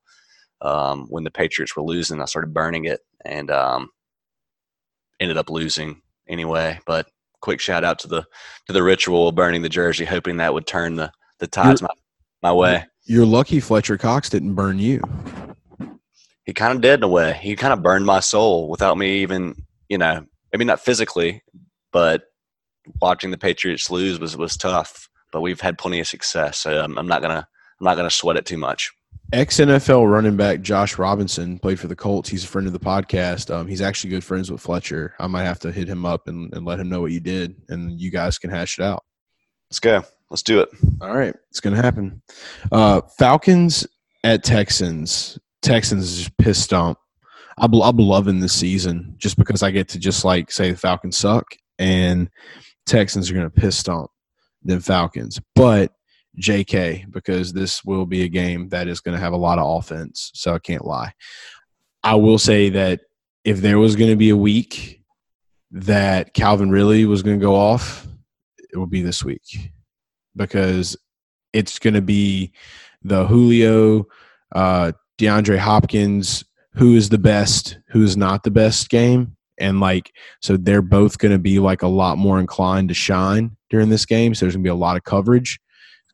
[0.61, 2.21] um, when the Patriots were losing.
[2.21, 3.89] I started burning it and um,
[5.19, 6.79] ended up losing anyway.
[6.85, 7.07] But
[7.41, 8.25] quick shout out to the
[8.67, 11.89] to the ritual of burning the jersey, hoping that would turn the the tides my,
[12.41, 12.85] my way.
[13.05, 15.01] You're lucky Fletcher Cox didn't burn you.
[16.45, 17.33] He kind of did in a way.
[17.41, 19.55] He kind of burned my soul without me even,
[19.87, 21.43] you know, maybe not physically,
[21.91, 22.23] but
[23.01, 25.09] watching the Patriots lose was was tough.
[25.31, 27.47] But we've had plenty of success, so I'm, I'm not gonna
[27.79, 28.91] I'm not gonna sweat it too much.
[29.31, 32.29] Ex NFL running back Josh Robinson played for the Colts.
[32.29, 33.53] He's a friend of the podcast.
[33.53, 35.13] Um, he's actually good friends with Fletcher.
[35.19, 37.55] I might have to hit him up and, and let him know what you did,
[37.69, 39.03] and you guys can hash it out.
[39.69, 40.03] Let's go.
[40.31, 40.69] Let's do it.
[40.99, 42.23] All right, it's gonna happen.
[42.71, 43.85] Uh, Falcons
[44.23, 45.37] at Texans.
[45.61, 46.97] Texans is just pissed stomp.
[47.57, 51.17] I'm, I'm loving this season just because I get to just like say the Falcons
[51.17, 51.45] suck
[51.77, 52.31] and
[52.87, 54.09] Texans are gonna piss stomp
[54.63, 55.93] them Falcons, but
[56.39, 59.77] JK because this will be a game that is going to have a lot of
[59.77, 60.31] offense.
[60.33, 61.13] So I can't lie.
[62.03, 63.01] I will say that
[63.43, 65.01] if there was going to be a week
[65.71, 68.07] that Calvin really was going to go off,
[68.71, 69.71] it will be this week
[70.35, 70.95] because
[71.53, 72.53] it's going to be
[73.03, 74.05] the Julio,
[74.55, 79.35] uh, DeAndre Hopkins, who is the best, who is not the best game.
[79.59, 80.11] And like,
[80.41, 84.05] so they're both going to be like a lot more inclined to shine during this
[84.05, 84.33] game.
[84.33, 85.59] So there's going to be a lot of coverage.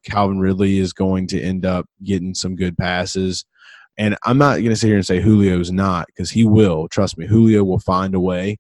[0.06, 3.46] Calvin Ridley is going to end up getting some good passes.
[3.98, 6.88] And I'm not going to sit here and say Julio's not because he will.
[6.88, 8.58] Trust me, Julio will find a way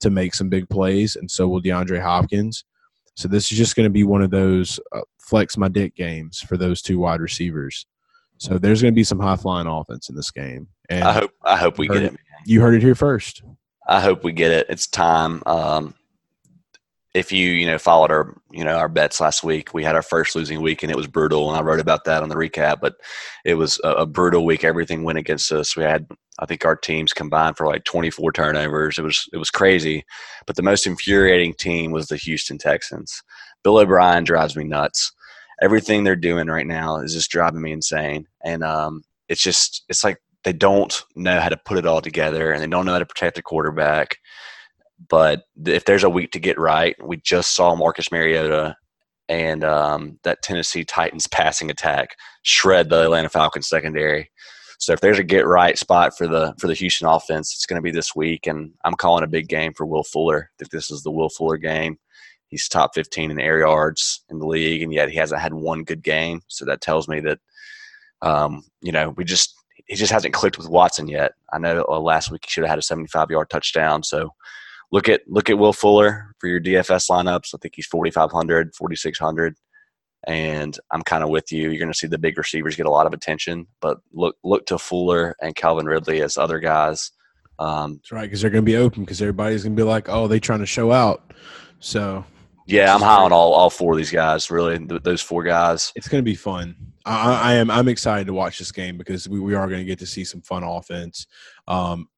[0.00, 2.64] to make some big plays, and so will DeAndre Hopkins.
[3.16, 6.40] So this is just going to be one of those uh, flex my dick games
[6.40, 7.86] for those two wide receivers.
[8.38, 10.68] So there's going to be some high flying offense in this game.
[10.90, 12.16] And I hope I hope we get it.
[12.44, 13.42] You heard it here first.
[13.86, 14.66] I hope we get it.
[14.68, 15.42] It's time.
[15.46, 15.94] Um,
[17.14, 20.02] if you you know followed our you know our bets last week, we had our
[20.02, 22.80] first losing week and it was brutal, and I wrote about that on the recap.
[22.80, 22.96] But
[23.44, 24.64] it was a, a brutal week.
[24.64, 25.76] Everything went against us.
[25.76, 26.06] We had
[26.40, 28.98] I think our teams combined for like 24 turnovers.
[28.98, 30.04] It was it was crazy.
[30.46, 33.22] But the most infuriating team was the Houston Texans.
[33.62, 35.12] Bill O'Brien drives me nuts.
[35.62, 38.26] Everything they're doing right now is just driving me insane.
[38.44, 42.52] And um, it's just it's like they don't know how to put it all together
[42.52, 44.18] and they don't know how to protect the quarterback.
[45.08, 48.76] But if there's a week to get right, we just saw Marcus Mariota
[49.28, 54.30] and um, that Tennessee Titans passing attack shred the Atlanta Falcons secondary.
[54.78, 57.78] So if there's a get right spot for the for the Houston offense, it's going
[57.78, 60.50] to be this week, and I'm calling a big game for Will Fuller.
[60.58, 61.98] If this is the Will Fuller game,
[62.48, 65.84] he's top 15 in air yards in the league, and yet he hasn't had one
[65.84, 66.42] good game.
[66.48, 67.38] So that tells me that
[68.20, 69.54] um, you know we just
[69.86, 71.32] he just hasn't clicked with Watson yet.
[71.52, 74.02] I know uh, last week he should have had a 75 yard touchdown.
[74.02, 74.30] So
[74.94, 77.52] look at look at Will Fuller for your DFS lineups.
[77.52, 79.56] I think he's 4,500, 4,600,
[80.28, 81.62] and I'm kind of with you.
[81.70, 84.66] You're going to see the big receivers get a lot of attention, but look look
[84.66, 87.10] to Fuller and Calvin Ridley as other guys.
[87.58, 90.08] Um, That's right, because they're going to be open because everybody's going to be like,
[90.08, 91.34] oh, they trying to show out.
[91.80, 92.24] So
[92.68, 94.48] yeah, I'm high on all, all four of these guys.
[94.48, 95.92] Really, th- those four guys.
[95.96, 96.76] It's going to be fun.
[97.04, 97.68] I, I, am.
[97.68, 100.24] I'm excited to watch this game because we, we are going to get to see
[100.24, 101.26] some fun offense.
[101.66, 102.08] Um,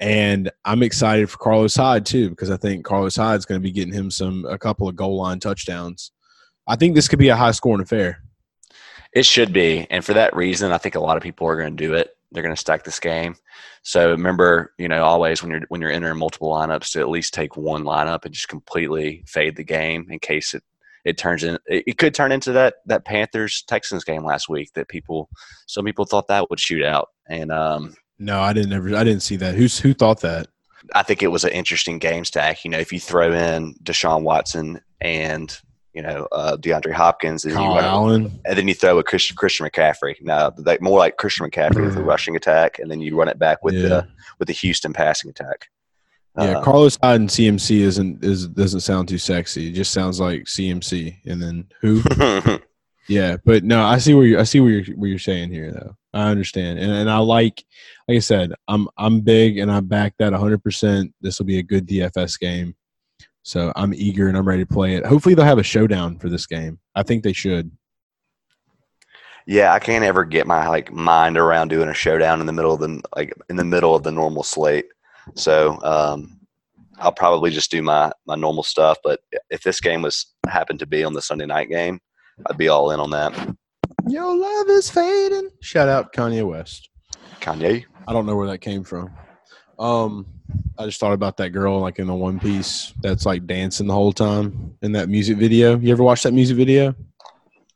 [0.00, 3.70] and I'm excited for Carlos Hyde too because I think Carlos Hyde's going to be
[3.70, 6.10] getting him some a couple of goal line touchdowns.
[6.66, 8.22] I think this could be a high scoring affair.
[9.12, 11.76] It should be, and for that reason, I think a lot of people are going
[11.76, 12.16] to do it.
[12.32, 13.34] They're going to stack this game.
[13.82, 17.34] So remember, you know, always when you're when you're entering multiple lineups, to at least
[17.34, 20.62] take one lineup and just completely fade the game in case it
[21.04, 21.58] it turns in.
[21.66, 25.28] It could turn into that that Panthers Texans game last week that people
[25.66, 28.94] some people thought that would shoot out, and um, no, I didn't ever.
[28.94, 29.54] I didn't see that.
[29.54, 30.46] Who's who thought that?
[30.94, 32.64] I think it was an interesting game stack.
[32.64, 35.58] You know, if you throw in Deshaun Watson and
[35.94, 38.40] you know uh, DeAndre Hopkins, and, Kyle Allen.
[38.44, 40.20] and then you throw a Christian, Christian McCaffrey.
[40.20, 43.38] Now, like more like Christian McCaffrey with a rushing attack, and then you run it
[43.38, 43.88] back with yeah.
[43.88, 44.08] the
[44.38, 45.70] with the Houston passing attack.
[46.38, 49.68] Yeah, uh, Carlos Hyde and CMC isn't is doesn't sound too sexy.
[49.68, 52.02] It just sounds like CMC, and then who?
[53.08, 55.72] yeah, but no, I see where you I see where you're where you're saying here
[55.72, 55.96] though.
[56.12, 57.64] I understand, and and I like,
[58.08, 60.62] like I said, I'm I'm big and I back that 100.
[60.62, 62.74] percent This will be a good DFS game,
[63.42, 65.06] so I'm eager and I'm ready to play it.
[65.06, 66.78] Hopefully, they'll have a showdown for this game.
[66.94, 67.70] I think they should.
[69.46, 72.74] Yeah, I can't ever get my like mind around doing a showdown in the middle
[72.74, 74.86] of the like in the middle of the normal slate.
[75.34, 76.40] So um,
[76.98, 78.98] I'll probably just do my my normal stuff.
[79.02, 82.00] But if this game was happened to be on the Sunday night game,
[82.46, 83.56] I'd be all in on that.
[84.10, 85.50] Your love is fading.
[85.60, 86.88] Shout out Kanye West.
[87.40, 87.84] Kanye.
[88.08, 89.12] I don't know where that came from.
[89.78, 90.26] Um,
[90.76, 93.94] I just thought about that girl like in the one piece that's like dancing the
[93.94, 95.78] whole time in that music video.
[95.78, 96.92] You ever watch that music video?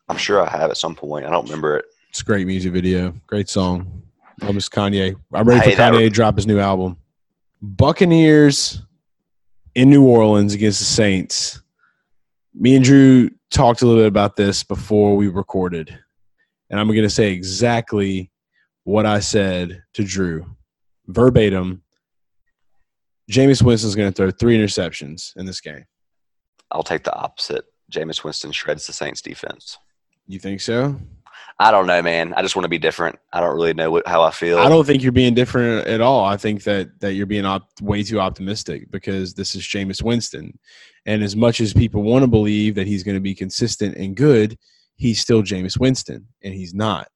[0.08, 1.24] I'm sure I have at some point.
[1.24, 1.84] I don't remember it.
[2.10, 3.14] It's a great music video.
[3.28, 4.02] Great song.
[4.42, 5.14] I miss Kanye.
[5.32, 6.96] I'm ready for Kanye to drop his new album.
[7.62, 8.82] Buccaneers
[9.76, 11.62] in New Orleans against the Saints.
[12.52, 15.96] Me and Drew talked a little bit about this before we recorded
[16.74, 18.32] and I'm going to say exactly
[18.82, 20.44] what I said to Drew,
[21.06, 21.84] verbatim.
[23.30, 25.84] Jameis Winston's going to throw three interceptions in this game.
[26.72, 27.64] I'll take the opposite.
[27.92, 29.78] Jameis Winston shreds the Saints defense.
[30.26, 30.98] You think so?
[31.60, 32.34] I don't know, man.
[32.34, 33.20] I just want to be different.
[33.32, 34.58] I don't really know what, how I feel.
[34.58, 36.24] I don't think you're being different at all.
[36.24, 40.58] I think that that you're being op- way too optimistic because this is Jameis Winston,
[41.06, 44.16] and as much as people want to believe that he's going to be consistent and
[44.16, 44.58] good,
[44.96, 47.08] he's still Jameis Winston, and he's not.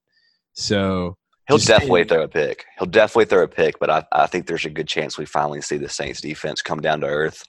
[0.53, 1.17] So
[1.49, 2.65] He'll definitely throw a pick.
[2.77, 5.61] He'll definitely throw a pick, but I, I think there's a good chance we finally
[5.61, 7.43] see the Saints defense come down to earth.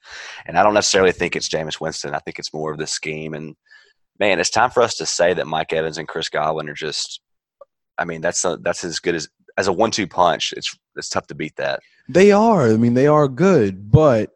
[0.46, 2.14] And I don't necessarily think it's Jameis Winston.
[2.14, 3.34] I think it's more of the scheme.
[3.34, 3.54] And
[4.18, 7.20] man, it's time for us to say that Mike Evans and Chris Godwin are just.
[7.98, 9.28] I mean, that's a, that's as good as
[9.58, 10.54] as a one-two punch.
[10.56, 11.80] It's it's tough to beat that.
[12.08, 12.70] They are.
[12.70, 14.30] I mean, they are good, but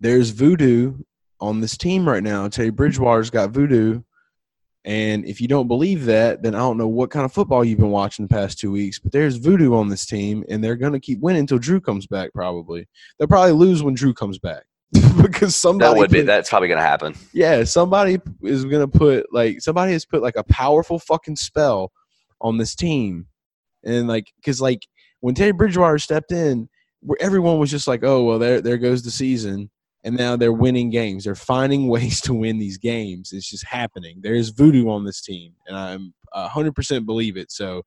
[0.00, 1.02] there's voodoo
[1.38, 2.48] on this team right now.
[2.48, 4.00] Teddy Bridgewater's got voodoo.
[4.84, 7.78] And if you don't believe that, then I don't know what kind of football you've
[7.78, 8.98] been watching the past two weeks.
[8.98, 12.06] But there's voodoo on this team, and they're going to keep winning until Drew comes
[12.06, 12.32] back.
[12.32, 14.64] Probably they'll probably lose when Drew comes back
[15.22, 17.14] because somebody That would be that's probably going to happen.
[17.32, 21.92] yeah, somebody is gonna put like somebody has put like a powerful fucking spell
[22.40, 23.26] on this team,
[23.84, 24.86] and like because like
[25.20, 26.68] when Teddy Bridgewater stepped in,
[27.00, 29.70] where everyone was just like, oh well, there there goes the season,
[30.04, 31.24] and now they're winning games.
[31.24, 33.32] They're finding ways to win these games.
[33.32, 34.20] It's just happening.
[34.22, 37.50] There's voodoo on this team, and I'm hundred percent believe it.
[37.52, 37.82] So.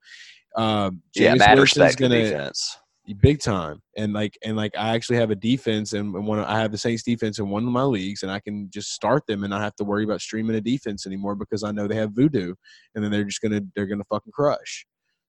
[0.56, 2.78] Um, yeah, Winston's gonna defense.
[3.20, 6.72] big time and like and like i actually have a defense and one i have
[6.72, 9.52] the saints defense in one of my leagues and i can just start them and
[9.52, 12.54] not have to worry about streaming a defense anymore because i know they have voodoo
[12.96, 14.86] and then they're just gonna they're gonna fucking crush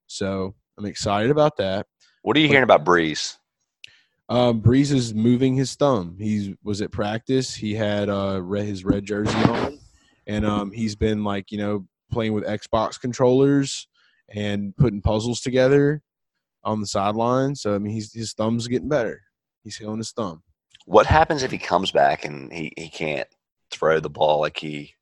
[0.06, 1.86] so i'm excited about that
[2.22, 3.36] What are you hearing about Brees?
[4.28, 6.16] Um Brees is moving his thumb.
[6.18, 7.54] He was at practice.
[7.54, 9.78] He had uh his red jersey on.
[10.26, 13.88] And um he's been like you know playing with xbox controllers
[14.28, 16.02] and putting puzzles together
[16.64, 17.54] on the sideline.
[17.54, 19.22] So i mean he's his thumb's getting better.
[19.62, 20.42] He's healing his thumb.
[20.86, 23.28] What happens if he comes back and he, he can't
[23.70, 24.95] throw the ball like he?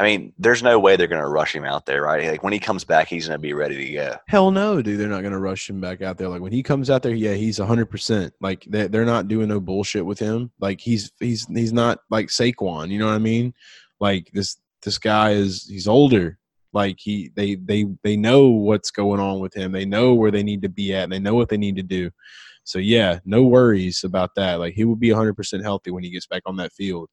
[0.00, 2.26] I mean, there's no way they're going to rush him out there, right?
[2.26, 4.16] Like when he comes back, he's going to be ready to go.
[4.28, 4.98] Hell no, dude.
[4.98, 6.28] They're not going to rush him back out there.
[6.28, 8.32] Like when he comes out there, yeah, he's 100%.
[8.40, 10.52] Like they they're not doing no bullshit with him.
[10.58, 13.52] Like he's he's he's not like Saquon, you know what I mean?
[14.00, 16.38] Like this this guy is he's older.
[16.72, 19.70] Like he they they they know what's going on with him.
[19.70, 21.04] They know where they need to be at.
[21.04, 22.10] And they know what they need to do.
[22.64, 24.60] So yeah, no worries about that.
[24.60, 27.10] Like he will be 100% healthy when he gets back on that field.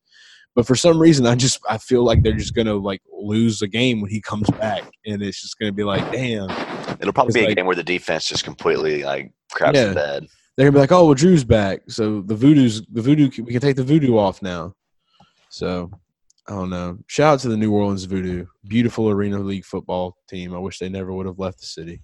[0.57, 3.67] But for some reason, I just I feel like they're just gonna like lose a
[3.67, 6.49] game when he comes back, and it's just gonna be like, damn,
[6.99, 9.89] It'll probably be a like- game where the defense just completely like craps Yeah.
[9.89, 10.27] the bed.
[10.57, 13.29] they're gonna be like, "Oh, well, Drew's back, so the voodoo's the voodoo.
[13.43, 14.73] We can take the voodoo off now."
[15.49, 15.91] So
[16.49, 16.97] I don't know.
[17.05, 20.55] Shout out to the New Orleans Voodoo, beautiful Arena League football team.
[20.55, 22.01] I wish they never would have left the city.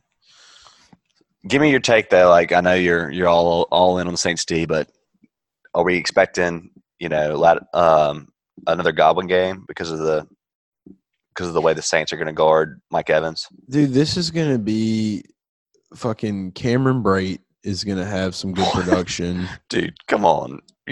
[1.47, 2.29] Give me your take though.
[2.29, 4.91] Like I know you're you're all all in on the Saints D, but
[5.73, 7.43] are we expecting you know
[7.73, 8.27] um,
[8.67, 10.27] another Godwin game because of the
[11.33, 13.47] because of the way the Saints are going to guard Mike Evans?
[13.69, 15.23] Dude, this is gonna be
[15.95, 19.47] fucking Cameron Brate is gonna have some good production.
[19.69, 20.59] Dude, come on.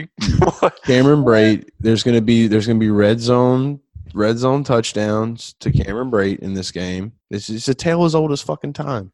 [0.86, 3.80] Cameron Brate, there's gonna be there's gonna be red zone
[4.14, 7.14] red zone touchdowns to Cameron Brate in this game.
[7.30, 9.12] It's it's a tale as old as fucking time.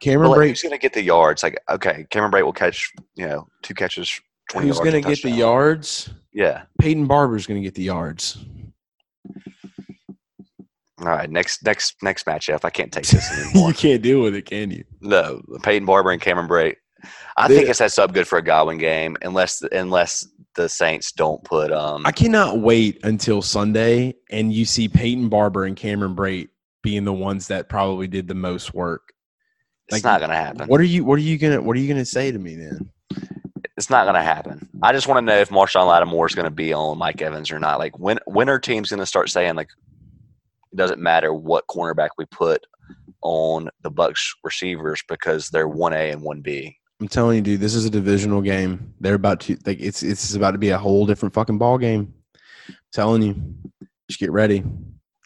[0.00, 1.42] Cameron like, Brate who's going to get the yards?
[1.42, 4.20] Like, okay, Cameron Brate will catch, you know, two catches,
[4.54, 6.10] who's gonna get the yards?
[6.32, 6.62] Yeah.
[6.80, 8.38] Peyton Barber's gonna get the yards.
[11.00, 11.30] All right.
[11.30, 12.64] Next, next, next matchup.
[12.64, 13.68] I can't take this anymore.
[13.68, 14.84] you can't deal with it, can you?
[15.00, 16.76] no, Peyton Barber and Cameron Brate.
[17.36, 20.26] I They- think it sets up good for a Godwin game, unless unless
[20.56, 21.70] the Saints don't put.
[21.72, 26.48] Um, I cannot wait until Sunday and you see Peyton Barber and Cameron Brate
[26.82, 29.12] being the ones that probably did the most work.
[29.88, 30.66] it's not going to happen.
[30.66, 32.90] What are you what are you gonna what are you gonna say to me then?
[33.78, 34.68] It's not going to happen.
[34.82, 37.52] I just want to know if Marshon Lattimore is going to be on Mike Evans
[37.52, 37.78] or not.
[37.78, 39.68] Like, when when are teams going to start saying like,
[40.72, 42.66] it doesn't matter what cornerback we put
[43.22, 46.76] on the Bucks receivers because they're one A and one B.
[47.00, 48.92] I'm telling you, dude, this is a divisional game.
[48.98, 52.12] They're about to like it's it's about to be a whole different fucking ball game.
[52.68, 53.36] I'm telling you.
[54.08, 54.64] Just get ready.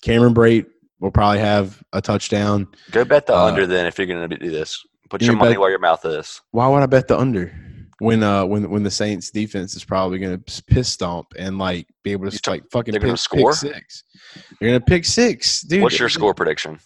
[0.03, 0.67] Cameron Brate
[1.01, 2.69] will probably have a touchdown.
[2.91, 4.85] Go bet the Uh, under then if you're going to do this.
[5.09, 6.43] Put you your money bet- where your mouth is.
[6.51, 7.51] Why would I bet the under?
[8.03, 12.11] When uh when when the Saints defense is probably gonna piss stomp and like be
[12.11, 13.53] able to like fucking they're pick, gonna score?
[13.53, 14.03] pick six.
[14.59, 15.83] They're gonna pick six, dude.
[15.83, 16.81] What's your score prediction?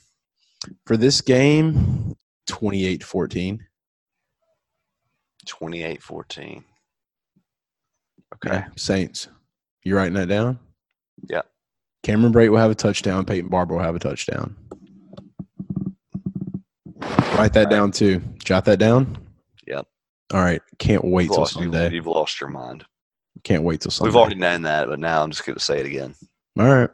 [0.85, 2.15] for this game?
[2.51, 3.61] 28-14.
[5.49, 6.65] 28-14.
[8.35, 9.29] Okay, Saints.
[9.85, 10.59] You writing that down?
[11.31, 11.43] Yeah.
[12.03, 13.25] Cameron Brate will have a touchdown.
[13.25, 14.55] Peyton Barber will have a touchdown.
[17.37, 18.21] Write that down too.
[18.45, 19.26] Jot that down.
[20.33, 20.61] All right.
[20.79, 21.93] Can't wait You've till lost, Sunday.
[21.93, 22.85] you've lost your mind.
[23.45, 24.09] Can't wait till Sunday.
[24.09, 26.15] We've already known that, but now I'm just going to say it again.
[26.59, 26.91] All right.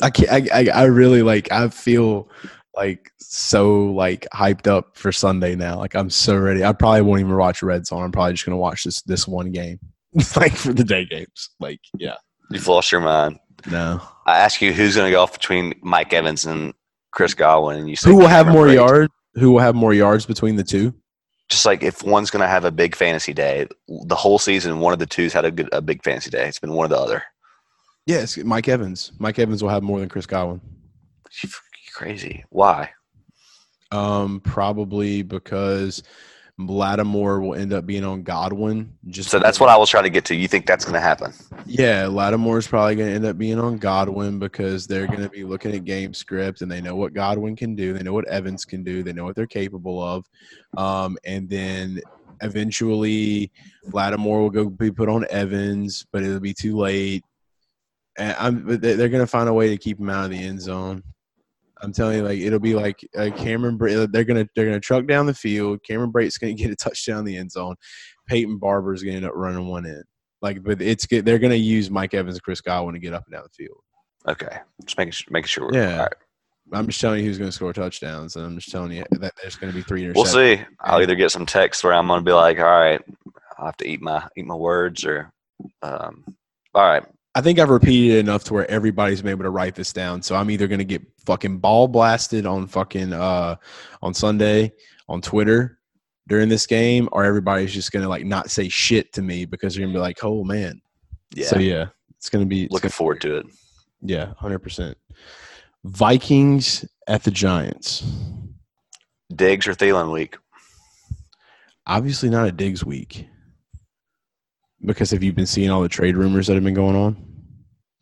[0.00, 0.30] I can't.
[0.30, 1.50] I, I I really like.
[1.50, 2.28] I feel
[2.76, 5.76] like so like hyped up for Sunday now.
[5.78, 6.64] Like I'm so ready.
[6.64, 8.04] I probably won't even watch Red Zone.
[8.04, 9.80] I'm probably just gonna watch this this one game,
[10.36, 11.50] like for the day games.
[11.58, 12.14] Like yeah.
[12.50, 13.38] You've lost your mind.
[13.70, 14.00] No.
[14.26, 16.72] I ask you who's going to go off between Mike Evans and
[17.10, 19.12] Chris Godwin, and you say Who will have more yards?
[19.34, 20.94] Who will have more yards between the two?
[21.48, 24.92] Just like if one's going to have a big fantasy day, the whole season, one
[24.92, 26.46] of the two's had a good a big fantasy day.
[26.46, 27.22] It's been one or the other.
[28.06, 29.12] Yes, Mike Evans.
[29.18, 30.60] Mike Evans will have more than Chris Godwin.
[31.92, 32.44] Crazy.
[32.50, 32.90] Why?
[33.90, 36.02] Um, probably because
[36.58, 38.92] Lattimore will end up being on Godwin.
[39.06, 40.34] Just So that's what I was trying to get to.
[40.34, 41.32] You think that's going to happen?
[41.66, 45.28] Yeah, Lattimore is probably going to end up being on Godwin because they're going to
[45.28, 47.92] be looking at game script and they know what Godwin can do.
[47.92, 49.04] They know what Evans can do.
[49.04, 50.28] They know what they're capable of.
[50.76, 52.00] Um, and then
[52.42, 53.52] eventually
[53.92, 57.24] Lattimore will go be put on Evans, but it'll be too late.
[58.18, 60.60] And I'm, they're going to find a way to keep him out of the end
[60.60, 61.04] zone.
[61.82, 63.76] I'm telling you, like it'll be like uh, Cameron.
[63.76, 65.80] Bra- they're gonna they're gonna truck down the field.
[65.86, 67.76] Cameron Brate's gonna get a touchdown in the end zone.
[68.26, 70.02] Peyton Barber's gonna end up running one in.
[70.40, 71.24] Like, but it's good.
[71.24, 73.64] They're going to use Mike Evans and Chris Godwin to get up and down the
[73.64, 73.78] field.
[74.28, 75.70] Okay, just making sure, making sure.
[75.72, 76.02] Yeah.
[76.02, 76.12] Right.
[76.72, 79.32] I'm just telling you who's going to score touchdowns, and I'm just telling you that
[79.40, 80.14] there's going to be three interceptions.
[80.14, 80.62] We'll see.
[80.80, 83.00] I'll either get some text where I'm going to be like, "All right,
[83.58, 85.32] I'll have to eat my eat my words," or,
[85.82, 86.24] um,
[86.74, 87.04] "All right,
[87.38, 90.22] I think I've repeated it enough to where everybody's been able to write this down.
[90.22, 93.54] So I'm either going to get fucking ball blasted on fucking uh
[94.02, 94.72] on Sunday
[95.08, 95.78] on Twitter
[96.26, 99.72] during this game, or everybody's just going to like not say shit to me because
[99.72, 100.82] they're going to be like, "Oh man."
[101.32, 101.86] yeah." So yeah,
[102.16, 103.46] it's going to be Looking forward to it.
[104.02, 104.98] Yeah, hundred percent.
[105.84, 108.02] Vikings at the Giants.
[109.32, 110.36] Diggs or Thielen week.
[111.86, 113.28] Obviously not a Diggs week.
[114.84, 117.27] Because have you been seeing all the trade rumors that have been going on?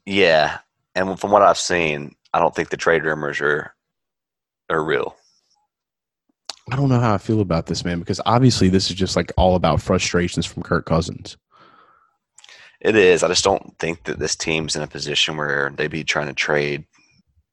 [0.07, 0.59] Yeah,
[0.94, 3.74] and from what I've seen, I don't think the trade rumors are
[4.70, 5.16] are real.
[6.70, 9.32] I don't know how I feel about this, man, because obviously this is just like
[9.36, 11.36] all about frustrations from Kirk Cousins.
[12.80, 13.22] It is.
[13.22, 16.34] I just don't think that this team's in a position where they'd be trying to
[16.34, 16.84] trade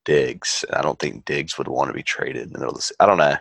[0.06, 0.66] Diggs.
[0.74, 3.06] I don't think Diggs would want to be traded in the middle of the I
[3.06, 3.38] don't know.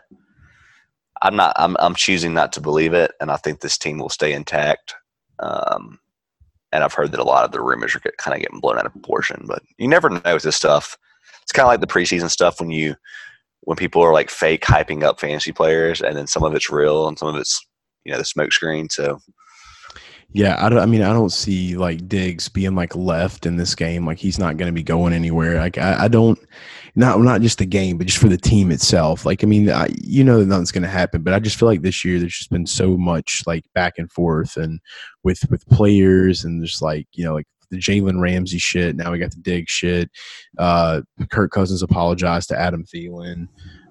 [1.22, 1.52] I'm not.
[1.56, 1.76] I'm.
[1.78, 4.94] I'm choosing not to believe it, and I think this team will stay intact.
[5.38, 6.00] Um,
[6.72, 8.86] and I've heard that a lot of the rumors are kind of getting blown out
[8.86, 10.96] of proportion, but you never know with this stuff.
[11.42, 12.96] It's kind of like the preseason stuff when you
[13.62, 17.06] when people are like fake hyping up fantasy players, and then some of it's real
[17.08, 17.64] and some of it's
[18.04, 18.90] you know the smokescreen.
[18.90, 19.20] So
[20.32, 23.74] Yeah, I, don't, I mean, I don't see like Diggs being like left in this
[23.74, 24.06] game.
[24.06, 25.58] Like he's not going to be going anywhere.
[25.58, 26.38] Like I, I don't,
[26.94, 29.24] not not just the game, but just for the team itself.
[29.24, 31.82] Like I mean, I, you know nothing's going to happen, but I just feel like
[31.82, 34.80] this year there's just been so much like back and forth and
[35.22, 38.94] with with players and just like you know like the Jalen Ramsey shit.
[38.94, 40.10] Now we got the Dig shit.
[40.58, 43.48] Uh, Kirk Cousins apologized to Adam Thielen.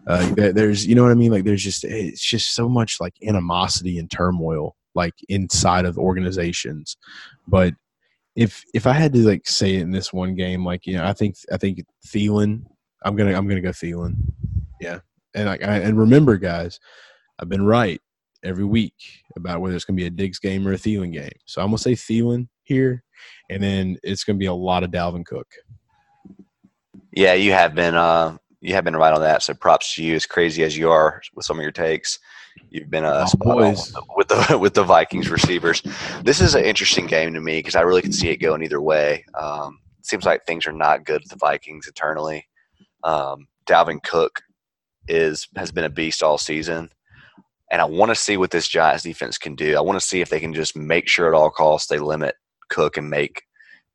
[0.08, 1.32] Uh, there's, you know what I mean?
[1.32, 6.96] Like, there's just, it's just so much like animosity and turmoil, like inside of organizations.
[7.48, 7.74] But
[8.36, 11.06] if if I had to like say it in this one game, like you know,
[11.06, 12.64] I think I think Thielen,
[13.04, 14.16] I'm gonna I'm gonna go Thielen,
[14.80, 15.00] yeah.
[15.34, 16.80] And like I, and remember, guys,
[17.40, 18.02] I've been right
[18.44, 18.94] every week
[19.36, 21.32] about whether it's gonna be a Diggs game or a Thielen game.
[21.46, 23.04] So I'm gonna say Thielen here,
[23.50, 25.48] and then it's gonna be a lot of Dalvin Cook.
[27.14, 29.44] Yeah, you have been uh, you have been right on that.
[29.44, 30.16] So props to you.
[30.16, 32.20] As crazy as you are with some of your takes,
[32.70, 35.82] you've been uh, Oh, spot with the, with the with the Vikings receivers.
[36.24, 38.82] This is an interesting game to me because I really can see it going either
[38.82, 39.26] way.
[39.34, 42.48] Um, seems like things are not good with the Vikings internally.
[43.04, 44.42] Um, Dalvin Cook
[45.08, 46.90] is has been a beast all season,
[47.72, 49.78] and I want to see what this Giants defense can do.
[49.78, 52.36] I want to see if they can just make sure at all costs they limit
[52.70, 53.44] Cook and make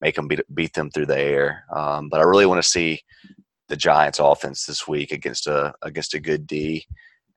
[0.00, 1.64] make them beat, beat them through the air.
[1.74, 3.02] Um, but I really want to see
[3.68, 6.86] the Giants offense this week against a against a good D,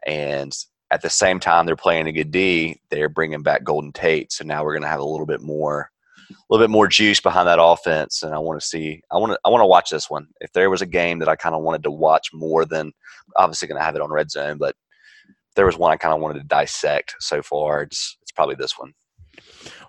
[0.05, 0.55] and
[0.91, 4.31] at the same time they're playing a good D, they're bringing back Golden Tate.
[4.31, 5.91] So now we're going to have a little bit more,
[6.29, 8.23] a little bit more juice behind that offense.
[8.23, 10.27] And I want to see, I want to, I want to watch this one.
[10.39, 12.91] If there was a game that I kind of wanted to watch more than,
[13.35, 14.75] obviously going to have it on Red Zone, but
[15.55, 17.81] there was one I kind of wanted to dissect so far.
[17.81, 18.93] It's it's probably this one.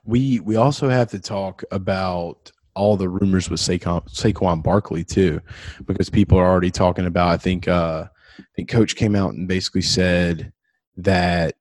[0.04, 5.40] We we also have to talk about all the rumors with Saquon, Saquon Barkley too,
[5.84, 7.28] because people are already talking about.
[7.28, 8.06] I think uh,
[8.38, 10.52] I think Coach came out and basically said
[10.96, 11.56] that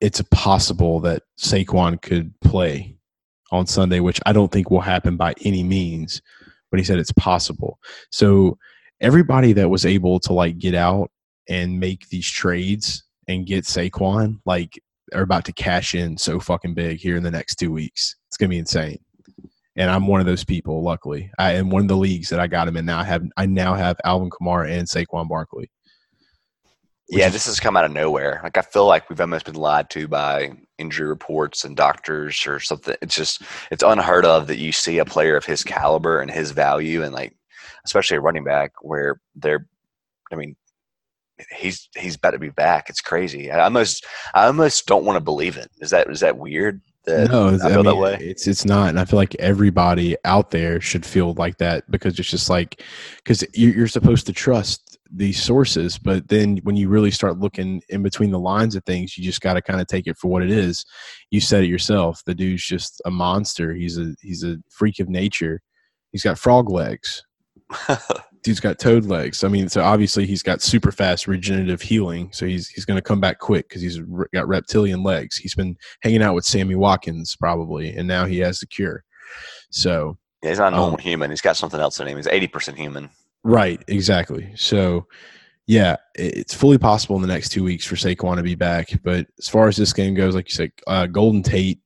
[0.00, 2.93] it's possible that Saquon could play
[3.50, 6.22] on Sunday, which I don't think will happen by any means.
[6.70, 7.78] But he said it's possible.
[8.10, 8.58] So
[9.00, 11.10] everybody that was able to like get out
[11.48, 14.80] and make these trades and get Saquon, like
[15.14, 18.16] are about to cash in so fucking big here in the next two weeks.
[18.28, 18.98] It's gonna be insane.
[19.76, 20.82] And I'm one of those people.
[20.82, 22.86] Luckily, I am one of the leagues that I got him in.
[22.86, 25.70] Now I have I now have Alvin Kamara and Saquon Barkley.
[27.08, 28.40] Yeah, this has come out of nowhere.
[28.42, 32.60] Like I feel like we've almost been lied to by injury reports and doctors or
[32.60, 32.96] something.
[33.00, 36.50] It's just it's unheard of that you see a player of his caliber and his
[36.50, 37.36] value and like
[37.84, 39.66] especially a running back where they're
[40.32, 40.56] I mean
[41.56, 42.88] he's he's about to be back.
[42.88, 43.50] It's crazy.
[43.50, 45.70] I almost I almost don't want to believe it.
[45.80, 46.80] Is that is that weird?
[47.04, 48.16] That no, I I feel that way.
[48.20, 52.18] it's it's not, and I feel like everybody out there should feel like that because
[52.18, 52.82] it's just like
[53.16, 54.83] because you're supposed to trust
[55.16, 59.16] these sources, but then when you really start looking in between the lines of things,
[59.16, 60.84] you just got to kind of take it for what it is.
[61.30, 62.22] You said it yourself.
[62.26, 63.74] The dude's just a monster.
[63.74, 65.60] He's a he's a freak of nature.
[66.12, 67.22] He's got frog legs.
[68.42, 69.42] Dude's got toad legs.
[69.42, 72.28] I mean, so obviously he's got super fast regenerative healing.
[72.30, 73.98] So he's he's going to come back quick because he's
[74.34, 75.36] got reptilian legs.
[75.36, 79.02] He's been hanging out with Sammy Watkins probably, and now he has the cure.
[79.70, 81.30] So Yeah, he's not a normal Um, human.
[81.30, 82.18] He's got something else in him.
[82.18, 83.08] He's eighty percent human.
[83.44, 84.52] Right, exactly.
[84.56, 85.06] So
[85.66, 88.90] yeah, it's fully possible in the next two weeks for Saquon to be back.
[89.02, 91.80] But as far as this game goes, like you said, uh, Golden Tate,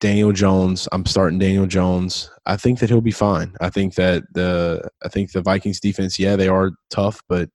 [0.00, 0.88] Daniel Jones.
[0.90, 2.30] I'm starting Daniel Jones.
[2.46, 3.54] I think that he'll be fine.
[3.60, 7.50] I think that the I think the Vikings defense, yeah, they are tough, but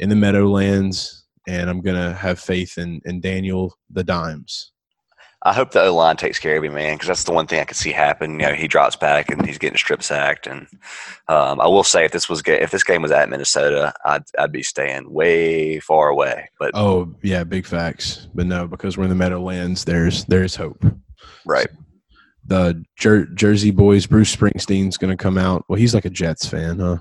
[0.00, 4.72] in the Meadowlands, and I'm gonna have faith in in Daniel the Dimes.
[5.48, 7.58] I hope the O line takes care of him, man, because that's the one thing
[7.58, 8.32] I could see happen.
[8.32, 10.46] You know, he drops back and he's getting strip sacked.
[10.46, 10.66] And
[11.28, 14.24] um, I will say, if this was ga- if this game was at Minnesota, I'd
[14.38, 16.50] I'd be staying way far away.
[16.58, 18.28] But Oh yeah, big facts.
[18.34, 20.84] But no, because we're in the Meadowlands, there's there's hope.
[21.46, 21.68] right,
[22.44, 25.64] the Jer- Jersey Boys, Bruce Springsteen's going to come out.
[25.66, 26.98] Well, he's like a Jets fan, huh?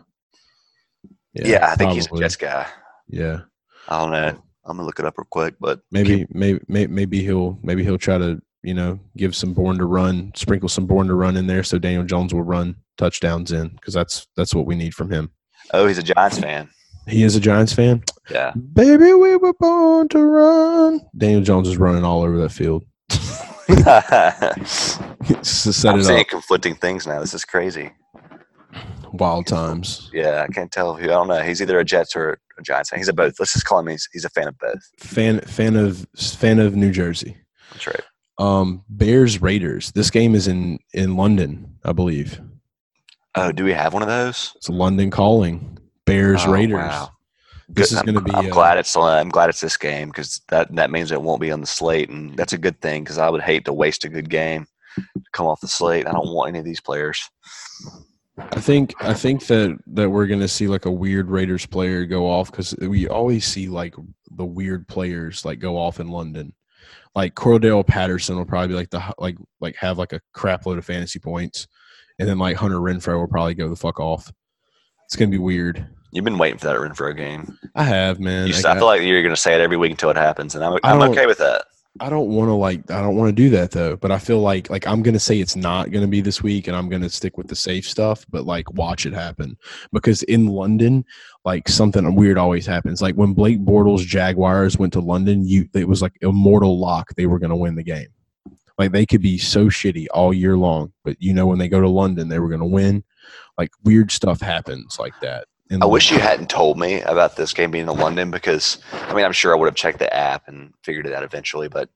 [1.34, 2.18] yeah, I think he's a.
[2.18, 2.66] Jets guy.
[3.10, 3.42] Yeah,
[3.90, 4.42] I don't know.
[4.68, 8.18] I'm gonna look it up real quick, but maybe, maybe, maybe, he'll, maybe he'll try
[8.18, 11.64] to, you know, give some born to run, sprinkle some born to run in there,
[11.64, 15.32] so Daniel Jones will run touchdowns in because that's that's what we need from him.
[15.74, 16.70] oh, he's a Giants fan.
[17.08, 18.04] He is a Giants fan.
[18.30, 21.02] Yeah, Baby, we were born to run.
[21.18, 22.84] Daniel Jones is running all over that field.
[23.70, 24.66] I'm
[25.46, 26.28] seeing up.
[26.28, 27.22] conflicting things now.
[27.22, 27.92] This is crazy.
[29.14, 30.10] Wild times.
[30.14, 31.06] Yeah, I can't tell who.
[31.06, 31.42] I don't know.
[31.42, 33.00] He's either a Jets or Giants fan.
[33.00, 33.36] He's a both.
[33.40, 33.88] Let's just call him.
[33.88, 34.80] He's, he's a fan of both.
[35.00, 37.38] Fan fan of fan of New Jersey.
[37.72, 38.02] That's right.
[38.40, 39.92] Um, Bears Raiders.
[39.94, 42.40] This game is in in London, I believe.
[43.36, 44.54] Oh, do we have one of those?
[44.56, 45.78] It's London calling.
[46.06, 46.78] Bears Oh, Raiders.
[46.78, 47.10] wow.
[47.70, 47.98] This Good.
[47.98, 48.34] is going to be.
[48.34, 48.96] I'm uh, glad it's.
[48.96, 51.68] Uh, I'm glad it's this game because that that means it won't be on the
[51.68, 54.66] slate, and that's a good thing because I would hate to waste a good game
[54.96, 55.04] to
[55.34, 56.08] come off the slate.
[56.08, 57.22] I don't want any of these players.
[58.38, 62.06] I think I think that that we're going to see like a weird Raiders player
[62.06, 63.96] go off because we always see like
[64.32, 66.54] the weird players like go off in London.
[67.16, 70.78] Like Cordarrelle Patterson will probably be like the like like have like a crap load
[70.78, 71.68] of fantasy points,
[72.20, 74.32] and then like Hunter Renfrow will probably go the fuck off.
[75.06, 75.88] It's gonna be weird.
[76.12, 77.58] You've been waiting for that Renfrow game.
[77.76, 78.48] I have man.
[78.48, 80.54] You, I I- feel like you're going to say it every week until it happens,
[80.56, 81.66] and I'm, I'm okay with that.
[82.00, 84.40] I don't want to like I don't want to do that though, but I feel
[84.40, 87.38] like like I'm gonna say it's not gonna be this week, and I'm gonna stick
[87.38, 89.58] with the safe stuff, but like watch it happen
[89.92, 91.06] because in London,
[91.46, 93.02] like something weird always happens.
[93.02, 97.14] Like when Blake Bortles Jaguars went to London, you it was like a mortal lock
[97.16, 98.08] they were gonna win the game.
[98.78, 101.82] Like they could be so shitty all year long, but you know when they go
[101.82, 103.04] to London, they were gonna win.
[103.58, 105.48] Like weird stuff happens like that.
[105.82, 109.26] I wish you hadn't told me about this game being in London because I mean
[109.26, 111.90] I'm sure I would have checked the app and figured it out eventually, but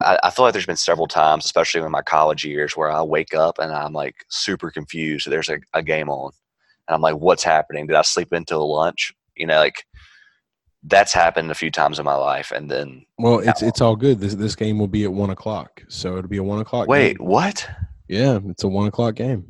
[0.00, 3.02] I, I feel like there's been several times, especially in my college years, where I
[3.02, 5.28] wake up and I'm like super confused.
[5.28, 6.32] There's a, a game on,
[6.86, 7.86] and I'm like, "What's happening?
[7.86, 9.84] Did I sleep until lunch?" You know, like
[10.84, 14.20] that's happened a few times in my life, and then Well, it's it's all good.
[14.20, 16.86] This this game will be at one o'clock, so it'll be a one o'clock.
[16.86, 17.26] wait, game.
[17.26, 17.68] what?
[18.08, 19.46] Yeah, it's a one o'clock game.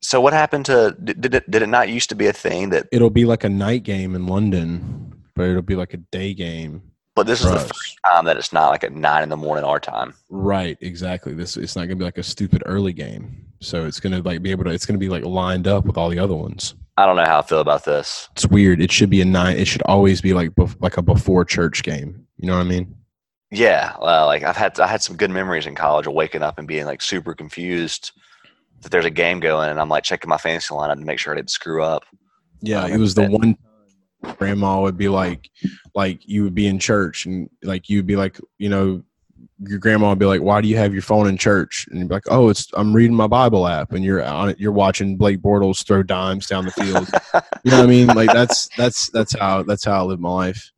[0.00, 2.86] So what happened to did, it did it not used to be a thing that?
[2.92, 6.82] It'll be like a night game in London, but it'll be like a day game.
[7.14, 9.36] But this is for the first time that it's not like at nine in the
[9.36, 10.14] morning our time.
[10.30, 11.34] Right, exactly.
[11.34, 13.44] This it's not gonna be like a stupid early game.
[13.60, 14.70] So it's gonna like be able to.
[14.70, 16.76] It's gonna be like lined up with all the other ones.
[16.96, 18.28] I don't know how I feel about this.
[18.32, 18.80] It's weird.
[18.80, 19.56] It should be a nine.
[19.56, 22.24] It should always be like bef- like a before church game.
[22.36, 22.94] You know what I mean?
[23.50, 26.56] Yeah, well, like I've had I had some good memories in college of waking up
[26.56, 28.12] and being like super confused
[28.82, 31.32] that there's a game going, and I'm like checking my fantasy lineup to make sure
[31.32, 32.04] I didn't screw up.
[32.60, 33.56] Yeah, Um, it was the and- one.
[34.36, 35.48] Grandma would be like,
[35.94, 39.00] like you would be in church and like you'd be like, you know,
[39.60, 42.08] your grandma would be like, "Why do you have your phone in church?" And you'd
[42.08, 44.58] be like, "Oh, it's I'm reading my Bible app," and you're on it.
[44.58, 47.08] You're watching Blake Bortles throw dimes down the field.
[47.64, 48.08] you know what I mean?
[48.08, 50.72] Like that's that's that's how that's how I live my life.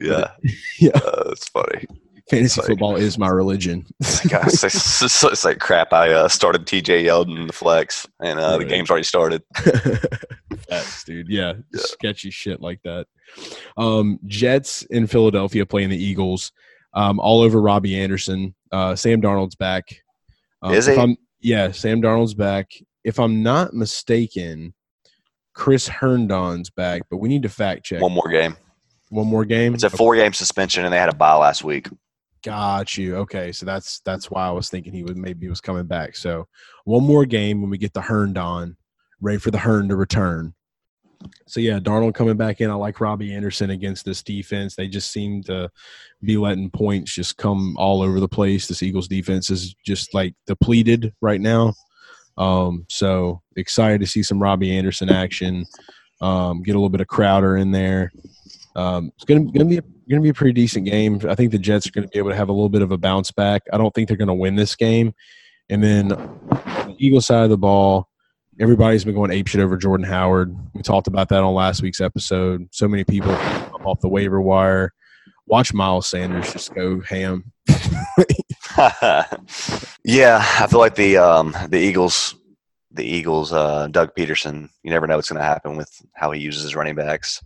[0.00, 0.30] Yeah,
[0.78, 0.92] Yeah.
[0.94, 1.84] uh, it's funny.
[2.30, 3.86] Fantasy Like- football is my religion.
[4.28, 5.92] Gosh, it's, it's, it's like crap.
[5.92, 9.42] I uh, started TJ Yeldon in the flex, and uh, the game's already started.
[10.68, 11.28] Facts, dude.
[11.28, 13.06] Yeah, sketchy shit like that.
[13.76, 16.52] Um, Jets in Philadelphia playing the Eagles.
[16.94, 18.54] Um, all over Robbie Anderson.
[18.72, 19.84] Uh, Sam Darnold's back.
[20.62, 21.18] Um, Is he?
[21.40, 22.70] Yeah, Sam Darnold's back.
[23.04, 24.74] If I'm not mistaken,
[25.54, 28.00] Chris Herndon's back, but we need to fact check.
[28.00, 28.56] One more game.
[29.10, 29.74] One more game.
[29.74, 31.88] It's a four-game suspension, and they had a bye last week.
[32.46, 33.16] Got you.
[33.16, 36.14] Okay, so that's that's why I was thinking he would maybe was coming back.
[36.14, 36.46] So
[36.84, 38.76] one more game when we get the Herndon,
[39.20, 40.54] ready for the Hern to return.
[41.48, 42.70] So yeah, Darnold coming back in.
[42.70, 44.76] I like Robbie Anderson against this defense.
[44.76, 45.68] They just seem to
[46.22, 48.68] be letting points just come all over the place.
[48.68, 51.74] This Eagles defense is just like depleted right now.
[52.38, 55.66] Um, so excited to see some Robbie Anderson action.
[56.20, 58.12] Um, get a little bit of Crowder in there.
[58.76, 61.20] Um, it's gonna gonna be a, gonna be a pretty decent game.
[61.28, 62.98] I think the Jets are gonna be able to have a little bit of a
[62.98, 63.62] bounce back.
[63.72, 65.14] I don't think they're gonna win this game.
[65.68, 68.08] And then the Eagle side of the ball,
[68.60, 70.56] everybody's been going apeshit over Jordan Howard.
[70.74, 72.68] We talked about that on last week's episode.
[72.72, 74.92] So many people off the waiver wire.
[75.46, 77.52] Watch Miles Sanders just go ham.
[80.04, 82.34] yeah, I feel like the um, the Eagles,
[82.90, 84.68] the Eagles, uh, Doug Pederson.
[84.82, 87.42] You never know what's going to happen with how he uses his running backs.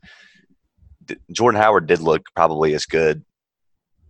[1.33, 3.25] Jordan Howard did look probably as good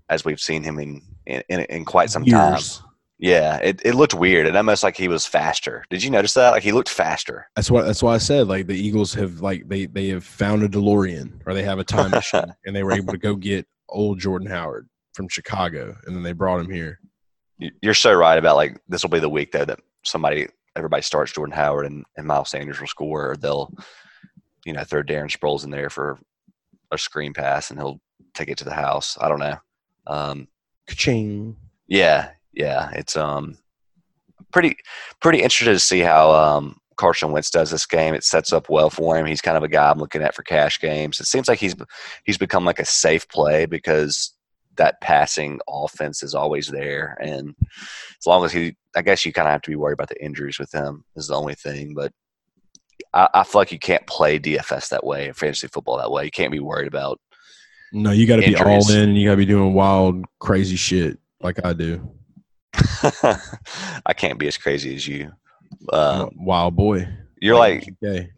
[0.09, 2.53] as we've seen him in in, in, in quite some time.
[3.19, 4.47] Yeah, it, it looked weird.
[4.47, 5.85] It almost like he was faster.
[5.91, 6.51] Did you notice that?
[6.53, 7.47] Like he looked faster.
[7.55, 10.63] That's what that's why I said like the Eagles have like they they have found
[10.63, 13.67] a DeLorean or they have a time machine and they were able to go get
[13.91, 16.99] old Jordan Howard from Chicago and then they brought him here.
[17.59, 21.03] You- You're so right about like this will be the week though that somebody everybody
[21.03, 23.71] starts Jordan Howard and, and Miles Sanders will score or they'll
[24.65, 26.19] you know throw Darren Sproles in there for
[26.91, 28.01] a screen pass and he'll
[28.35, 29.17] take it to the house.
[29.21, 29.57] I don't know.
[30.07, 30.49] Um,
[30.87, 31.57] Ka-ching.
[31.87, 33.59] yeah, yeah, it's um
[34.53, 34.77] pretty
[35.21, 38.15] pretty interested to see how um Carson Wentz does this game.
[38.15, 39.25] It sets up well for him.
[39.25, 41.19] He's kind of a guy I'm looking at for cash games.
[41.19, 41.75] It seems like he's
[42.25, 44.35] he's become like a safe play because
[44.77, 47.55] that passing offense is always there, and
[48.19, 50.25] as long as he, I guess you kind of have to be worried about the
[50.25, 51.95] injuries with him is the only thing.
[51.95, 52.13] But
[53.13, 56.25] I, I feel like you can't play DFS that way, and fantasy football that way.
[56.25, 57.21] You can't be worried about.
[57.93, 60.77] No, you got to be all in and you got to be doing wild crazy
[60.77, 62.09] shit like I do.
[62.75, 65.33] I can't be as crazy as you.
[65.93, 67.09] Um, wild boy.
[67.41, 68.31] you're like okay.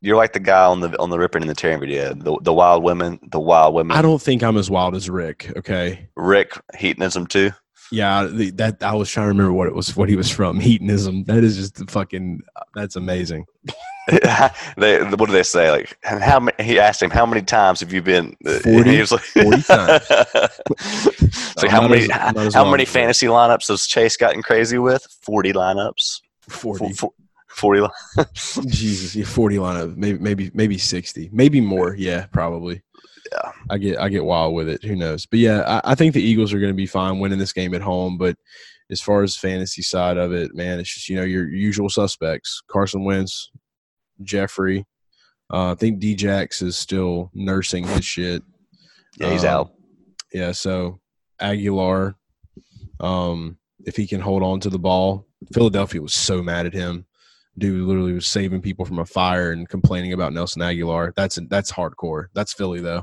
[0.00, 2.14] You're like the guy on the on the Ripping and the Tearing video.
[2.14, 3.96] The the wild women, the wild women.
[3.96, 6.08] I don't think I'm as wild as Rick, okay?
[6.16, 7.50] Rick hedonism too.
[7.90, 10.60] Yeah, the, that I was trying to remember what it was what he was from.
[10.60, 11.24] Hedonism.
[11.24, 12.40] That is just fucking
[12.74, 13.46] that's amazing.
[14.76, 15.70] they what do they say?
[15.70, 16.62] Like how many?
[16.64, 18.36] He asked him how many times have you been?
[18.46, 20.08] uh, 40 he was like, 40 times.
[21.62, 22.10] like how many?
[22.10, 25.06] as- as how many fantasy lineups has Chase gotten crazy with?
[25.22, 26.20] Forty lineups.
[26.48, 26.88] 40.
[26.88, 27.14] Fo- fo-
[27.48, 27.80] Forty.
[27.82, 28.24] li-
[28.66, 31.94] Jesus, yeah, 40 lineup, maybe maybe maybe 60, maybe more.
[31.94, 32.82] Yeah, probably.
[33.30, 33.52] Yeah.
[33.70, 34.82] I get I get wild with it.
[34.82, 35.26] Who knows?
[35.26, 37.74] But yeah, I, I think the Eagles are going to be fine winning this game
[37.74, 38.16] at home.
[38.18, 38.36] But
[38.90, 42.62] as far as fantasy side of it, man, it's just you know your usual suspects:
[42.68, 43.50] Carson Wentz,
[44.24, 44.84] Jeffery.
[45.52, 48.42] Uh, I think Djax is still nursing his shit.
[49.18, 49.72] Yeah, he's Um, out.
[50.32, 51.00] Yeah, so
[51.40, 52.14] Agholor,
[53.00, 57.04] um, if he can hold on to the ball, Philadelphia was so mad at him.
[57.58, 61.12] Dude literally was saving people from a fire and complaining about Nelson Agholor.
[61.16, 62.26] That's that's hardcore.
[62.34, 63.02] That's Philly though.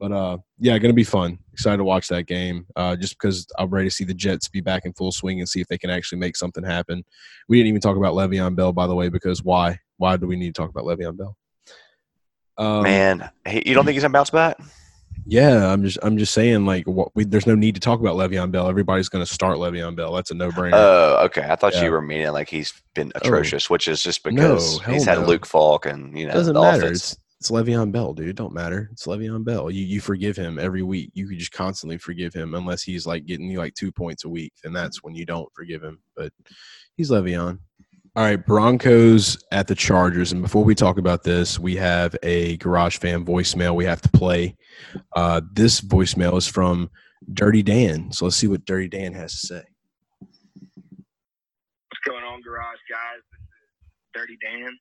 [0.00, 1.38] But uh, yeah, gonna be fun.
[1.52, 2.66] Excited to watch that game.
[2.74, 5.48] Uh, just because I'm ready to see the Jets be back in full swing and
[5.48, 7.04] see if they can actually make something happen.
[7.48, 9.78] We didn't even talk about Le'Veon Bell, by the way, because why?
[10.02, 11.36] Why do we need to talk about Le'Veon Bell?
[12.58, 14.58] Um, Man, you don't think he's gonna bounce back?
[15.26, 18.16] yeah, I'm just I'm just saying like what we, there's no need to talk about
[18.16, 18.68] Le'Veon Bell.
[18.68, 20.12] Everybody's going to start Le'Veon Bell.
[20.12, 20.72] That's a no brainer.
[20.74, 21.46] Oh, okay.
[21.48, 21.84] I thought Yeah.
[21.84, 25.26] you were meaning like he's been atrocious, which is just because hell he's had no.
[25.26, 26.86] Luke Falk and you know it doesn't matter.
[26.86, 27.12] offense.
[27.12, 28.28] It's it's Le'Veon Bell, dude.
[28.28, 28.88] It don't matter.
[28.92, 29.70] It's Le'Veon Bell.
[29.70, 31.12] You you forgive him every week.
[31.14, 34.28] You could just constantly forgive him unless he's like getting you like two points a
[34.28, 34.52] week.
[34.64, 36.00] and that's when you don't forgive him.
[36.16, 36.32] But
[36.96, 37.60] he's Le'Veon.
[38.14, 40.32] All right, Broncos at the Chargers.
[40.32, 44.10] And before we talk about this, we have a Garage Fam voicemail we have to
[44.10, 44.54] play.
[45.16, 46.90] Uh, this voicemail is from
[47.32, 48.12] Dirty Dan.
[48.12, 49.62] So let's see what Dirty Dan has to say.
[50.20, 53.24] What's going on, Garage guys?
[53.32, 54.76] This is Dirty Dan,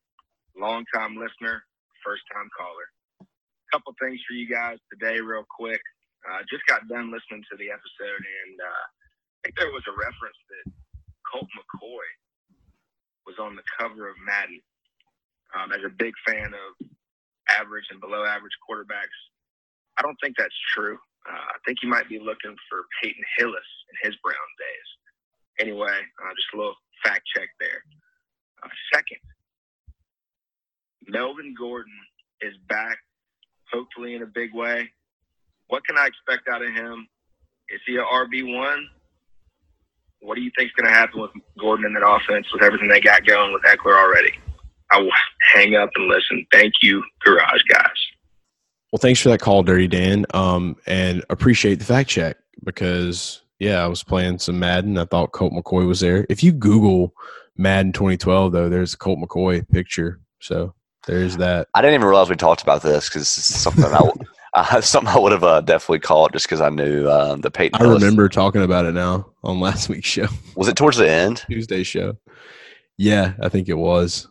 [0.59, 1.63] longtime listener,
[2.03, 2.87] first time caller.
[3.21, 3.25] A
[3.71, 5.79] Couple things for you guys today, real quick.
[6.29, 9.95] uh, just got done listening to the episode, and uh, I think there was a
[9.95, 10.73] reference that
[11.31, 12.07] Colt McCoy
[13.31, 14.59] was on the cover of Madden.
[15.55, 16.87] Um, as a big fan of
[17.49, 19.15] average and below average quarterbacks,
[19.97, 20.97] I don't think that's true.
[21.27, 24.89] Uh, I think you might be looking for Peyton Hillis in his Brown days.
[25.59, 27.83] Anyway, uh, just a little fact check there.
[28.63, 29.19] Uh, second,
[31.07, 31.99] Melvin Gordon
[32.41, 32.97] is back,
[33.71, 34.89] hopefully in a big way.
[35.67, 37.07] What can I expect out of him?
[37.69, 38.87] Is he a RB one?
[40.21, 42.87] What do you think is going to happen with Gordon in that offense with everything
[42.87, 44.33] they got going with Ekeler already?
[44.91, 45.11] I will
[45.53, 46.45] hang up and listen.
[46.51, 47.85] Thank you, Garage guys.
[48.91, 53.83] Well, thanks for that call, Dirty Dan, um, and appreciate the fact check because yeah,
[53.83, 54.97] I was playing some Madden.
[54.97, 56.25] I thought Colt McCoy was there.
[56.29, 57.13] If you Google
[57.57, 60.19] Madden 2012, though, there's a Colt McCoy picture.
[60.39, 60.73] So
[61.07, 61.67] there's that.
[61.73, 64.13] I didn't even realize we talked about this because this is something I, w-
[64.53, 67.79] uh, something I would have uh, definitely called just because I knew um, the Peyton.
[67.81, 71.09] I Hillis- remember talking about it now on last week's show, Was it towards the
[71.09, 71.43] end?
[71.49, 72.17] Tuesday show.
[72.97, 74.27] Yeah, I think it was.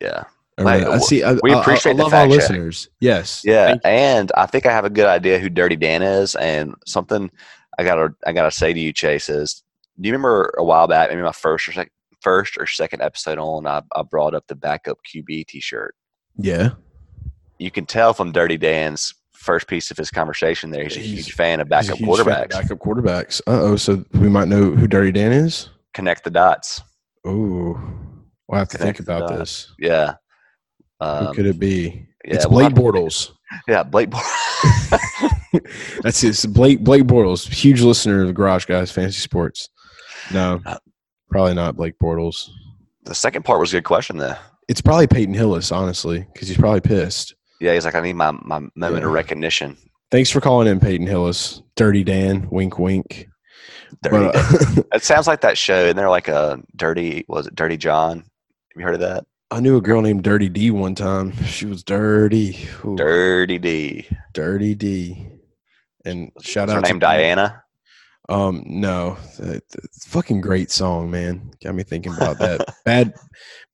[0.00, 0.24] Yeah.
[0.58, 1.22] Or Hey, I see.
[1.22, 2.30] I, we I- I- appreciate I the love our check.
[2.36, 2.88] listeners.
[3.00, 3.42] Yes.
[3.44, 7.30] Yeah, and I think I have a good idea who Dirty Dan is, and something
[7.78, 9.62] I gotta I gotta say to you, Chase is.
[10.00, 11.90] Do you remember a while back, maybe my first or second
[12.20, 15.94] first or second episode on, I, I brought up the backup QB T-shirt.
[16.36, 16.70] Yeah.
[17.58, 21.24] You can tell from Dirty Dan's first piece of his conversation there, he's a He's-
[21.26, 22.50] huge fan of backup fan of quarterbacks.
[22.50, 23.40] Backup quarterbacks.
[23.46, 23.76] Uh oh.
[23.76, 25.68] So we might know who Dirty Dan is.
[25.92, 26.82] Connect the dots.
[27.26, 27.78] Oh,
[28.48, 29.72] we'll have to think Connect the about this.
[29.78, 30.14] Yeah.
[31.00, 32.06] Who Um, could it be?
[32.24, 33.30] yeah, it's Blake Bortles.
[33.68, 34.10] Yeah, Blake.
[34.10, 34.20] Bor-
[36.02, 36.24] That's.
[36.24, 39.68] It's Blake Blake Bortles, huge listener of the Garage Guys Fantasy Sports.
[40.32, 40.78] No, Uh,
[41.30, 42.48] probably not Blake Bortles.
[43.04, 44.34] the second part was a good question, though.
[44.66, 47.34] It's probably Peyton Hillis, honestly, because he's probably pissed.
[47.64, 48.72] Yeah, he's like, I need my, my moment
[49.02, 49.06] Yeah.
[49.06, 49.76] of recognition.
[50.10, 51.62] Thanks for calling in, Peyton Hillis.
[51.76, 53.26] Dirty Dan, wink, wink.
[54.02, 57.24] Dirty But, uh, It sounds like that show, and they're like a dirty.
[57.26, 58.18] Was it Dirty John?
[58.18, 58.26] Have
[58.76, 59.24] you heard of that?
[59.50, 61.32] I knew a girl named Dirty D one time.
[61.44, 62.68] She was dirty.
[62.84, 64.06] Ooh, Dirty D.
[64.32, 65.26] Dirty D.
[66.04, 67.62] And shout Is out her to name Diana?
[68.28, 69.16] Um, no,
[70.06, 71.50] fucking great song, man.
[71.62, 72.74] Got me thinking about that.
[72.84, 73.14] bad,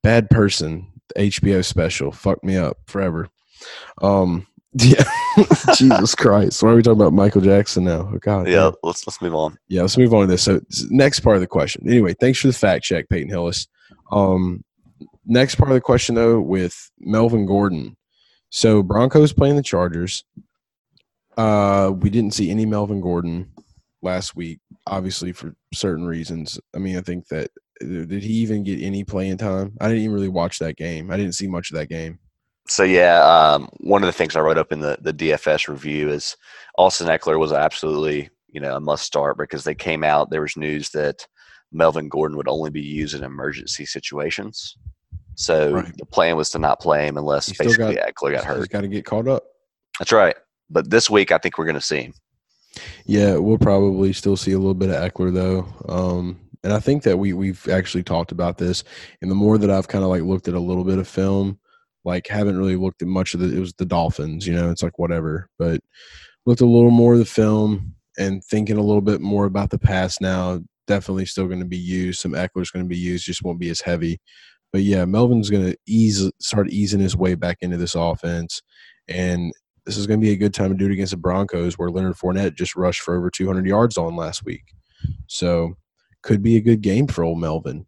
[0.03, 0.87] bad person.
[1.17, 3.29] HBO special fucked me up forever.
[4.03, 5.03] Um, yeah,
[5.75, 6.63] Jesus Christ.
[6.63, 8.09] Why are we talking about Michael Jackson now?
[8.13, 8.47] Oh God.
[8.47, 8.71] Yeah.
[8.71, 8.73] damn.
[8.83, 9.59] Let's let's move on.
[9.69, 10.43] Yeah, let's move on to this.
[10.43, 10.61] So,
[10.91, 11.89] next part of the question.
[11.89, 13.67] Anyway, thanks for the fact check, Peyton Hillis.
[14.13, 14.65] Um,
[15.27, 17.97] next part of the question, though, with Melvin Gordon.
[18.51, 20.25] So, Broncos playing the Chargers.
[21.37, 23.51] Uh, we didn't see any Melvin Gordon
[24.03, 26.61] last week, obviously for certain reasons.
[26.77, 27.51] I mean, I think that
[27.83, 29.77] uh, did he even get any playing time?
[29.81, 31.11] I didn't even really watch that game.
[31.11, 32.20] I didn't see much of that game.
[32.71, 36.09] So yeah, um, one of the things I wrote up in the the DFS review
[36.09, 36.37] is
[36.79, 40.31] Austin Ekeler was absolutely you know a must start because they came out.
[40.31, 41.27] There was news that
[41.73, 44.77] Melvin Gordon would only be used in emergency situations.
[45.35, 45.97] So Right.
[45.97, 48.45] the plan was to not play him unless He still basically got- Ekeler got He's
[48.45, 48.71] hurt.
[48.71, 49.45] got to get caught up.
[49.99, 50.37] That's right.
[50.69, 52.15] But this week, I think we're going to see him.
[53.07, 55.67] Yeah, we'll probably still see a little bit of Ekeler though.
[55.89, 58.85] Um, and I think that we we've actually talked about this.
[59.23, 61.59] And the more that I've kind of like looked at a little bit of film,
[62.05, 64.83] like haven't really looked at much of the it was the Dolphins, you know, it's
[64.83, 65.49] like whatever.
[65.59, 65.81] But
[66.47, 69.79] looked a little more of the film and thinking a little bit more about the
[69.79, 70.61] past now.
[70.87, 72.21] Definitely still going to be used.
[72.21, 74.21] Some Ekeler's going to be used, just won't be as heavy.
[74.73, 78.63] But yeah, Melvin's going to ease start easing his way back into this offense.
[79.09, 79.53] And
[79.85, 81.91] this is going to be a good time to do it against the Broncos, where
[81.91, 84.63] Leonard Fournette just rushed for over 200 yards on last week.
[85.27, 85.75] So,
[86.23, 87.87] could be a good game for old Melvin.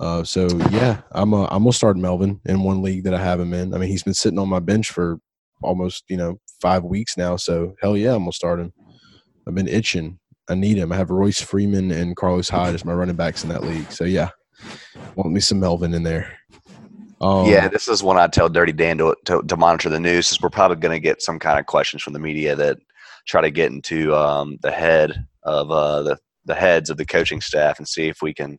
[0.00, 3.38] Uh, so yeah, I'm a, I'm gonna start Melvin in one league that I have
[3.38, 3.74] him in.
[3.74, 5.20] I mean, he's been sitting on my bench for
[5.62, 7.36] almost you know five weeks now.
[7.36, 8.72] So hell yeah, I'm gonna start him.
[9.46, 10.18] I've been itching.
[10.48, 10.90] I need him.
[10.90, 13.92] I have Royce Freeman and Carlos Hyde as my running backs in that league.
[13.92, 14.30] So yeah,
[15.14, 16.32] want me some Melvin in there.
[17.20, 20.32] Um, yeah, this is when I tell Dirty Dan to, to, to monitor the news.
[20.32, 22.78] Is we're probably going to get some kind of questions from the media that
[23.26, 27.42] try to get into um, the head of uh, the the heads of the coaching
[27.42, 28.58] staff and see if we can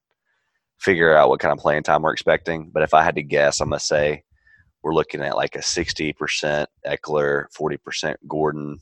[0.81, 2.69] figure out what kind of playing time we're expecting.
[2.73, 4.23] But if I had to guess, I'm gonna say
[4.83, 8.79] we're looking at like a 60% Ekeler, 40% Gordon.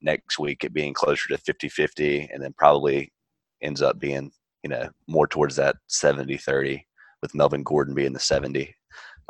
[0.00, 3.12] Next week, it being closer to 50-50, and then probably
[3.62, 4.30] ends up being
[4.62, 6.82] you know more towards that 70-30
[7.20, 8.72] with Melvin Gordon being the 70.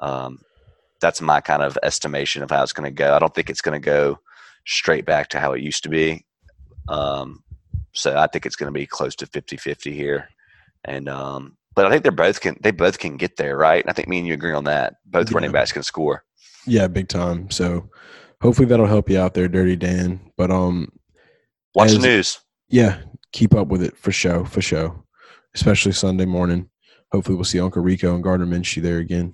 [0.01, 0.41] Um,
[1.01, 3.15] that's my kind of estimation of how it's going to go.
[3.15, 4.19] I don't think it's going to go
[4.67, 6.25] straight back to how it used to be.
[6.89, 7.43] Um,
[7.95, 10.29] so I think it's going to be close to 50-50 here.
[10.85, 13.83] And um, but I think they're both can they both can get there, right?
[13.83, 14.95] And I think me and you agree on that.
[15.07, 15.35] Both Yeah.
[15.37, 16.25] running backs can score.
[16.67, 17.51] Yeah, big time.
[17.51, 17.89] So
[18.43, 20.21] hopefully that'll help you out there, Dirty Dan.
[20.37, 20.89] But um
[21.75, 22.41] Watch the news.
[22.69, 22.99] Yeah,
[23.33, 25.05] keep up with it for show, for show.
[25.55, 26.69] Especially Sunday morning.
[27.13, 29.33] Hopefully, we'll see Uncle Rico and Gardner Minshew there again.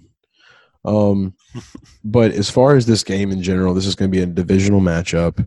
[0.85, 1.35] Um,
[2.05, 4.81] but as far as this game in general, this is going to be a divisional
[4.81, 5.45] matchup.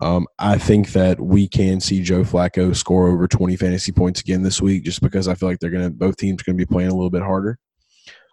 [0.00, 4.42] Um, I think that we can see Joe Flacco score over 20 fantasy points again
[4.42, 6.70] this week, just because I feel like they're going to both teams going to be
[6.70, 7.58] playing a little bit harder.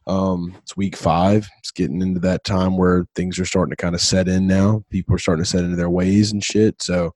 [0.05, 1.47] Um, it's week five.
[1.59, 4.83] It's getting into that time where things are starting to kind of set in now.
[4.89, 6.81] People are starting to set into their ways and shit.
[6.81, 7.13] So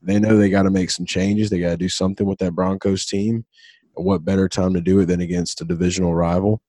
[0.00, 1.50] they know they got to make some changes.
[1.50, 3.44] They got to do something with that Broncos team.
[3.94, 6.62] What better time to do it than against a divisional rival?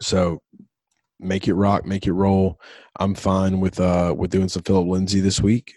[0.00, 0.40] So
[1.18, 2.60] make it rock, make it roll.
[3.00, 5.74] I'm fine with uh with doing some Phillip Lindsay this week.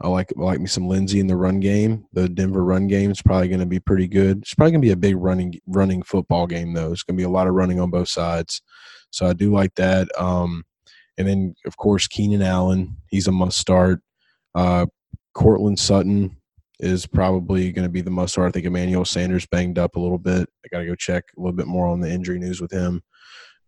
[0.00, 2.04] I like I like me some Lindsay in the run game.
[2.12, 4.38] The Denver run game is probably going to be pretty good.
[4.38, 6.92] It's probably going to be a big running running football game though.
[6.92, 8.62] It's going to be a lot of running on both sides.
[9.10, 10.08] So I do like that.
[10.18, 10.64] Um,
[11.16, 14.00] and then of course Keenan Allen, he's a must start.
[14.54, 14.86] Uh,
[15.34, 16.36] Courtland Sutton
[16.78, 18.48] is probably going to be the must start.
[18.48, 20.48] I think Emmanuel Sanders banged up a little bit.
[20.64, 23.02] I got to go check a little bit more on the injury news with him.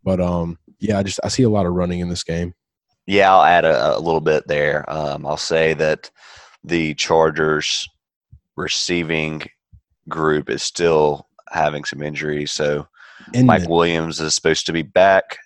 [0.04, 2.54] But um, yeah, I just I see a lot of running in this game.
[3.06, 4.88] Yeah, I'll add a, a little bit there.
[4.88, 6.10] Um, I'll say that
[6.62, 7.88] the Chargers
[8.56, 9.42] receiving
[10.08, 12.52] group is still having some injuries.
[12.52, 12.86] So
[13.34, 13.68] Mike.
[13.68, 15.36] Williams is supposed to be back,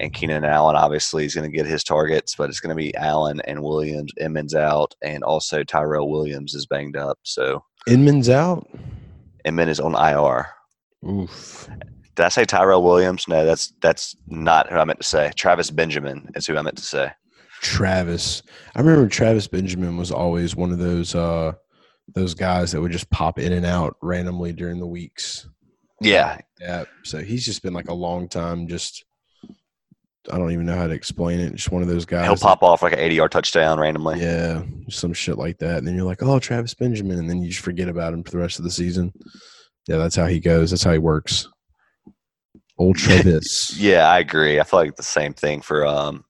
[0.00, 2.94] and Keenan Allen obviously is going to get his targets, but it's going to be
[2.96, 4.12] Allen and Williams.
[4.20, 7.18] Inman's out, and also Tyrell Williams is banged up.
[7.22, 8.68] So Inman's out.
[9.44, 10.48] Inman is on IR.
[11.08, 11.68] Oof.
[12.18, 13.28] Did I say Tyrell Williams?
[13.28, 15.30] No, that's that's not who I meant to say.
[15.36, 17.12] Travis Benjamin is who I meant to say.
[17.60, 18.42] Travis.
[18.74, 21.52] I remember Travis Benjamin was always one of those uh
[22.16, 25.48] those guys that would just pop in and out randomly during the weeks.
[26.00, 26.86] Yeah, Yeah.
[27.04, 29.04] So he's just been like a long time just
[30.28, 31.54] I don't even know how to explain it.
[31.54, 32.24] Just one of those guys.
[32.24, 34.20] he'll that- pop off like an 80 yard touchdown randomly.
[34.20, 35.78] Yeah, some shit like that.
[35.78, 37.20] And then you're like, oh, Travis Benjamin.
[37.20, 39.12] And then you just forget about him for the rest of the season.
[39.86, 40.70] Yeah, that's how he goes.
[40.70, 41.46] That's how he works.
[43.78, 44.60] Yeah, I agree.
[44.60, 46.24] I feel like the same thing for um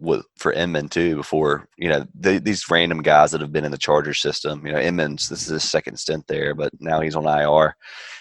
[0.00, 1.16] with for Inman too.
[1.16, 4.66] Before you know th- these random guys that have been in the Charger system.
[4.66, 7.76] You know, Inman's this is his second stint there, but now he's on IR.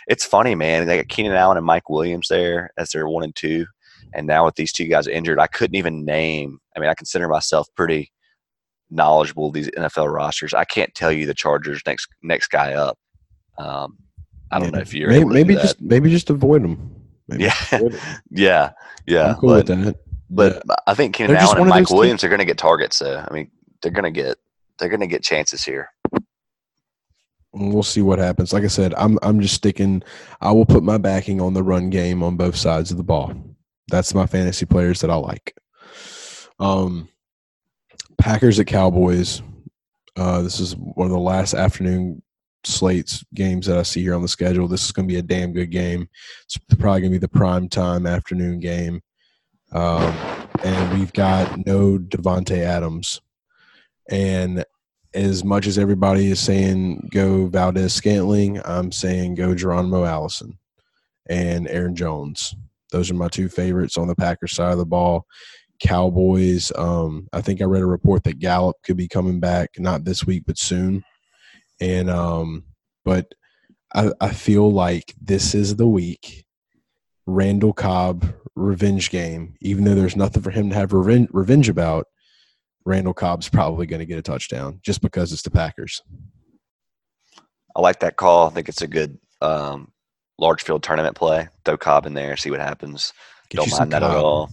[0.08, 0.86] It's funny, man.
[0.86, 3.66] They got Keenan Allen and Mike Williams there as their one and two,
[4.14, 6.60] and now with these two guys injured, I couldn't even name.
[6.76, 8.12] I mean, I consider myself pretty
[8.92, 10.54] knowledgeable these NFL rosters.
[10.54, 12.98] I can't tell you the Chargers next next guy up.
[13.58, 13.98] Um,
[14.52, 16.99] I don't know if you're maybe, able to maybe just maybe just avoid him.
[17.30, 17.50] Maybe Yeah.
[17.50, 18.00] just avoid him.
[18.32, 18.72] yeah,
[19.06, 19.28] yeah.
[19.30, 19.96] I'm cool but, with that.
[20.30, 22.98] But I think Keenan Allen and Mike those Williams are going to get targets.
[22.98, 23.50] So I mean,
[23.82, 24.38] they're going to get
[24.78, 25.90] they're going to get chances here.
[27.52, 28.54] We'll see what happens.
[28.54, 30.04] Like I said, I'm I'm just sticking.
[30.40, 33.34] I will put my backing on the run game on both sides of the ball.
[33.90, 35.56] That's my fantasy players that I like.
[36.60, 37.10] Um,
[38.20, 39.42] Packers at Cowboys.
[40.16, 42.22] Uh, this is one of the last afternoon
[42.64, 44.68] slates games that I see here on the schedule.
[44.68, 46.10] This is going to be a damn good game.
[46.46, 49.02] It's probably going to be the prime time afternoon game.
[49.72, 50.14] Um,
[50.64, 53.22] and we've got no Davante Adams.
[54.10, 54.66] And
[55.14, 60.58] as much as everybody is saying go Valdes-Scantling, I'm saying go Geronimo Allison
[61.30, 62.56] and Aaron Jones.
[62.92, 65.26] Those are my two favorites on the Packers side of the ball.
[65.80, 70.04] Cowboys, um, I think I read a report that Gallup could be coming back, not
[70.04, 71.04] this week, but soon.
[71.80, 72.66] And um,
[73.06, 73.34] but
[73.94, 76.46] I, I feel like this is the week
[77.26, 79.56] Randall Cobb revenge game.
[79.62, 82.06] Even though there's nothing for him to have revenge, revenge about,
[82.86, 86.02] Randall Cobb's probably going to get a touchdown just because it's the Packers.
[87.76, 88.48] I like that call.
[88.48, 89.92] I think it's a good um,
[90.38, 91.48] large field tournament play.
[91.66, 93.14] Throw Cobb in there, see what happens.
[93.50, 94.50] Get Don't mind that at all.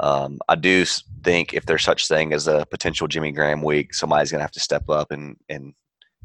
[0.00, 0.84] Um, I do
[1.24, 4.52] think if there's such thing as a potential Jimmy Graham week, somebody's going to have
[4.52, 5.74] to step up and and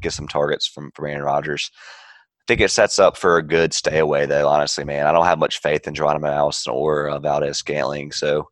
[0.04, 1.70] get some targets from from Aaron Rodgers.
[1.74, 4.46] I think it sets up for a good stay away, though.
[4.48, 8.48] Honestly, man, I don't have much faith in Geronimo Allison or uh, Valdes-Scantling, so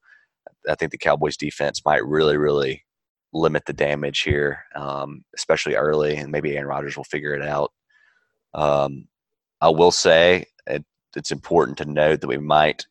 [0.67, 2.85] I think the Cowboys' defense might really, really
[3.35, 7.71] limit the damage here, um, especially early, and maybe Aaron Rodgers will figure it out.
[8.55, 9.09] Um,
[9.61, 10.85] I will say it,
[11.15, 12.87] it's important to note that we might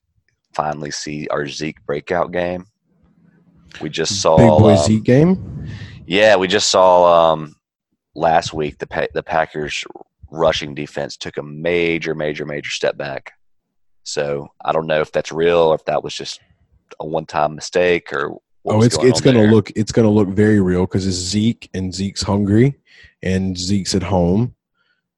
[0.54, 2.66] finally see our Zeke breakout game.
[3.82, 5.68] We just saw Big boy um, Zeke game.
[6.06, 7.56] yeah, we just saw um,
[8.16, 9.84] last week the pa- the Packers
[10.30, 13.34] rushing defense took a major, major, major step back.
[14.04, 16.40] So I don't know if that's real or if that was just
[17.00, 19.52] a one time mistake or Oh, it's going it's gonna there.
[19.52, 22.76] look it's gonna look very real because it's Zeke and Zeke's hungry,
[23.24, 24.54] and Zeke's at home,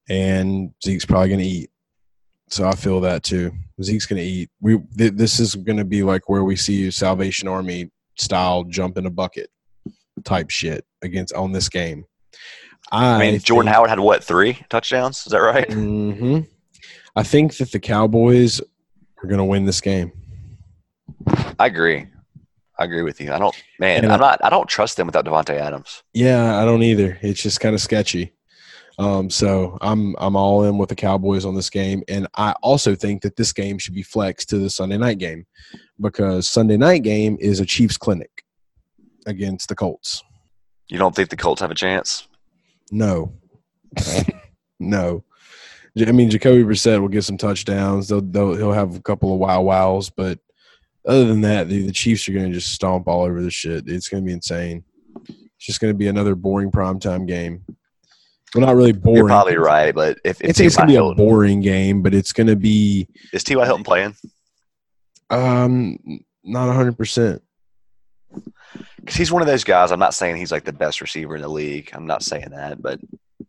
[0.10, 1.70] and Zeke's probably gonna eat.
[2.50, 3.52] So I feel that too.
[3.82, 4.50] Zeke's gonna eat.
[4.62, 9.08] We th- this is gonna be like where we see Salvation Army style jump in
[9.08, 9.50] a bucket
[10.24, 12.06] type shit against on this game.
[12.92, 15.26] I, I mean, Jordan think, Howard had what three touchdowns?
[15.26, 15.68] Is that right?
[15.68, 16.42] Mm-hmm.
[17.16, 20.12] I think that the Cowboys are going to win this game.
[21.60, 22.08] I agree.
[22.78, 23.32] I agree with you.
[23.32, 24.04] I don't, man.
[24.04, 24.44] And I'm not.
[24.44, 26.04] I don't trust them without Davante Adams.
[26.14, 27.18] Yeah, I don't either.
[27.22, 28.34] It's just kind of sketchy.
[29.00, 32.96] Um, so I'm I'm all in with the Cowboys on this game, and I also
[32.96, 35.46] think that this game should be flexed to the Sunday night game
[36.00, 38.44] because Sunday night game is a Chiefs clinic
[39.26, 40.24] against the Colts.
[40.90, 42.28] You don't think the Colts have a chance?
[42.94, 43.34] No,
[44.80, 45.24] no.
[45.98, 48.08] I mean, Jacoby Brissett will get some touchdowns.
[48.08, 50.40] They'll, they'll he'll have a couple of wow wows, but
[51.08, 53.88] other than that, the, the Chiefs are going to just stomp all over the shit.
[53.88, 54.84] It's going to be insane.
[55.28, 57.64] It's just going to be another boring primetime game.
[58.56, 59.18] Well, not really boring.
[59.18, 62.34] You're probably right, but if, if it's going to be a boring game, but it's
[62.34, 63.66] going to be is T.Y.
[63.66, 64.16] Hilton playing?
[65.30, 65.98] um
[66.44, 67.40] not 100%.
[68.98, 69.92] Because he's one of those guys.
[69.92, 71.92] I'm not saying he's like the best receiver in the league.
[71.94, 73.00] I'm not saying that, but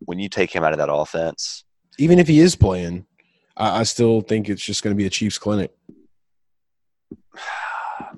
[0.01, 1.65] when you take him out of that offense,
[1.99, 3.07] Even if he is playing,
[3.57, 5.73] I, I still think it's just going to be a Chiefs clinic.
[8.01, 8.11] man,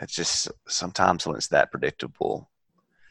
[0.00, 2.50] it's just sometimes when it's that predictable,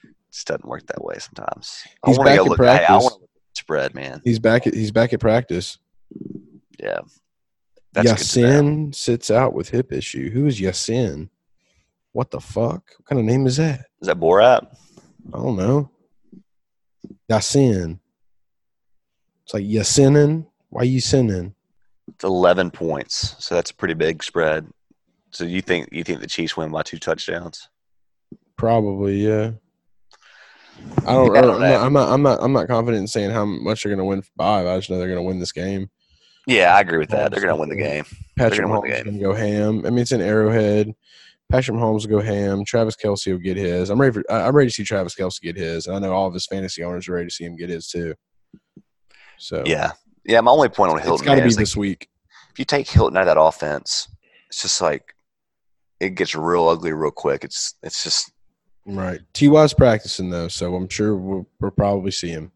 [0.04, 1.16] it just doesn't work that way.
[1.20, 2.60] Sometimes He's I want to back go in look.
[2.60, 3.04] I, I practice.
[3.04, 4.22] want to look at spread, man.
[4.24, 5.78] He's back at he's back at practice.
[6.80, 7.00] Yeah,
[7.94, 8.12] that's.
[8.12, 10.30] Yasin sits out with hip issue.
[10.30, 11.30] Who is Yasin?
[12.14, 12.84] What the fuck?
[12.98, 13.86] What kind of name is that?
[14.02, 14.68] Is that Borat?
[15.34, 15.90] I don't know.
[17.30, 18.00] Yasin.
[19.44, 20.46] It's like Yasinin.
[20.70, 21.54] Why you sinning?
[22.08, 24.68] It's 11 points, so that's a pretty big spread.
[25.32, 27.70] So you think you think the Chiefs win by two touchdowns?
[28.58, 29.52] Probably, yeah.
[31.06, 31.38] I don't.
[31.38, 31.70] I don't am know.
[31.70, 32.10] not, I'm not.
[32.10, 32.40] I'm not.
[32.42, 34.68] I'm not confident in saying how much they're going to win by.
[34.68, 35.90] I just know they're going to win this game.
[36.48, 37.32] Yeah, I agree with that.
[37.32, 38.04] They're going to win the game.
[38.38, 39.86] Patrick Mahomes going to go ham.
[39.86, 40.94] I mean, it's an Arrowhead.
[41.52, 42.64] Patrick Mahomes will go ham.
[42.64, 43.90] Travis Kelce will get his.
[43.90, 44.24] I'm ready for.
[44.32, 46.84] I'm ready to see Travis Kelce get his, and I know all of his fantasy
[46.84, 48.16] owners are ready to see him get his too.
[49.38, 49.92] So Yeah,
[50.26, 50.40] yeah.
[50.42, 52.08] My only point on it's Hilton got to be is like, this week.
[52.52, 54.08] if you take Hilton out of that offense,
[54.48, 55.14] it's just like
[56.00, 57.44] it gets real ugly real quick.
[57.44, 58.32] It's it's just
[58.86, 59.22] Right.
[59.34, 62.52] Ty's practicing though, so I'm sure we'll, we'll probably see him.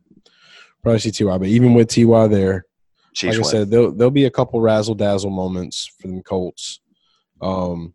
[0.84, 2.66] Probably see Ty, but even with Ty there,
[3.14, 3.50] Chiefs like I win.
[3.50, 6.80] said, there'll there'll be a couple razzle dazzle moments for the Colts,
[7.42, 7.94] um,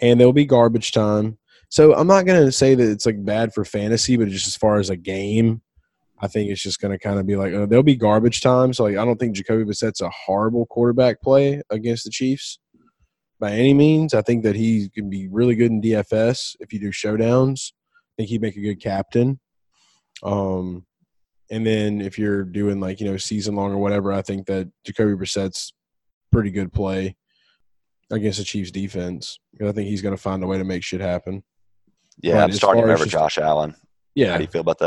[0.00, 1.38] and there'll be garbage time.
[1.68, 4.78] So I'm not gonna say that it's like bad for fantasy, but just as far
[4.78, 5.62] as a game,
[6.20, 8.72] I think it's just gonna kind of be like uh, there'll be garbage time.
[8.72, 12.58] So like I don't think Jacoby Brissett's a horrible quarterback play against the Chiefs
[13.40, 14.14] by any means.
[14.14, 17.72] I think that he can be really good in DFS if you do showdowns.
[17.72, 19.40] I think he'd make a good captain.
[20.22, 20.86] Um,
[21.50, 24.70] and then if you're doing like you know season long or whatever, I think that
[24.84, 25.72] Jacoby Brissett's
[26.32, 27.16] pretty good play
[28.10, 29.38] against the Chiefs defense.
[29.60, 31.42] I think he's going to find a way to make shit happen.
[32.22, 33.74] yeah, but I'm starting over just- Josh Allen.
[34.14, 34.32] Yeah.
[34.32, 34.86] How do you feel about that?